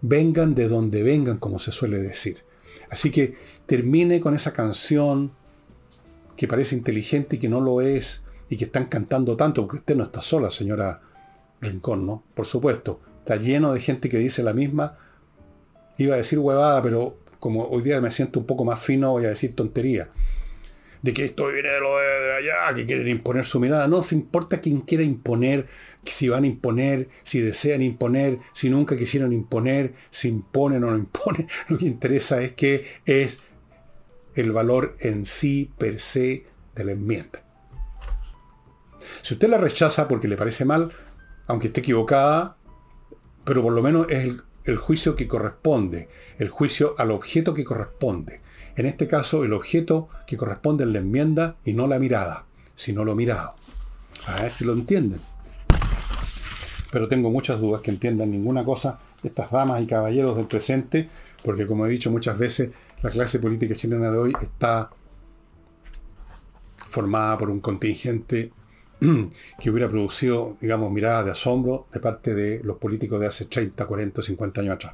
Vengan 0.00 0.54
de 0.54 0.68
donde 0.68 1.02
vengan, 1.02 1.38
como 1.38 1.58
se 1.58 1.72
suele 1.72 1.98
decir. 1.98 2.44
Así 2.90 3.10
que 3.10 3.36
termine 3.66 4.20
con 4.20 4.34
esa 4.34 4.52
canción 4.52 5.32
que 6.36 6.48
parece 6.48 6.74
inteligente 6.74 7.36
y 7.36 7.38
que 7.38 7.48
no 7.48 7.60
lo 7.60 7.80
es, 7.80 8.22
y 8.48 8.56
que 8.56 8.66
están 8.66 8.86
cantando 8.86 9.36
tanto, 9.36 9.62
porque 9.62 9.78
usted 9.78 9.96
no 9.96 10.04
está 10.04 10.20
sola, 10.20 10.50
señora 10.50 11.00
Rincón, 11.62 12.04
¿no? 12.04 12.22
Por 12.34 12.44
supuesto, 12.44 13.00
está 13.20 13.36
lleno 13.36 13.72
de 13.72 13.80
gente 13.80 14.10
que 14.10 14.18
dice 14.18 14.42
la 14.42 14.52
misma. 14.52 14.98
Iba 15.96 16.16
a 16.16 16.18
decir 16.18 16.38
huevada, 16.38 16.82
pero 16.82 17.16
como 17.38 17.64
hoy 17.64 17.82
día 17.82 18.00
me 18.00 18.10
siento 18.10 18.40
un 18.40 18.46
poco 18.46 18.64
más 18.64 18.80
fino, 18.80 19.12
voy 19.12 19.24
a 19.24 19.30
decir 19.30 19.54
tontería. 19.54 20.10
De 21.02 21.12
que 21.12 21.24
esto 21.24 21.48
viene 21.48 21.68
de 21.68 21.80
de 21.80 22.32
allá, 22.36 22.74
que 22.74 22.86
quieren 22.86 23.08
imponer 23.08 23.44
su 23.44 23.58
mirada. 23.58 23.88
No 23.88 24.02
se 24.02 24.14
importa 24.14 24.60
quién 24.60 24.82
quiera 24.82 25.02
imponer, 25.02 25.66
si 26.04 26.28
van 26.28 26.44
a 26.44 26.46
imponer, 26.46 27.08
si 27.24 27.40
desean 27.40 27.82
imponer, 27.82 28.38
si 28.52 28.70
nunca 28.70 28.96
quisieron 28.96 29.32
imponer, 29.32 29.94
si 30.10 30.28
imponen 30.28 30.84
o 30.84 30.90
no 30.90 30.96
imponen. 30.96 31.48
Lo 31.68 31.78
que 31.78 31.86
interesa 31.86 32.40
es 32.42 32.52
que 32.52 32.86
es 33.04 33.38
el 34.34 34.52
valor 34.52 34.96
en 35.00 35.24
sí 35.24 35.70
per 35.76 35.98
se 35.98 36.44
de 36.74 36.84
la 36.84 36.92
enmienda. 36.92 37.44
Si 39.22 39.34
usted 39.34 39.48
la 39.48 39.58
rechaza 39.58 40.08
porque 40.08 40.28
le 40.28 40.36
parece 40.36 40.64
mal, 40.64 40.92
aunque 41.46 41.66
esté 41.68 41.80
equivocada, 41.80 42.56
pero 43.44 43.62
por 43.62 43.72
lo 43.72 43.82
menos 43.82 44.06
es 44.08 44.30
el 44.64 44.76
juicio 44.76 45.16
que 45.16 45.28
corresponde, 45.28 46.08
el 46.38 46.48
juicio 46.48 46.94
al 46.98 47.10
objeto 47.10 47.54
que 47.54 47.64
corresponde. 47.64 48.41
En 48.76 48.86
este 48.86 49.06
caso, 49.06 49.44
el 49.44 49.52
objeto 49.52 50.08
que 50.26 50.36
corresponde 50.36 50.84
es 50.84 50.90
la 50.90 50.98
enmienda 50.98 51.56
y 51.64 51.74
no 51.74 51.86
la 51.86 51.98
mirada, 51.98 52.46
sino 52.74 53.04
lo 53.04 53.14
mirado. 53.14 53.54
A 54.26 54.42
ver 54.42 54.52
si 54.52 54.64
lo 54.64 54.72
entienden. 54.72 55.20
Pero 56.90 57.08
tengo 57.08 57.30
muchas 57.30 57.60
dudas 57.60 57.80
que 57.80 57.90
entiendan 57.90 58.30
ninguna 58.30 58.64
cosa 58.64 59.00
estas 59.22 59.50
damas 59.50 59.80
y 59.82 59.86
caballeros 59.86 60.36
del 60.36 60.46
presente, 60.46 61.08
porque 61.44 61.66
como 61.66 61.86
he 61.86 61.90
dicho 61.90 62.10
muchas 62.10 62.38
veces, 62.38 62.70
la 63.02 63.10
clase 63.10 63.38
política 63.38 63.74
chilena 63.74 64.10
de 64.10 64.18
hoy 64.18 64.32
está 64.40 64.90
formada 66.88 67.38
por 67.38 67.50
un 67.50 67.60
contingente 67.60 68.52
que 69.60 69.70
hubiera 69.70 69.88
producido, 69.88 70.56
digamos, 70.60 70.92
miradas 70.92 71.24
de 71.24 71.30
asombro 71.32 71.86
de 71.92 72.00
parte 72.00 72.34
de 72.34 72.62
los 72.62 72.76
políticos 72.76 73.20
de 73.20 73.26
hace 73.26 73.46
30, 73.46 73.86
40, 73.86 74.22
50 74.22 74.60
años 74.60 74.74
atrás. 74.74 74.92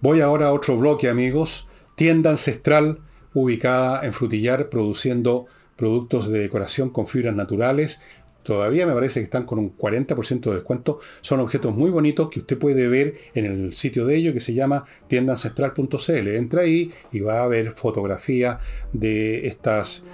Voy 0.00 0.20
ahora 0.20 0.48
a 0.48 0.52
otro 0.52 0.76
bloque, 0.76 1.08
amigos. 1.08 1.68
Tienda 1.98 2.30
ancestral 2.30 3.00
ubicada 3.34 4.06
en 4.06 4.12
Frutillar, 4.12 4.68
produciendo 4.68 5.46
productos 5.74 6.30
de 6.30 6.38
decoración 6.38 6.90
con 6.90 7.08
fibras 7.08 7.34
naturales, 7.34 7.98
todavía 8.44 8.86
me 8.86 8.92
parece 8.92 9.18
que 9.18 9.24
están 9.24 9.44
con 9.44 9.58
un 9.58 9.76
40% 9.76 10.48
de 10.48 10.54
descuento. 10.54 11.00
Son 11.22 11.40
objetos 11.40 11.74
muy 11.74 11.90
bonitos 11.90 12.30
que 12.30 12.38
usted 12.38 12.56
puede 12.56 12.86
ver 12.86 13.14
en 13.34 13.46
el 13.46 13.74
sitio 13.74 14.06
de 14.06 14.14
ellos 14.14 14.32
que 14.32 14.40
se 14.40 14.54
llama 14.54 14.84
tiendancestral.cl. 15.08 16.28
Entra 16.28 16.62
ahí 16.62 16.92
y 17.10 17.18
va 17.18 17.42
a 17.42 17.48
ver 17.48 17.72
fotografías 17.72 18.58
de 18.92 19.48
estas 19.48 20.04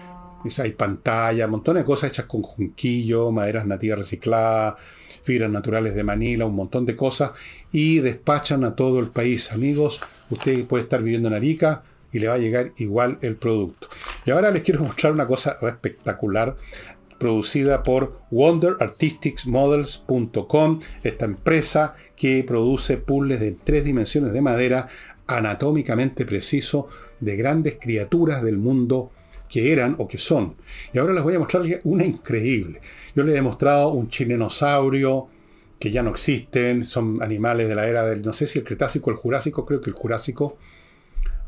hay 0.59 0.72
pantalla, 0.72 1.49
montones 1.49 1.82
de 1.82 1.87
cosas 1.87 2.11
hechas 2.11 2.26
con 2.26 2.43
junquillo, 2.43 3.32
maderas 3.32 3.66
nativas 3.66 3.99
recicladas, 3.99 4.74
fibras 5.24 5.50
naturales 5.50 5.96
de 5.96 6.04
Manila, 6.04 6.46
un 6.46 6.54
montón 6.54 6.86
de 6.86 6.94
cosas, 6.94 7.32
y 7.72 7.98
despachan 7.98 8.62
a 8.62 8.76
todo 8.76 9.00
el 9.00 9.08
país. 9.08 9.50
Amigos, 9.52 10.00
usted 10.30 10.64
puede 10.66 10.84
estar 10.84 11.02
viviendo 11.02 11.26
en 11.28 11.34
Arica 11.34 11.82
y 12.12 12.20
le 12.20 12.28
va 12.28 12.34
a 12.34 12.38
llegar 12.38 12.72
igual 12.76 13.18
el 13.22 13.34
producto. 13.36 13.88
Y 14.24 14.30
ahora 14.30 14.50
les 14.50 14.62
quiero 14.62 14.80
mostrar 14.84 15.12
una 15.12 15.26
cosa 15.26 15.58
espectacular 15.62 16.56
producida 17.18 17.82
por 17.82 18.20
wonderartisticsmodels.com, 18.30 20.80
esta 21.02 21.24
empresa 21.24 21.96
que 22.16 22.44
produce 22.44 22.98
puzzles 22.98 23.40
de 23.40 23.52
tres 23.52 23.84
dimensiones 23.84 24.32
de 24.32 24.42
madera 24.42 24.88
anatómicamente 25.26 26.26
preciso 26.26 26.88
de 27.20 27.36
grandes 27.36 27.76
criaturas 27.80 28.42
del 28.42 28.58
mundo 28.58 29.12
que 29.48 29.72
eran 29.72 29.94
o 29.98 30.08
que 30.08 30.18
son. 30.18 30.56
Y 30.92 30.98
ahora 30.98 31.14
les 31.14 31.22
voy 31.22 31.34
a 31.34 31.38
mostrar 31.38 31.62
una 31.84 32.04
increíble. 32.04 32.80
Yo 33.14 33.22
les 33.22 33.36
he 33.36 33.42
mostrado 33.42 33.90
un 33.90 34.08
chilenosaurio 34.08 35.28
que 35.78 35.90
ya 35.90 36.02
no 36.02 36.10
existen, 36.10 36.84
son 36.86 37.22
animales 37.22 37.68
de 37.68 37.74
la 37.74 37.86
era 37.86 38.04
del, 38.04 38.22
no 38.22 38.32
sé 38.32 38.46
si 38.46 38.58
el 38.58 38.64
Cretácico 38.64 39.10
o 39.10 39.12
el 39.12 39.18
Jurásico, 39.18 39.64
creo 39.64 39.80
que 39.80 39.90
el 39.90 39.94
Jurásico. 39.94 40.58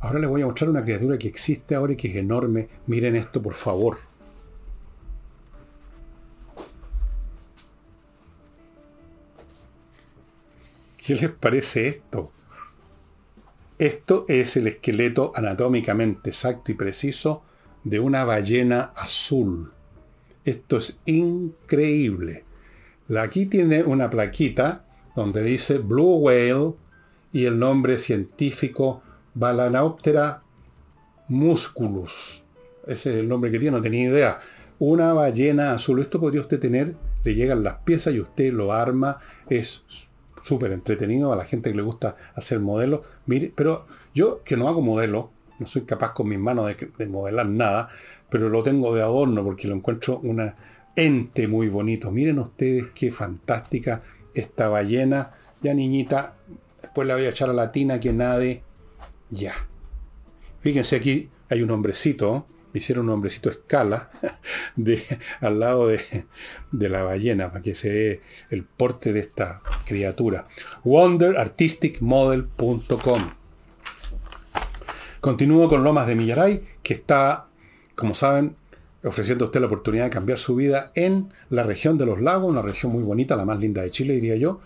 Ahora 0.01 0.19
les 0.19 0.29
voy 0.29 0.43
a 0.43 0.47
mostrar 0.47 0.71
una 0.71 0.85
criatura 0.85 1.19
que 1.19 1.29
existe 1.29 1.75
ahora 1.75 1.95
y 1.95 1.97
que 1.97 2.09
es 2.09 2.17
enorme. 2.17 2.69
Miren 2.87 3.17
esto, 3.17 3.43
por 3.43 3.55
favor. 3.55 3.97
¿Qué 11.05 11.15
les 11.15 11.31
parece 11.31 11.89
esto? 11.89 12.31
Esto 13.79 14.25
es 14.29 14.57
el 14.57 14.67
esqueleto 14.67 15.33
anatómicamente 15.35 16.31
exacto 16.31 16.73
y 16.73 16.75
preciso 16.75 17.43
de 17.85 18.01
una 18.01 18.25
ballena 18.25 18.93
azul. 18.97 19.76
Esto 20.47 20.77
es 20.77 20.99
increíble. 21.07 22.45
Aquí 23.19 23.47
tiene 23.47 23.83
una 23.83 24.09
plaquita 24.09 24.85
donde 25.17 25.43
dice 25.43 25.79
Blue 25.79 26.19
Whale 26.19 26.75
y 27.33 27.47
el 27.47 27.59
nombre 27.59 27.99
científico 27.99 29.03
Balanaoptera 29.35 30.43
musculus. 31.29 32.45
Ese 32.87 33.11
es 33.11 33.17
el 33.17 33.29
nombre 33.29 33.51
que 33.51 33.59
tiene, 33.59 33.77
no 33.77 33.83
tenía 33.83 34.09
idea. 34.09 34.39
Una 34.79 35.13
ballena 35.13 35.73
azul. 35.73 35.99
Esto 35.99 36.21
podría 36.21 36.43
usted 36.43 36.61
tener, 36.61 36.95
le 37.25 37.35
llegan 37.35 37.65
las 37.65 37.79
piezas 37.79 38.15
y 38.15 38.21
usted 38.21 38.53
lo 38.53 38.73
arma. 38.73 39.19
Es 39.51 39.83
súper 40.43 40.71
entretenido 40.71 41.33
a 41.33 41.37
la 41.37 41.45
gente 41.45 41.71
que 41.71 41.77
le 41.77 41.83
gusta 41.83 42.17
hacer 42.37 42.61
modelos. 42.61 43.01
Mire, 43.27 43.53
pero 43.55 43.87
yo 44.15 44.45
que 44.45 44.57
no 44.57 44.69
hago 44.69 44.81
modelo, 44.81 45.31
no 45.59 45.67
soy 45.67 45.83
capaz 45.83 46.13
con 46.13 46.29
mis 46.29 46.39
manos 46.39 46.71
de, 46.99 47.07
modelar 47.07 47.47
nada, 47.47 47.89
pero 48.31 48.49
lo 48.49 48.63
tengo 48.63 48.95
de 48.95 49.03
adorno 49.03 49.45
porque 49.45 49.69
lo 49.69 49.75
encuentro 49.75 50.21
una 50.23 50.57
ente 50.95 51.49
muy 51.49 51.69
bonito. 51.69 52.11
Miren 52.11 52.39
ustedes 52.39 52.89
qué 52.95 53.13
fantástica 53.13 54.03
esta 54.35 54.69
ballena. 54.69 55.33
Ya 55.63 55.75
niñita, 55.75 56.37
después 56.81 57.07
la 57.07 57.15
voy 57.15 57.27
a 57.27 57.31
echar 57.31 57.51
a 57.51 57.53
la 57.53 57.73
tina 57.73 58.01
que 58.01 58.13
nade. 58.13 58.63
Ya. 59.31 59.55
Fíjense 60.61 60.97
aquí 60.97 61.31
hay 61.49 61.63
un 61.63 61.71
hombrecito, 61.71 62.47
me 62.73 62.81
hicieron 62.81 63.07
un 63.07 63.13
hombrecito 63.15 63.49
escala 63.51 64.11
de, 64.77 65.03
al 65.41 65.61
lado 65.61 65.87
de, 65.89 66.01
de, 66.73 66.89
la 66.89 67.03
ballena 67.03 67.51
para 67.51 67.63
que 67.63 67.75
se 67.75 67.91
ve 67.91 68.23
el 68.51 68.65
porte 68.65 69.13
de 69.13 69.21
esta 69.21 69.61
criatura. 69.87 70.47
wonderartisticmodel.com 70.85 73.31
Continúo 75.21 75.69
con 75.69 75.83
Lomas 75.83 76.07
de 76.07 76.15
Millaray, 76.15 76.63
que 76.83 76.95
está, 76.95 77.46
como 77.97 78.15
saben, 78.15 78.55
ofreciendo 79.03 79.45
a 79.45 79.49
usted 79.49 79.61
la 79.61 79.67
oportunidad 79.67 80.05
de 80.05 80.11
cambiar 80.11 80.39
su 80.39 80.55
vida 80.55 80.93
en 80.95 81.33
la 81.51 81.63
región 81.63 81.99
de 81.99 82.07
los 82.07 82.21
lagos, 82.21 82.51
una 82.51 82.63
región 82.63 82.93
muy 82.93 83.03
bonita, 83.03 83.35
la 83.37 83.45
más 83.45 83.59
linda 83.59 83.83
de 83.83 83.91
Chile, 83.91 84.15
diría 84.15 84.37
yo, 84.37 84.61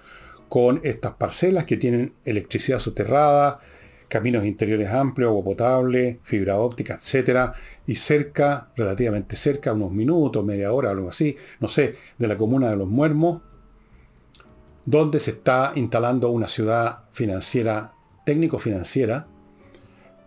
con 0.49 0.81
estas 0.83 1.13
parcelas 1.13 1.65
que 1.65 1.77
tienen 1.77 2.15
electricidad 2.25 2.81
soterrada, 2.81 3.61
caminos 4.09 4.45
interiores 4.45 4.89
amplios, 4.91 5.29
agua 5.29 5.45
potable, 5.45 6.19
fibra 6.25 6.59
óptica, 6.59 6.95
etcétera, 6.97 7.55
y 7.87 7.95
cerca, 7.95 8.71
relativamente 8.77 9.37
cerca, 9.37 9.73
unos 9.73 9.93
minutos, 9.93 10.45
media 10.45 10.73
hora, 10.73 10.91
algo 10.91 11.09
así, 11.09 11.37
no 11.61 11.69
sé, 11.69 11.95
de 12.19 12.27
la 12.27 12.37
comuna 12.37 12.69
de 12.69 12.77
Los 12.77 12.89
Muermos, 12.89 13.43
donde 14.85 15.21
se 15.21 15.31
está 15.31 15.73
instalando 15.77 16.31
una 16.31 16.49
ciudad 16.49 17.05
financiera, 17.13 17.93
técnico-financiera, 18.27 19.29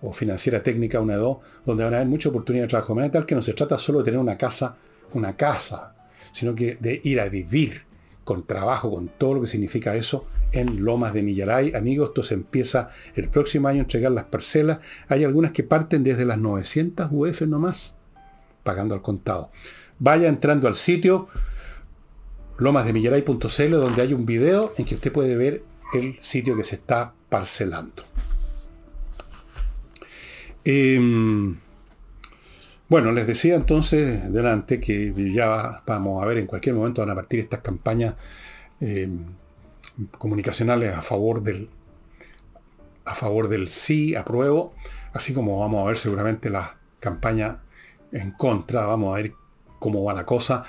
o 0.04 0.12
financiera 0.12 0.62
técnica, 0.62 1.00
una 1.00 1.14
de 1.14 1.20
dos, 1.20 1.38
donde 1.66 1.84
van 1.84 1.94
a 1.94 1.98
haber 1.98 2.10
mucha 2.10 2.30
oportunidad 2.30 2.66
de 2.66 2.70
trabajo. 2.70 2.94
De 2.96 3.10
tal 3.10 3.26
que 3.26 3.36
no 3.36 3.42
se 3.42 3.54
trata 3.54 3.78
solo 3.78 4.00
de 4.00 4.06
tener 4.06 4.20
una 4.20 4.38
casa, 4.38 4.76
una 5.14 5.36
casa, 5.36 5.96
sino 6.34 6.54
que 6.54 6.76
de 6.76 7.00
ir 7.04 7.20
a 7.22 7.30
vivir 7.30 7.86
con 8.24 8.46
trabajo, 8.46 8.92
con 8.92 9.08
todo 9.08 9.36
lo 9.36 9.42
que 9.42 9.48
significa 9.48 9.96
eso, 9.96 10.26
en 10.52 10.84
Lomas 10.84 11.14
de 11.14 11.24
Millaray. 11.24 11.74
Amigos, 11.74 12.10
esto 12.10 12.24
se 12.24 12.34
empieza 12.34 12.90
el 13.16 13.30
próximo 13.30 13.68
año 13.68 13.80
a 13.80 13.84
entregar 13.84 14.12
las 14.12 14.26
parcelas. 14.26 14.80
Hay 15.08 15.24
algunas 15.24 15.52
que 15.52 15.64
parten 15.64 16.04
desde 16.04 16.26
las 16.26 16.38
900 16.38 17.08
UF 17.12 17.42
nomás, 17.42 17.98
pagando 18.64 18.94
al 18.94 19.02
contado. 19.02 19.52
Vaya 20.00 20.28
entrando 20.28 20.68
al 20.68 20.76
sitio 20.76 21.28
lomasdemillaray.cl 22.58 23.72
donde 23.72 24.02
hay 24.02 24.14
un 24.14 24.26
video 24.26 24.72
en 24.78 24.86
que 24.86 24.96
usted 24.96 25.12
puede 25.12 25.36
ver 25.36 25.64
el 25.94 26.18
sitio 26.22 26.56
que 26.56 26.64
se 26.64 26.76
está 26.76 27.14
parcelando. 27.30 28.04
Em, 30.66 31.58
bueno, 32.88 33.12
les 33.12 33.28
decía 33.28 33.56
entonces 33.56 34.32
delante 34.32 34.80
que 34.80 35.14
ya 35.34 35.84
vamos 35.86 36.24
a 36.24 36.26
ver 36.26 36.38
en 36.38 36.48
cualquier 36.48 36.76
momento 36.76 37.02
van 37.02 37.10
a 37.10 37.16
partir 37.16 37.40
estas 37.40 37.62
campañas 37.62 38.16
em, 38.80 39.26
comunicacionales 40.18 40.96
a 40.96 41.02
favor 41.02 41.44
del 41.44 41.70
a 43.06 43.16
favor 43.16 43.50
del 43.50 43.68
sí, 43.68 44.16
apruebo, 44.16 44.74
así 45.14 45.34
como 45.34 45.60
vamos 45.60 45.84
a 45.84 45.88
ver 45.88 45.98
seguramente 45.98 46.50
la 46.50 46.78
campaña 47.00 47.62
en 48.14 48.32
contra, 48.32 48.86
vamos 48.86 49.14
a 49.14 49.22
ver 49.22 49.34
cómo 49.80 50.04
va 50.04 50.14
la 50.14 50.26
cosa. 50.26 50.64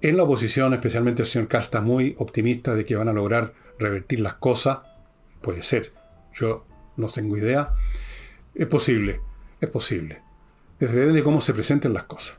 En 0.00 0.16
la 0.16 0.22
oposición, 0.22 0.72
especialmente 0.72 1.22
el 1.22 1.28
señor 1.28 1.48
Casta, 1.48 1.82
muy 1.82 2.14
optimista 2.18 2.74
de 2.74 2.86
que 2.86 2.96
van 2.96 3.08
a 3.08 3.12
lograr 3.12 3.52
revertir 3.78 4.20
las 4.20 4.34
cosas. 4.34 4.78
Puede 5.42 5.62
ser, 5.62 5.92
yo 6.32 6.64
no 6.96 7.08
tengo 7.08 7.36
idea. 7.36 7.70
Es 8.54 8.66
posible. 8.66 9.20
Es 9.64 9.70
posible. 9.70 10.20
Depende 10.78 11.12
de 11.12 11.22
cómo 11.22 11.40
se 11.40 11.54
presenten 11.54 11.94
las 11.94 12.04
cosas. 12.04 12.36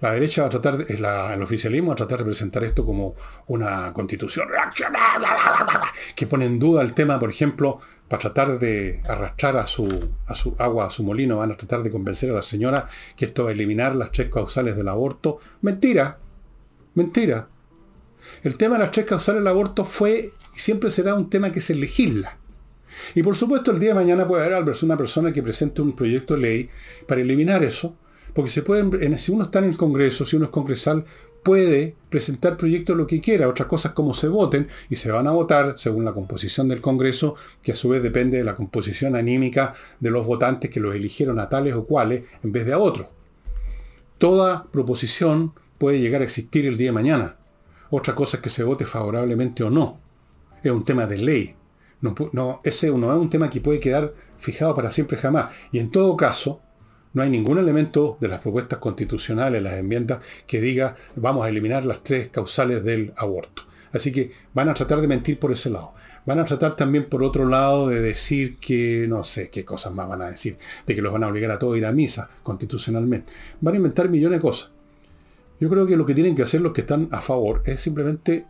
La 0.00 0.10
derecha 0.10 0.42
va 0.42 0.48
a 0.48 0.50
tratar, 0.50 0.78
de, 0.78 0.94
el 0.94 1.42
oficialismo 1.42 1.88
va 1.88 1.92
a 1.92 1.96
tratar 1.96 2.18
de 2.18 2.24
presentar 2.24 2.64
esto 2.64 2.84
como 2.84 3.14
una 3.46 3.92
constitución 3.92 4.48
reaccionada, 4.48 5.92
que 6.16 6.26
pone 6.26 6.46
en 6.46 6.58
duda 6.58 6.82
el 6.82 6.92
tema, 6.92 7.20
por 7.20 7.30
ejemplo, 7.30 7.78
para 8.08 8.20
tratar 8.20 8.58
de 8.58 9.00
arrastrar 9.08 9.56
a 9.58 9.68
su, 9.68 10.10
a 10.26 10.34
su 10.34 10.56
agua, 10.58 10.86
a 10.86 10.90
su 10.90 11.04
molino, 11.04 11.36
van 11.36 11.52
a 11.52 11.56
tratar 11.56 11.84
de 11.84 11.92
convencer 11.92 12.30
a 12.30 12.34
la 12.34 12.42
señora 12.42 12.88
que 13.14 13.26
esto 13.26 13.44
va 13.44 13.50
a 13.50 13.52
eliminar 13.52 13.94
las 13.94 14.10
tres 14.10 14.28
causales 14.28 14.74
del 14.74 14.88
aborto. 14.88 15.38
Mentira, 15.60 16.18
mentira. 16.94 17.48
El 18.42 18.56
tema 18.56 18.74
de 18.74 18.82
las 18.82 18.90
tres 18.90 19.06
causales 19.06 19.40
del 19.40 19.48
aborto 19.48 19.84
fue 19.84 20.32
y 20.56 20.58
siempre 20.58 20.90
será 20.90 21.14
un 21.14 21.30
tema 21.30 21.52
que 21.52 21.60
se 21.60 21.76
legisla. 21.76 22.38
Y 23.14 23.22
por 23.22 23.36
supuesto, 23.36 23.70
el 23.70 23.80
día 23.80 23.90
de 23.90 23.94
mañana 23.94 24.26
puede 24.26 24.44
haber 24.44 24.64
una 24.82 24.96
persona 24.96 25.32
que 25.32 25.42
presente 25.42 25.82
un 25.82 25.94
proyecto 25.94 26.34
de 26.34 26.40
ley 26.40 26.70
para 27.06 27.20
eliminar 27.20 27.62
eso, 27.62 27.96
porque 28.32 28.50
se 28.50 28.62
pueden, 28.62 29.18
si 29.18 29.32
uno 29.32 29.44
está 29.44 29.60
en 29.60 29.66
el 29.66 29.76
Congreso, 29.76 30.26
si 30.26 30.36
uno 30.36 30.46
es 30.46 30.50
congresal, 30.50 31.04
puede 31.44 31.94
presentar 32.08 32.56
proyectos 32.56 32.96
lo 32.96 33.06
que 33.06 33.20
quiera, 33.20 33.48
otras 33.48 33.68
cosas 33.68 33.92
como 33.92 34.14
se 34.14 34.28
voten 34.28 34.66
y 34.88 34.96
se 34.96 35.12
van 35.12 35.28
a 35.28 35.32
votar 35.32 35.74
según 35.76 36.04
la 36.04 36.12
composición 36.12 36.68
del 36.68 36.80
Congreso, 36.80 37.36
que 37.62 37.72
a 37.72 37.74
su 37.74 37.90
vez 37.90 38.02
depende 38.02 38.38
de 38.38 38.44
la 38.44 38.56
composición 38.56 39.14
anímica 39.14 39.74
de 40.00 40.10
los 40.10 40.26
votantes 40.26 40.70
que 40.70 40.80
los 40.80 40.94
eligieron 40.94 41.38
a 41.38 41.48
tales 41.48 41.74
o 41.74 41.84
cuales 41.84 42.24
en 42.42 42.50
vez 42.50 42.64
de 42.64 42.72
a 42.72 42.78
otros. 42.78 43.08
Toda 44.18 44.64
proposición 44.72 45.52
puede 45.76 46.00
llegar 46.00 46.22
a 46.22 46.24
existir 46.24 46.66
el 46.66 46.78
día 46.78 46.88
de 46.88 46.92
mañana. 46.92 47.36
Otra 47.90 48.14
cosa 48.14 48.38
es 48.38 48.42
que 48.42 48.50
se 48.50 48.64
vote 48.64 48.86
favorablemente 48.86 49.62
o 49.62 49.70
no. 49.70 50.00
Es 50.62 50.72
un 50.72 50.84
tema 50.84 51.06
de 51.06 51.18
ley. 51.18 51.56
No, 52.32 52.60
ese 52.64 52.90
no 52.90 53.12
es 53.12 53.18
un 53.18 53.30
tema 53.30 53.48
que 53.48 53.60
puede 53.60 53.80
quedar 53.80 54.12
fijado 54.36 54.74
para 54.74 54.90
siempre 54.90 55.16
jamás. 55.16 55.54
Y 55.72 55.78
en 55.78 55.90
todo 55.90 56.16
caso, 56.16 56.60
no 57.14 57.22
hay 57.22 57.30
ningún 57.30 57.58
elemento 57.58 58.18
de 58.20 58.28
las 58.28 58.40
propuestas 58.40 58.78
constitucionales, 58.78 59.62
las 59.62 59.78
enmiendas, 59.78 60.18
que 60.46 60.60
diga 60.60 60.96
vamos 61.16 61.46
a 61.46 61.48
eliminar 61.48 61.84
las 61.84 62.02
tres 62.02 62.28
causales 62.28 62.84
del 62.84 63.14
aborto. 63.16 63.62
Así 63.92 64.10
que 64.10 64.32
van 64.52 64.68
a 64.68 64.74
tratar 64.74 65.00
de 65.00 65.06
mentir 65.06 65.38
por 65.38 65.52
ese 65.52 65.70
lado. 65.70 65.94
Van 66.26 66.40
a 66.40 66.44
tratar 66.44 66.74
también 66.74 67.08
por 67.08 67.22
otro 67.22 67.46
lado 67.46 67.88
de 67.88 68.00
decir 68.00 68.58
que, 68.58 69.06
no 69.08 69.22
sé 69.22 69.50
qué 69.50 69.64
cosas 69.64 69.94
más 69.94 70.08
van 70.08 70.22
a 70.22 70.30
decir, 70.30 70.58
de 70.84 70.94
que 70.94 71.02
los 71.02 71.12
van 71.12 71.22
a 71.22 71.28
obligar 71.28 71.52
a 71.52 71.58
todos 71.58 71.74
a 71.74 71.78
ir 71.78 71.86
a 71.86 71.92
misa 71.92 72.28
constitucionalmente. 72.42 73.32
Van 73.60 73.74
a 73.74 73.76
inventar 73.76 74.08
millones 74.08 74.40
de 74.40 74.42
cosas. 74.42 74.72
Yo 75.60 75.70
creo 75.70 75.86
que 75.86 75.96
lo 75.96 76.04
que 76.04 76.14
tienen 76.14 76.34
que 76.34 76.42
hacer 76.42 76.60
los 76.60 76.72
que 76.72 76.80
están 76.80 77.08
a 77.12 77.20
favor 77.20 77.62
es 77.64 77.80
simplemente 77.80 78.46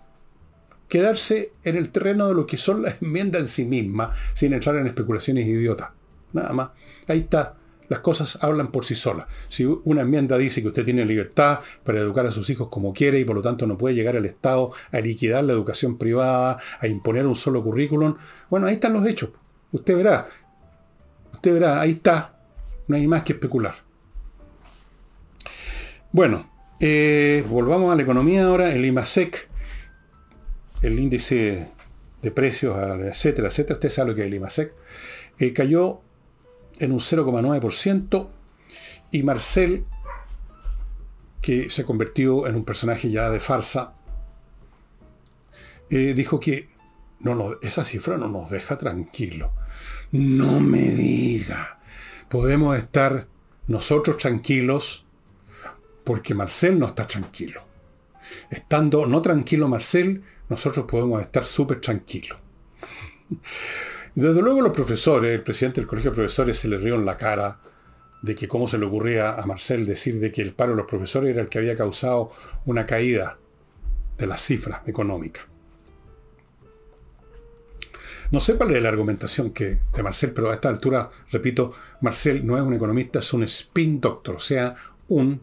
quedarse 0.88 1.52
en 1.64 1.76
el 1.76 1.90
terreno 1.90 2.28
de 2.28 2.34
lo 2.34 2.46
que 2.46 2.56
son 2.56 2.82
las 2.82 3.00
enmiendas 3.02 3.42
en 3.42 3.48
sí 3.48 3.64
mismas, 3.64 4.10
sin 4.32 4.52
entrar 4.52 4.76
en 4.76 4.86
especulaciones 4.86 5.46
idiotas. 5.46 5.90
Nada 6.32 6.52
más. 6.52 6.70
Ahí 7.08 7.20
está. 7.20 7.56
Las 7.88 8.00
cosas 8.00 8.42
hablan 8.42 8.72
por 8.72 8.84
sí 8.84 8.94
solas. 8.94 9.26
Si 9.48 9.64
una 9.64 10.02
enmienda 10.02 10.38
dice 10.38 10.62
que 10.62 10.68
usted 10.68 10.84
tiene 10.84 11.04
libertad 11.04 11.60
para 11.82 11.98
educar 12.00 12.24
a 12.26 12.32
sus 12.32 12.48
hijos 12.48 12.68
como 12.68 12.94
quiere 12.94 13.20
y 13.20 13.24
por 13.24 13.36
lo 13.36 13.42
tanto 13.42 13.66
no 13.66 13.76
puede 13.76 13.94
llegar 13.94 14.16
al 14.16 14.24
Estado 14.24 14.72
a 14.90 15.00
liquidar 15.00 15.44
la 15.44 15.52
educación 15.52 15.98
privada, 15.98 16.56
a 16.80 16.86
imponer 16.86 17.26
un 17.26 17.36
solo 17.36 17.62
currículum, 17.62 18.16
bueno, 18.48 18.66
ahí 18.66 18.74
están 18.74 18.94
los 18.94 19.06
hechos. 19.06 19.30
Usted 19.72 19.96
verá. 19.96 20.26
Usted 21.32 21.52
verá, 21.52 21.80
ahí 21.80 21.92
está. 21.92 22.38
No 22.88 22.96
hay 22.96 23.06
más 23.06 23.22
que 23.22 23.34
especular. 23.34 23.74
Bueno, 26.10 26.50
eh, 26.80 27.44
volvamos 27.48 27.92
a 27.92 27.96
la 27.96 28.02
economía 28.02 28.46
ahora. 28.46 28.72
El 28.72 28.84
IMASEC, 28.84 29.48
el 30.86 30.98
índice 30.98 31.68
de 32.22 32.30
precios, 32.30 32.76
etcétera, 32.76 33.48
etcétera. 33.48 33.74
Usted 33.74 33.90
sabe 33.90 34.10
lo 34.10 34.14
que 34.14 34.22
es 34.22 34.26
el 34.26 34.34
IMASEC. 34.34 34.72
Eh, 35.38 35.52
cayó 35.52 36.00
en 36.78 36.92
un 36.92 37.00
0,9% 37.00 38.28
y 39.10 39.22
Marcel, 39.22 39.84
que 41.40 41.70
se 41.70 41.84
convirtió 41.84 42.46
en 42.46 42.56
un 42.56 42.64
personaje 42.64 43.10
ya 43.10 43.30
de 43.30 43.40
farsa, 43.40 43.94
eh, 45.90 46.14
dijo 46.14 46.40
que 46.40 46.70
no, 47.20 47.34
no, 47.34 47.58
esa 47.62 47.84
cifra 47.84 48.16
no 48.16 48.28
nos 48.28 48.50
deja 48.50 48.76
tranquilos. 48.78 49.52
No 50.12 50.60
me 50.60 50.80
diga. 50.80 51.80
Podemos 52.28 52.76
estar 52.76 53.28
nosotros 53.66 54.18
tranquilos 54.18 55.06
porque 56.04 56.34
Marcel 56.34 56.78
no 56.78 56.86
está 56.86 57.06
tranquilo. 57.06 57.62
Estando 58.50 59.06
no 59.06 59.22
tranquilo 59.22 59.68
Marcel, 59.68 60.22
nosotros 60.54 60.86
podemos 60.86 61.20
estar 61.20 61.44
súper 61.44 61.80
tranquilos. 61.80 62.38
Desde 64.14 64.40
luego 64.40 64.60
los 64.60 64.72
profesores, 64.72 65.34
el 65.34 65.42
presidente 65.42 65.80
del 65.80 65.88
colegio 65.88 66.10
de 66.12 66.16
profesores 66.16 66.58
se 66.58 66.68
le 66.68 66.78
rió 66.78 66.94
en 66.94 67.04
la 67.04 67.16
cara 67.16 67.60
de 68.22 68.34
que 68.34 68.46
cómo 68.46 68.68
se 68.68 68.78
le 68.78 68.86
ocurría 68.86 69.34
a 69.34 69.44
Marcel 69.46 69.84
decir 69.84 70.20
de 70.20 70.30
que 70.30 70.42
el 70.42 70.54
paro 70.54 70.70
de 70.70 70.76
los 70.76 70.86
profesores 70.86 71.30
era 71.30 71.42
el 71.42 71.48
que 71.48 71.58
había 71.58 71.76
causado 71.76 72.30
una 72.64 72.86
caída 72.86 73.38
de 74.16 74.26
las 74.26 74.40
cifras 74.40 74.86
económicas. 74.86 75.46
No 78.30 78.40
sé 78.40 78.54
cuál 78.54 78.74
es 78.74 78.82
la 78.82 78.88
argumentación 78.88 79.50
que, 79.50 79.78
de 79.94 80.02
Marcel, 80.02 80.32
pero 80.32 80.50
a 80.50 80.54
esta 80.54 80.68
altura, 80.68 81.10
repito, 81.30 81.72
Marcel 82.00 82.46
no 82.46 82.56
es 82.56 82.62
un 82.62 82.74
economista, 82.74 83.18
es 83.18 83.32
un 83.32 83.42
spin 83.42 84.00
doctor, 84.00 84.36
o 84.36 84.40
sea, 84.40 84.74
un 85.08 85.40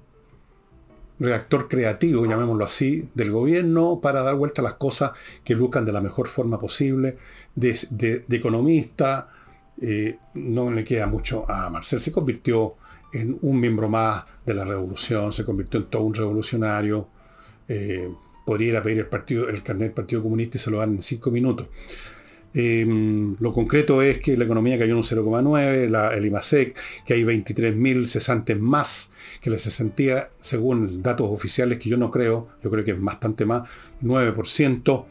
redactor 1.22 1.68
creativo, 1.68 2.26
llamémoslo 2.26 2.66
así, 2.66 3.10
del 3.14 3.32
gobierno 3.32 4.00
para 4.02 4.24
dar 4.24 4.36
vuelta 4.36 4.62
a 4.62 4.64
las 4.64 4.74
cosas 4.74 5.12
que 5.44 5.56
buscan 5.56 5.86
de 5.86 5.92
la 5.92 6.02
mejor 6.02 6.28
forma 6.28 6.60
posible, 6.60 7.18
de, 7.56 8.26
economista. 8.30 9.30
Eh, 9.80 10.18
no 10.36 10.72
le 10.72 10.84
queda 10.84 11.08
mucho 11.08 11.50
a 11.50 11.70
Marcel. 11.70 12.02
Se 12.02 12.12
convirtió 12.12 12.76
en 13.14 13.38
un 13.42 13.60
miembro 13.60 13.90
más 13.90 14.26
de 14.46 14.54
la 14.54 14.66
revolución, 14.66 15.32
se 15.34 15.46
convirtió 15.46 15.80
en 15.80 15.86
todo 15.88 16.04
un 16.04 16.14
revolucionario. 16.14 17.08
Eh, 17.68 18.10
podría 18.46 18.70
ir 18.70 18.78
a 18.78 18.84
pedir 18.84 19.00
el, 19.00 19.08
partido, 19.08 19.48
el 19.48 19.64
carnet 19.64 19.88
del 19.88 19.94
Partido 19.94 20.24
Comunista 20.24 20.58
y 20.58 20.62
se 20.62 20.72
lo 20.72 20.80
dan 20.80 20.96
en 20.96 21.02
cinco 21.02 21.32
minutos. 21.32 21.70
Em, 22.54 23.38
lo 23.40 23.54
concreto 23.54 24.02
es 24.02 24.20
que 24.20 24.36
la 24.36 24.44
economía 24.44 24.78
cayó 24.78 24.98
un 24.98 25.04
0,9, 25.04 26.14
el 26.14 26.26
IMASEC, 26.26 26.78
que 27.06 27.14
hay 27.14 27.24
23.000 27.24 28.08
cesantes 28.08 28.60
más 28.60 29.12
que 29.40 29.50
la 29.50 29.58
cesantía, 29.58 30.30
según 30.40 31.02
datos 31.02 31.28
oficiales, 31.30 31.80
que 31.80 31.90
yo 31.90 31.98
no 31.98 32.12
creo, 32.12 32.50
yo 32.62 32.70
creo 32.70 32.84
que 32.84 32.92
es 32.92 33.02
bastante 33.02 33.46
más, 33.46 33.70
9%. 34.02 35.06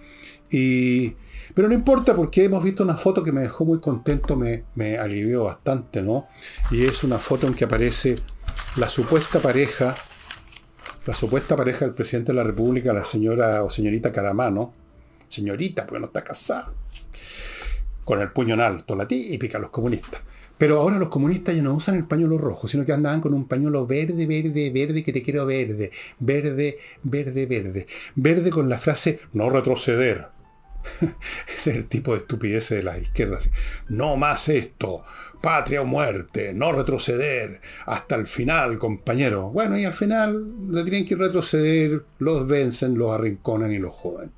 Y, 0.50 1.14
pero 1.54 1.68
no 1.68 1.74
importa 1.74 2.14
porque 2.14 2.44
hemos 2.44 2.62
visto 2.62 2.82
una 2.82 2.96
foto 2.96 3.24
que 3.24 3.32
me 3.32 3.40
dejó 3.40 3.64
muy 3.64 3.80
contento, 3.80 4.36
me, 4.36 4.64
me 4.74 4.98
alivió 4.98 5.44
bastante, 5.44 6.02
¿no? 6.02 6.26
Y 6.70 6.84
es 6.84 7.04
una 7.04 7.18
foto 7.18 7.46
en 7.46 7.54
que 7.54 7.64
aparece 7.64 8.16
la 8.76 8.88
supuesta 8.88 9.38
pareja, 9.40 9.96
la 11.06 11.14
supuesta 11.14 11.56
pareja 11.56 11.86
del 11.86 11.94
presidente 11.94 12.32
de 12.32 12.36
la 12.36 12.44
República, 12.44 12.92
la 12.92 13.04
señora 13.04 13.64
o 13.64 13.70
señorita 13.70 14.12
Caramano, 14.12 14.74
señorita, 15.28 15.86
porque 15.86 16.00
no 16.00 16.06
está 16.06 16.22
casada, 16.22 16.72
con 18.04 18.20
el 18.20 18.32
puño 18.32 18.54
en 18.54 18.60
alto, 18.60 18.96
la 18.96 19.06
típica, 19.06 19.58
los 19.58 19.70
comunistas. 19.70 20.20
Pero 20.60 20.78
ahora 20.78 20.98
los 20.98 21.08
comunistas 21.08 21.56
ya 21.56 21.62
no 21.62 21.72
usan 21.72 21.94
el 21.94 22.04
pañuelo 22.04 22.36
rojo, 22.36 22.68
sino 22.68 22.84
que 22.84 22.92
andaban 22.92 23.22
con 23.22 23.32
un 23.32 23.48
pañuelo 23.48 23.86
verde, 23.86 24.26
verde, 24.26 24.70
verde, 24.70 25.02
que 25.02 25.12
te 25.12 25.22
quiero 25.22 25.46
verde, 25.46 25.90
verde, 26.18 26.78
verde, 27.02 27.46
verde. 27.46 27.86
Verde 28.14 28.50
con 28.50 28.68
la 28.68 28.76
frase 28.76 29.20
no 29.32 29.48
retroceder. 29.48 30.26
Ese 31.48 31.70
es 31.70 31.76
el 31.76 31.86
tipo 31.86 32.12
de 32.12 32.18
estupidez 32.18 32.68
de 32.68 32.82
las 32.82 33.00
izquierdas. 33.00 33.48
No 33.88 34.16
más 34.16 34.50
esto, 34.50 35.02
patria 35.40 35.80
o 35.80 35.86
muerte, 35.86 36.52
no 36.52 36.72
retroceder, 36.72 37.60
hasta 37.86 38.16
el 38.16 38.26
final, 38.26 38.78
compañero. 38.78 39.50
Bueno, 39.50 39.78
y 39.78 39.84
al 39.84 39.94
final 39.94 40.46
le 40.70 40.82
tienen 40.84 41.06
que 41.06 41.16
retroceder, 41.16 42.04
los 42.18 42.46
vencen, 42.46 42.98
los 42.98 43.12
arrinconan 43.12 43.72
y 43.72 43.78
los 43.78 43.94
joden. 43.94 44.30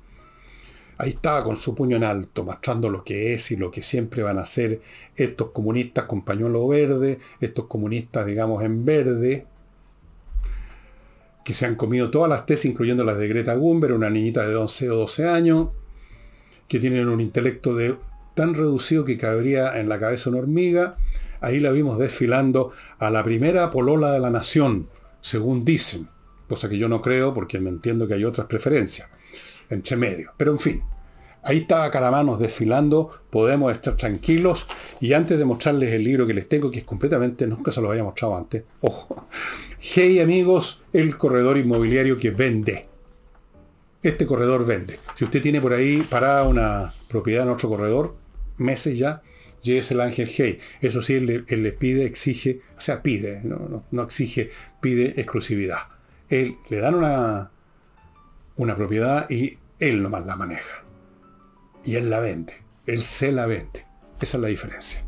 Ahí 0.97 1.09
estaba 1.09 1.43
con 1.43 1.55
su 1.55 1.73
puño 1.73 1.97
en 1.97 2.03
alto, 2.03 2.43
mostrando 2.43 2.89
lo 2.89 3.03
que 3.03 3.33
es 3.33 3.49
y 3.51 3.55
lo 3.55 3.71
que 3.71 3.81
siempre 3.81 4.21
van 4.21 4.37
a 4.37 4.45
ser 4.45 4.81
estos 5.15 5.49
comunistas 5.49 6.05
con 6.05 6.23
pañuelo 6.23 6.67
verde, 6.67 7.19
estos 7.39 7.65
comunistas, 7.65 8.27
digamos, 8.27 8.63
en 8.63 8.85
verde, 8.85 9.47
que 11.43 11.53
se 11.53 11.65
han 11.65 11.75
comido 11.75 12.11
todas 12.11 12.29
las 12.29 12.45
tesis, 12.45 12.69
incluyendo 12.69 13.03
las 13.03 13.17
de 13.17 13.27
Greta 13.27 13.55
Thunberg, 13.55 13.95
una 13.95 14.09
niñita 14.09 14.47
de 14.47 14.55
11 14.55 14.91
o 14.91 14.95
12 14.97 15.27
años, 15.27 15.69
que 16.67 16.79
tienen 16.79 17.07
un 17.07 17.21
intelecto 17.21 17.75
de, 17.75 17.97
tan 18.35 18.53
reducido 18.53 19.03
que 19.03 19.17
cabría 19.17 19.79
en 19.79 19.89
la 19.89 19.99
cabeza 19.99 20.29
una 20.29 20.39
hormiga. 20.39 20.97
Ahí 21.41 21.59
la 21.59 21.71
vimos 21.71 21.97
desfilando 21.97 22.71
a 22.99 23.09
la 23.09 23.23
primera 23.23 23.71
polola 23.71 24.11
de 24.11 24.19
la 24.19 24.29
nación, 24.29 24.89
según 25.21 25.65
dicen, 25.65 26.07
cosa 26.47 26.69
que 26.69 26.77
yo 26.77 26.87
no 26.87 27.01
creo 27.01 27.33
porque 27.33 27.59
me 27.59 27.69
entiendo 27.69 28.07
que 28.07 28.13
hay 28.13 28.23
otras 28.23 28.47
preferencias 28.47 29.09
entre 29.69 29.95
medio. 29.95 30.31
Pero 30.37 30.51
en 30.51 30.59
fin, 30.59 30.83
ahí 31.43 31.59
está 31.59 31.89
Caramanos 31.91 32.39
desfilando, 32.39 33.09
podemos 33.29 33.71
estar 33.71 33.95
tranquilos. 33.95 34.65
Y 34.99 35.13
antes 35.13 35.37
de 35.37 35.45
mostrarles 35.45 35.91
el 35.91 36.03
libro 36.03 36.25
que 36.25 36.33
les 36.33 36.47
tengo, 36.47 36.71
que 36.71 36.79
es 36.79 36.83
completamente, 36.83 37.45
nunca 37.47 37.71
se 37.71 37.81
lo 37.81 37.91
había 37.91 38.03
mostrado 38.03 38.35
antes, 38.37 38.63
ojo, 38.81 39.27
hey 39.79 40.19
amigos, 40.19 40.83
el 40.93 41.17
corredor 41.17 41.57
inmobiliario 41.57 42.17
que 42.17 42.31
vende. 42.31 42.87
Este 44.01 44.25
corredor 44.25 44.65
vende. 44.65 44.99
Si 45.15 45.23
usted 45.23 45.41
tiene 45.41 45.61
por 45.61 45.73
ahí 45.73 46.01
parada 46.01 46.43
una 46.47 46.91
propiedad 47.07 47.43
en 47.45 47.51
otro 47.53 47.69
corredor, 47.69 48.15
meses 48.57 48.97
ya, 48.97 49.21
llévese 49.61 49.93
el 49.93 50.01
Ángel 50.01 50.29
Hey. 50.29 50.59
Eso 50.81 51.01
sí, 51.01 51.13
él, 51.13 51.45
le 51.47 51.71
pide, 51.71 52.05
exige, 52.05 52.59
o 52.77 52.81
sea, 52.81 53.01
pide, 53.01 53.41
no, 53.43 53.85
no 53.89 54.01
exige, 54.03 54.51
pide 54.81 55.19
exclusividad. 55.21 55.79
Él 56.29 56.57
le 56.69 56.77
dan 56.77 56.95
una, 56.95 57.52
una 58.55 58.75
propiedad 58.75 59.29
y 59.29 59.57
él 59.79 60.01
nomás 60.01 60.25
la 60.25 60.35
maneja. 60.35 60.83
Y 61.83 61.95
él 61.95 62.09
la 62.09 62.19
vende. 62.19 62.53
Él 62.85 63.03
se 63.03 63.31
la 63.31 63.45
vende. 63.45 63.85
Esa 64.19 64.37
es 64.37 64.41
la 64.41 64.47
diferencia. 64.47 65.05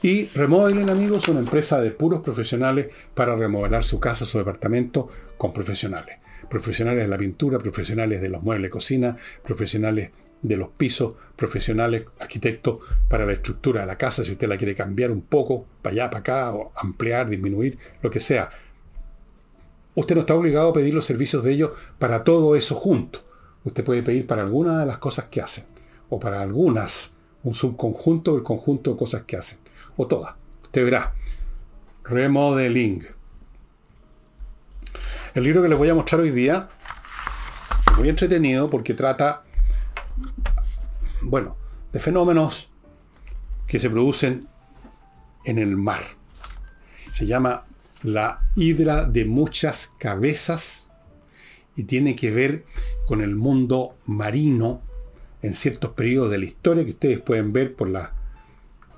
Y 0.00 0.26
Remodeling, 0.26 0.90
amigos, 0.90 1.28
una 1.28 1.40
empresa 1.40 1.80
de 1.80 1.90
puros 1.90 2.20
profesionales 2.20 2.86
para 3.14 3.34
remodelar 3.34 3.82
su 3.82 3.98
casa, 3.98 4.24
su 4.24 4.38
departamento 4.38 5.08
con 5.36 5.52
profesionales. 5.52 6.18
Profesionales 6.48 7.02
de 7.02 7.08
la 7.08 7.18
pintura, 7.18 7.58
profesionales 7.58 8.20
de 8.20 8.28
los 8.28 8.42
muebles 8.42 8.68
de 8.68 8.70
cocina, 8.70 9.16
profesionales 9.44 10.10
de 10.40 10.56
los 10.56 10.68
pisos, 10.68 11.14
profesionales, 11.34 12.04
arquitectos 12.20 12.78
para 13.08 13.26
la 13.26 13.32
estructura 13.32 13.80
de 13.80 13.88
la 13.88 13.98
casa, 13.98 14.22
si 14.22 14.32
usted 14.32 14.48
la 14.48 14.56
quiere 14.56 14.76
cambiar 14.76 15.10
un 15.10 15.22
poco, 15.22 15.66
para 15.82 15.92
allá, 15.94 16.10
para 16.10 16.20
acá, 16.20 16.52
o 16.52 16.72
ampliar, 16.76 17.28
disminuir, 17.28 17.78
lo 18.00 18.10
que 18.10 18.20
sea. 18.20 18.50
Usted 19.98 20.14
no 20.14 20.20
está 20.20 20.36
obligado 20.36 20.68
a 20.68 20.72
pedir 20.72 20.94
los 20.94 21.04
servicios 21.04 21.42
de 21.42 21.50
ellos 21.50 21.72
para 21.98 22.22
todo 22.22 22.54
eso 22.54 22.76
junto. 22.76 23.24
Usted 23.64 23.82
puede 23.82 24.04
pedir 24.04 24.28
para 24.28 24.42
alguna 24.42 24.78
de 24.78 24.86
las 24.86 24.98
cosas 24.98 25.24
que 25.24 25.40
hacen, 25.40 25.66
o 26.08 26.20
para 26.20 26.40
algunas, 26.40 27.14
un 27.42 27.52
subconjunto 27.52 28.34
del 28.34 28.44
conjunto 28.44 28.92
de 28.92 28.96
cosas 28.96 29.24
que 29.24 29.36
hacen, 29.36 29.58
o 29.96 30.06
todas. 30.06 30.36
Usted 30.62 30.84
verá. 30.84 31.14
Remodeling. 32.04 33.08
El 35.34 35.42
libro 35.42 35.62
que 35.62 35.68
les 35.68 35.76
voy 35.76 35.88
a 35.88 35.96
mostrar 35.96 36.20
hoy 36.20 36.30
día 36.30 36.68
muy 37.96 38.08
entretenido 38.08 38.70
porque 38.70 38.94
trata, 38.94 39.42
bueno, 41.22 41.56
de 41.90 41.98
fenómenos 41.98 42.70
que 43.66 43.80
se 43.80 43.90
producen 43.90 44.46
en 45.44 45.58
el 45.58 45.76
mar. 45.76 46.02
Se 47.10 47.26
llama 47.26 47.64
la 48.02 48.44
hidra 48.54 49.04
de 49.04 49.24
muchas 49.24 49.92
cabezas 49.98 50.88
y 51.76 51.84
tiene 51.84 52.14
que 52.14 52.30
ver 52.30 52.64
con 53.06 53.22
el 53.22 53.36
mundo 53.36 53.96
marino 54.04 54.82
en 55.42 55.54
ciertos 55.54 55.92
periodos 55.92 56.30
de 56.30 56.38
la 56.38 56.44
historia 56.44 56.84
que 56.84 56.90
ustedes 56.90 57.20
pueden 57.20 57.52
ver 57.52 57.74
por, 57.74 57.90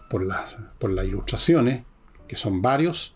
por, 0.08 0.24
las, 0.24 0.56
por 0.78 0.90
las 0.90 1.04
ilustraciones, 1.06 1.82
que 2.26 2.36
son 2.36 2.62
varios. 2.62 3.14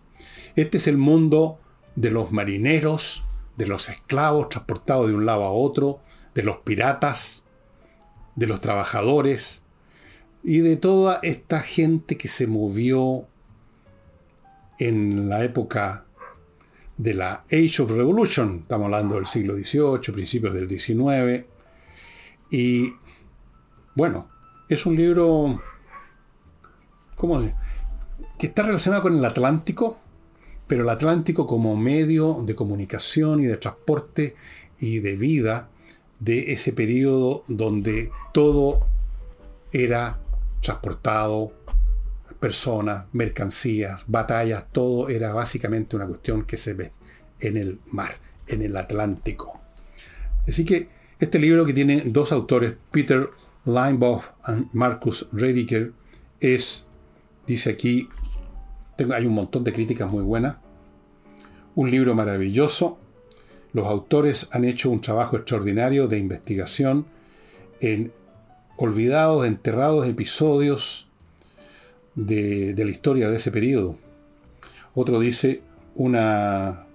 Este 0.56 0.78
es 0.78 0.86
el 0.86 0.98
mundo 0.98 1.58
de 1.96 2.10
los 2.10 2.32
marineros, 2.32 3.22
de 3.56 3.66
los 3.66 3.88
esclavos 3.88 4.48
transportados 4.48 5.08
de 5.08 5.14
un 5.14 5.26
lado 5.26 5.44
a 5.44 5.52
otro, 5.52 6.00
de 6.34 6.42
los 6.42 6.58
piratas, 6.58 7.42
de 8.36 8.46
los 8.46 8.60
trabajadores 8.60 9.62
y 10.42 10.58
de 10.58 10.76
toda 10.76 11.20
esta 11.22 11.60
gente 11.60 12.18
que 12.18 12.28
se 12.28 12.46
movió 12.46 13.26
en 14.88 15.30
la 15.30 15.42
época 15.42 16.04
de 16.98 17.14
la 17.14 17.44
Age 17.50 17.82
of 17.82 17.90
Revolution, 17.90 18.60
estamos 18.62 18.84
hablando 18.84 19.14
del 19.14 19.26
siglo 19.26 19.54
XVIII, 19.54 20.12
principios 20.12 20.52
del 20.52 20.68
XIX, 20.68 21.46
y 22.50 22.92
bueno, 23.94 24.28
es 24.68 24.84
un 24.84 24.96
libro 24.96 25.62
¿cómo 27.14 27.40
que 28.38 28.46
está 28.48 28.62
relacionado 28.62 29.02
con 29.02 29.16
el 29.16 29.24
Atlántico, 29.24 29.98
pero 30.66 30.82
el 30.82 30.90
Atlántico 30.90 31.46
como 31.46 31.76
medio 31.76 32.42
de 32.44 32.54
comunicación 32.54 33.40
y 33.40 33.44
de 33.44 33.56
transporte 33.56 34.36
y 34.78 34.98
de 34.98 35.16
vida 35.16 35.70
de 36.20 36.52
ese 36.52 36.72
periodo 36.72 37.44
donde 37.48 38.10
todo 38.34 38.86
era 39.72 40.20
transportado, 40.60 41.52
personas, 42.44 43.06
mercancías, 43.12 44.04
batallas, 44.06 44.66
todo 44.70 45.08
era 45.08 45.32
básicamente 45.32 45.96
una 45.96 46.06
cuestión 46.06 46.44
que 46.44 46.58
se 46.58 46.74
ve 46.74 46.92
en 47.40 47.56
el 47.56 47.80
mar, 47.86 48.18
en 48.46 48.60
el 48.60 48.76
Atlántico. 48.76 49.62
Así 50.46 50.62
que 50.66 50.90
este 51.18 51.38
libro 51.38 51.64
que 51.64 51.72
tiene 51.72 52.02
dos 52.04 52.32
autores, 52.32 52.74
Peter 52.90 53.30
Leinbach 53.64 54.24
y 54.46 54.76
Marcus 54.76 55.26
Rediker, 55.32 55.92
es, 56.38 56.84
dice 57.46 57.70
aquí, 57.70 58.10
hay 59.10 59.24
un 59.24 59.32
montón 59.32 59.64
de 59.64 59.72
críticas 59.72 60.10
muy 60.10 60.22
buenas, 60.22 60.56
un 61.74 61.90
libro 61.90 62.14
maravilloso, 62.14 62.98
los 63.72 63.86
autores 63.86 64.48
han 64.50 64.66
hecho 64.66 64.90
un 64.90 65.00
trabajo 65.00 65.38
extraordinario 65.38 66.08
de 66.08 66.18
investigación 66.18 67.06
en 67.80 68.12
olvidados, 68.76 69.46
enterrados 69.46 70.06
episodios 70.06 71.08
de, 72.14 72.74
la 72.76 72.90
historia 72.90 73.30
de 73.30 73.36
ese 73.36 73.50
periodo. 73.50 73.98
Otro 74.94 75.18
dice 75.18 75.62
una, 75.96 76.86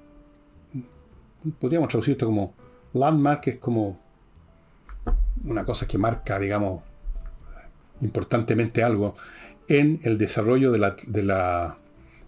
podríamos 1.60 1.90
traducir 1.90 2.14
esto 2.14 2.26
como 2.26 2.54
landmark, 2.94 3.48
es 3.48 3.58
como 3.58 4.00
una 5.44 5.66
cosa 5.66 5.88
que 5.88 5.98
marca, 5.98 6.40
digamos, 6.40 6.84
importantemente 8.02 8.84
algo 8.84 9.16
en 9.68 10.00
el 10.04 10.18
desarrollo 10.18 10.72
de 10.72 10.80
la, 11.24 11.78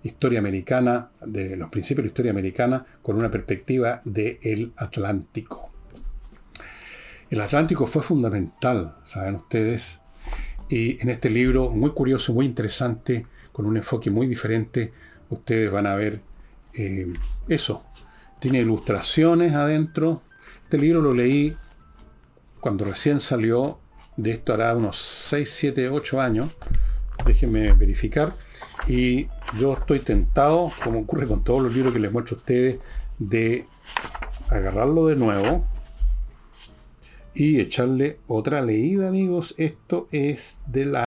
historia 0.04 0.40
americana, 0.40 1.12
de 1.24 1.56
los 1.56 1.70
principios 1.70 1.98
de 1.98 2.08
la 2.08 2.12
historia 2.12 2.32
americana, 2.32 2.86
con 3.04 3.18
una 3.18 3.30
perspectiva 3.30 4.02
del 4.04 4.74
Atlántico. 4.76 5.72
El 7.30 7.40
Atlántico 7.40 7.86
fue 7.86 8.02
fundamental, 8.02 8.96
saben 9.04 9.36
ustedes, 9.36 10.01
y 10.72 10.98
en 11.02 11.10
este 11.10 11.30
libro, 11.30 11.70
muy 11.70 11.92
curioso, 11.92 12.34
muy 12.34 12.46
interesante, 12.46 13.28
con 13.52 13.66
un 13.66 13.76
enfoque 13.76 14.10
muy 14.10 14.26
diferente, 14.26 14.94
ustedes 15.30 15.70
van 15.70 15.86
a 15.86 15.96
ver 15.96 16.22
eh, 16.74 17.12
eso. 17.50 17.86
Tiene 18.40 18.60
ilustraciones 18.60 19.54
adentro. 19.54 20.22
Este 20.64 20.78
libro 20.78 21.02
lo 21.02 21.14
leí 21.14 21.58
cuando 22.62 22.86
recién 22.86 23.20
salió, 23.20 23.80
de 24.16 24.32
esto 24.32 24.54
hará 24.54 24.74
unos 24.74 24.98
6, 24.98 25.50
7, 25.54 25.90
8 25.90 26.22
años. 26.22 26.50
Déjenme 27.26 27.74
verificar. 27.74 28.34
Y 28.88 29.28
yo 29.60 29.74
estoy 29.74 30.00
tentado, 30.00 30.72
como 30.86 31.00
ocurre 31.00 31.28
con 31.28 31.44
todos 31.44 31.62
los 31.62 31.76
libros 31.76 31.94
que 31.94 32.00
les 32.00 32.14
muestro 32.14 32.38
a 32.38 32.40
ustedes, 32.40 32.80
de 33.20 33.66
agarrarlo 34.50 35.08
de 35.08 35.18
nuevo 35.18 35.66
y 37.34 37.60
echarle 37.60 38.20
otra 38.28 38.62
leída, 38.62 39.08
amigos. 39.08 39.56
Esto 39.58 40.08
es 40.12 40.60
de 40.68 40.86
la 40.86 41.00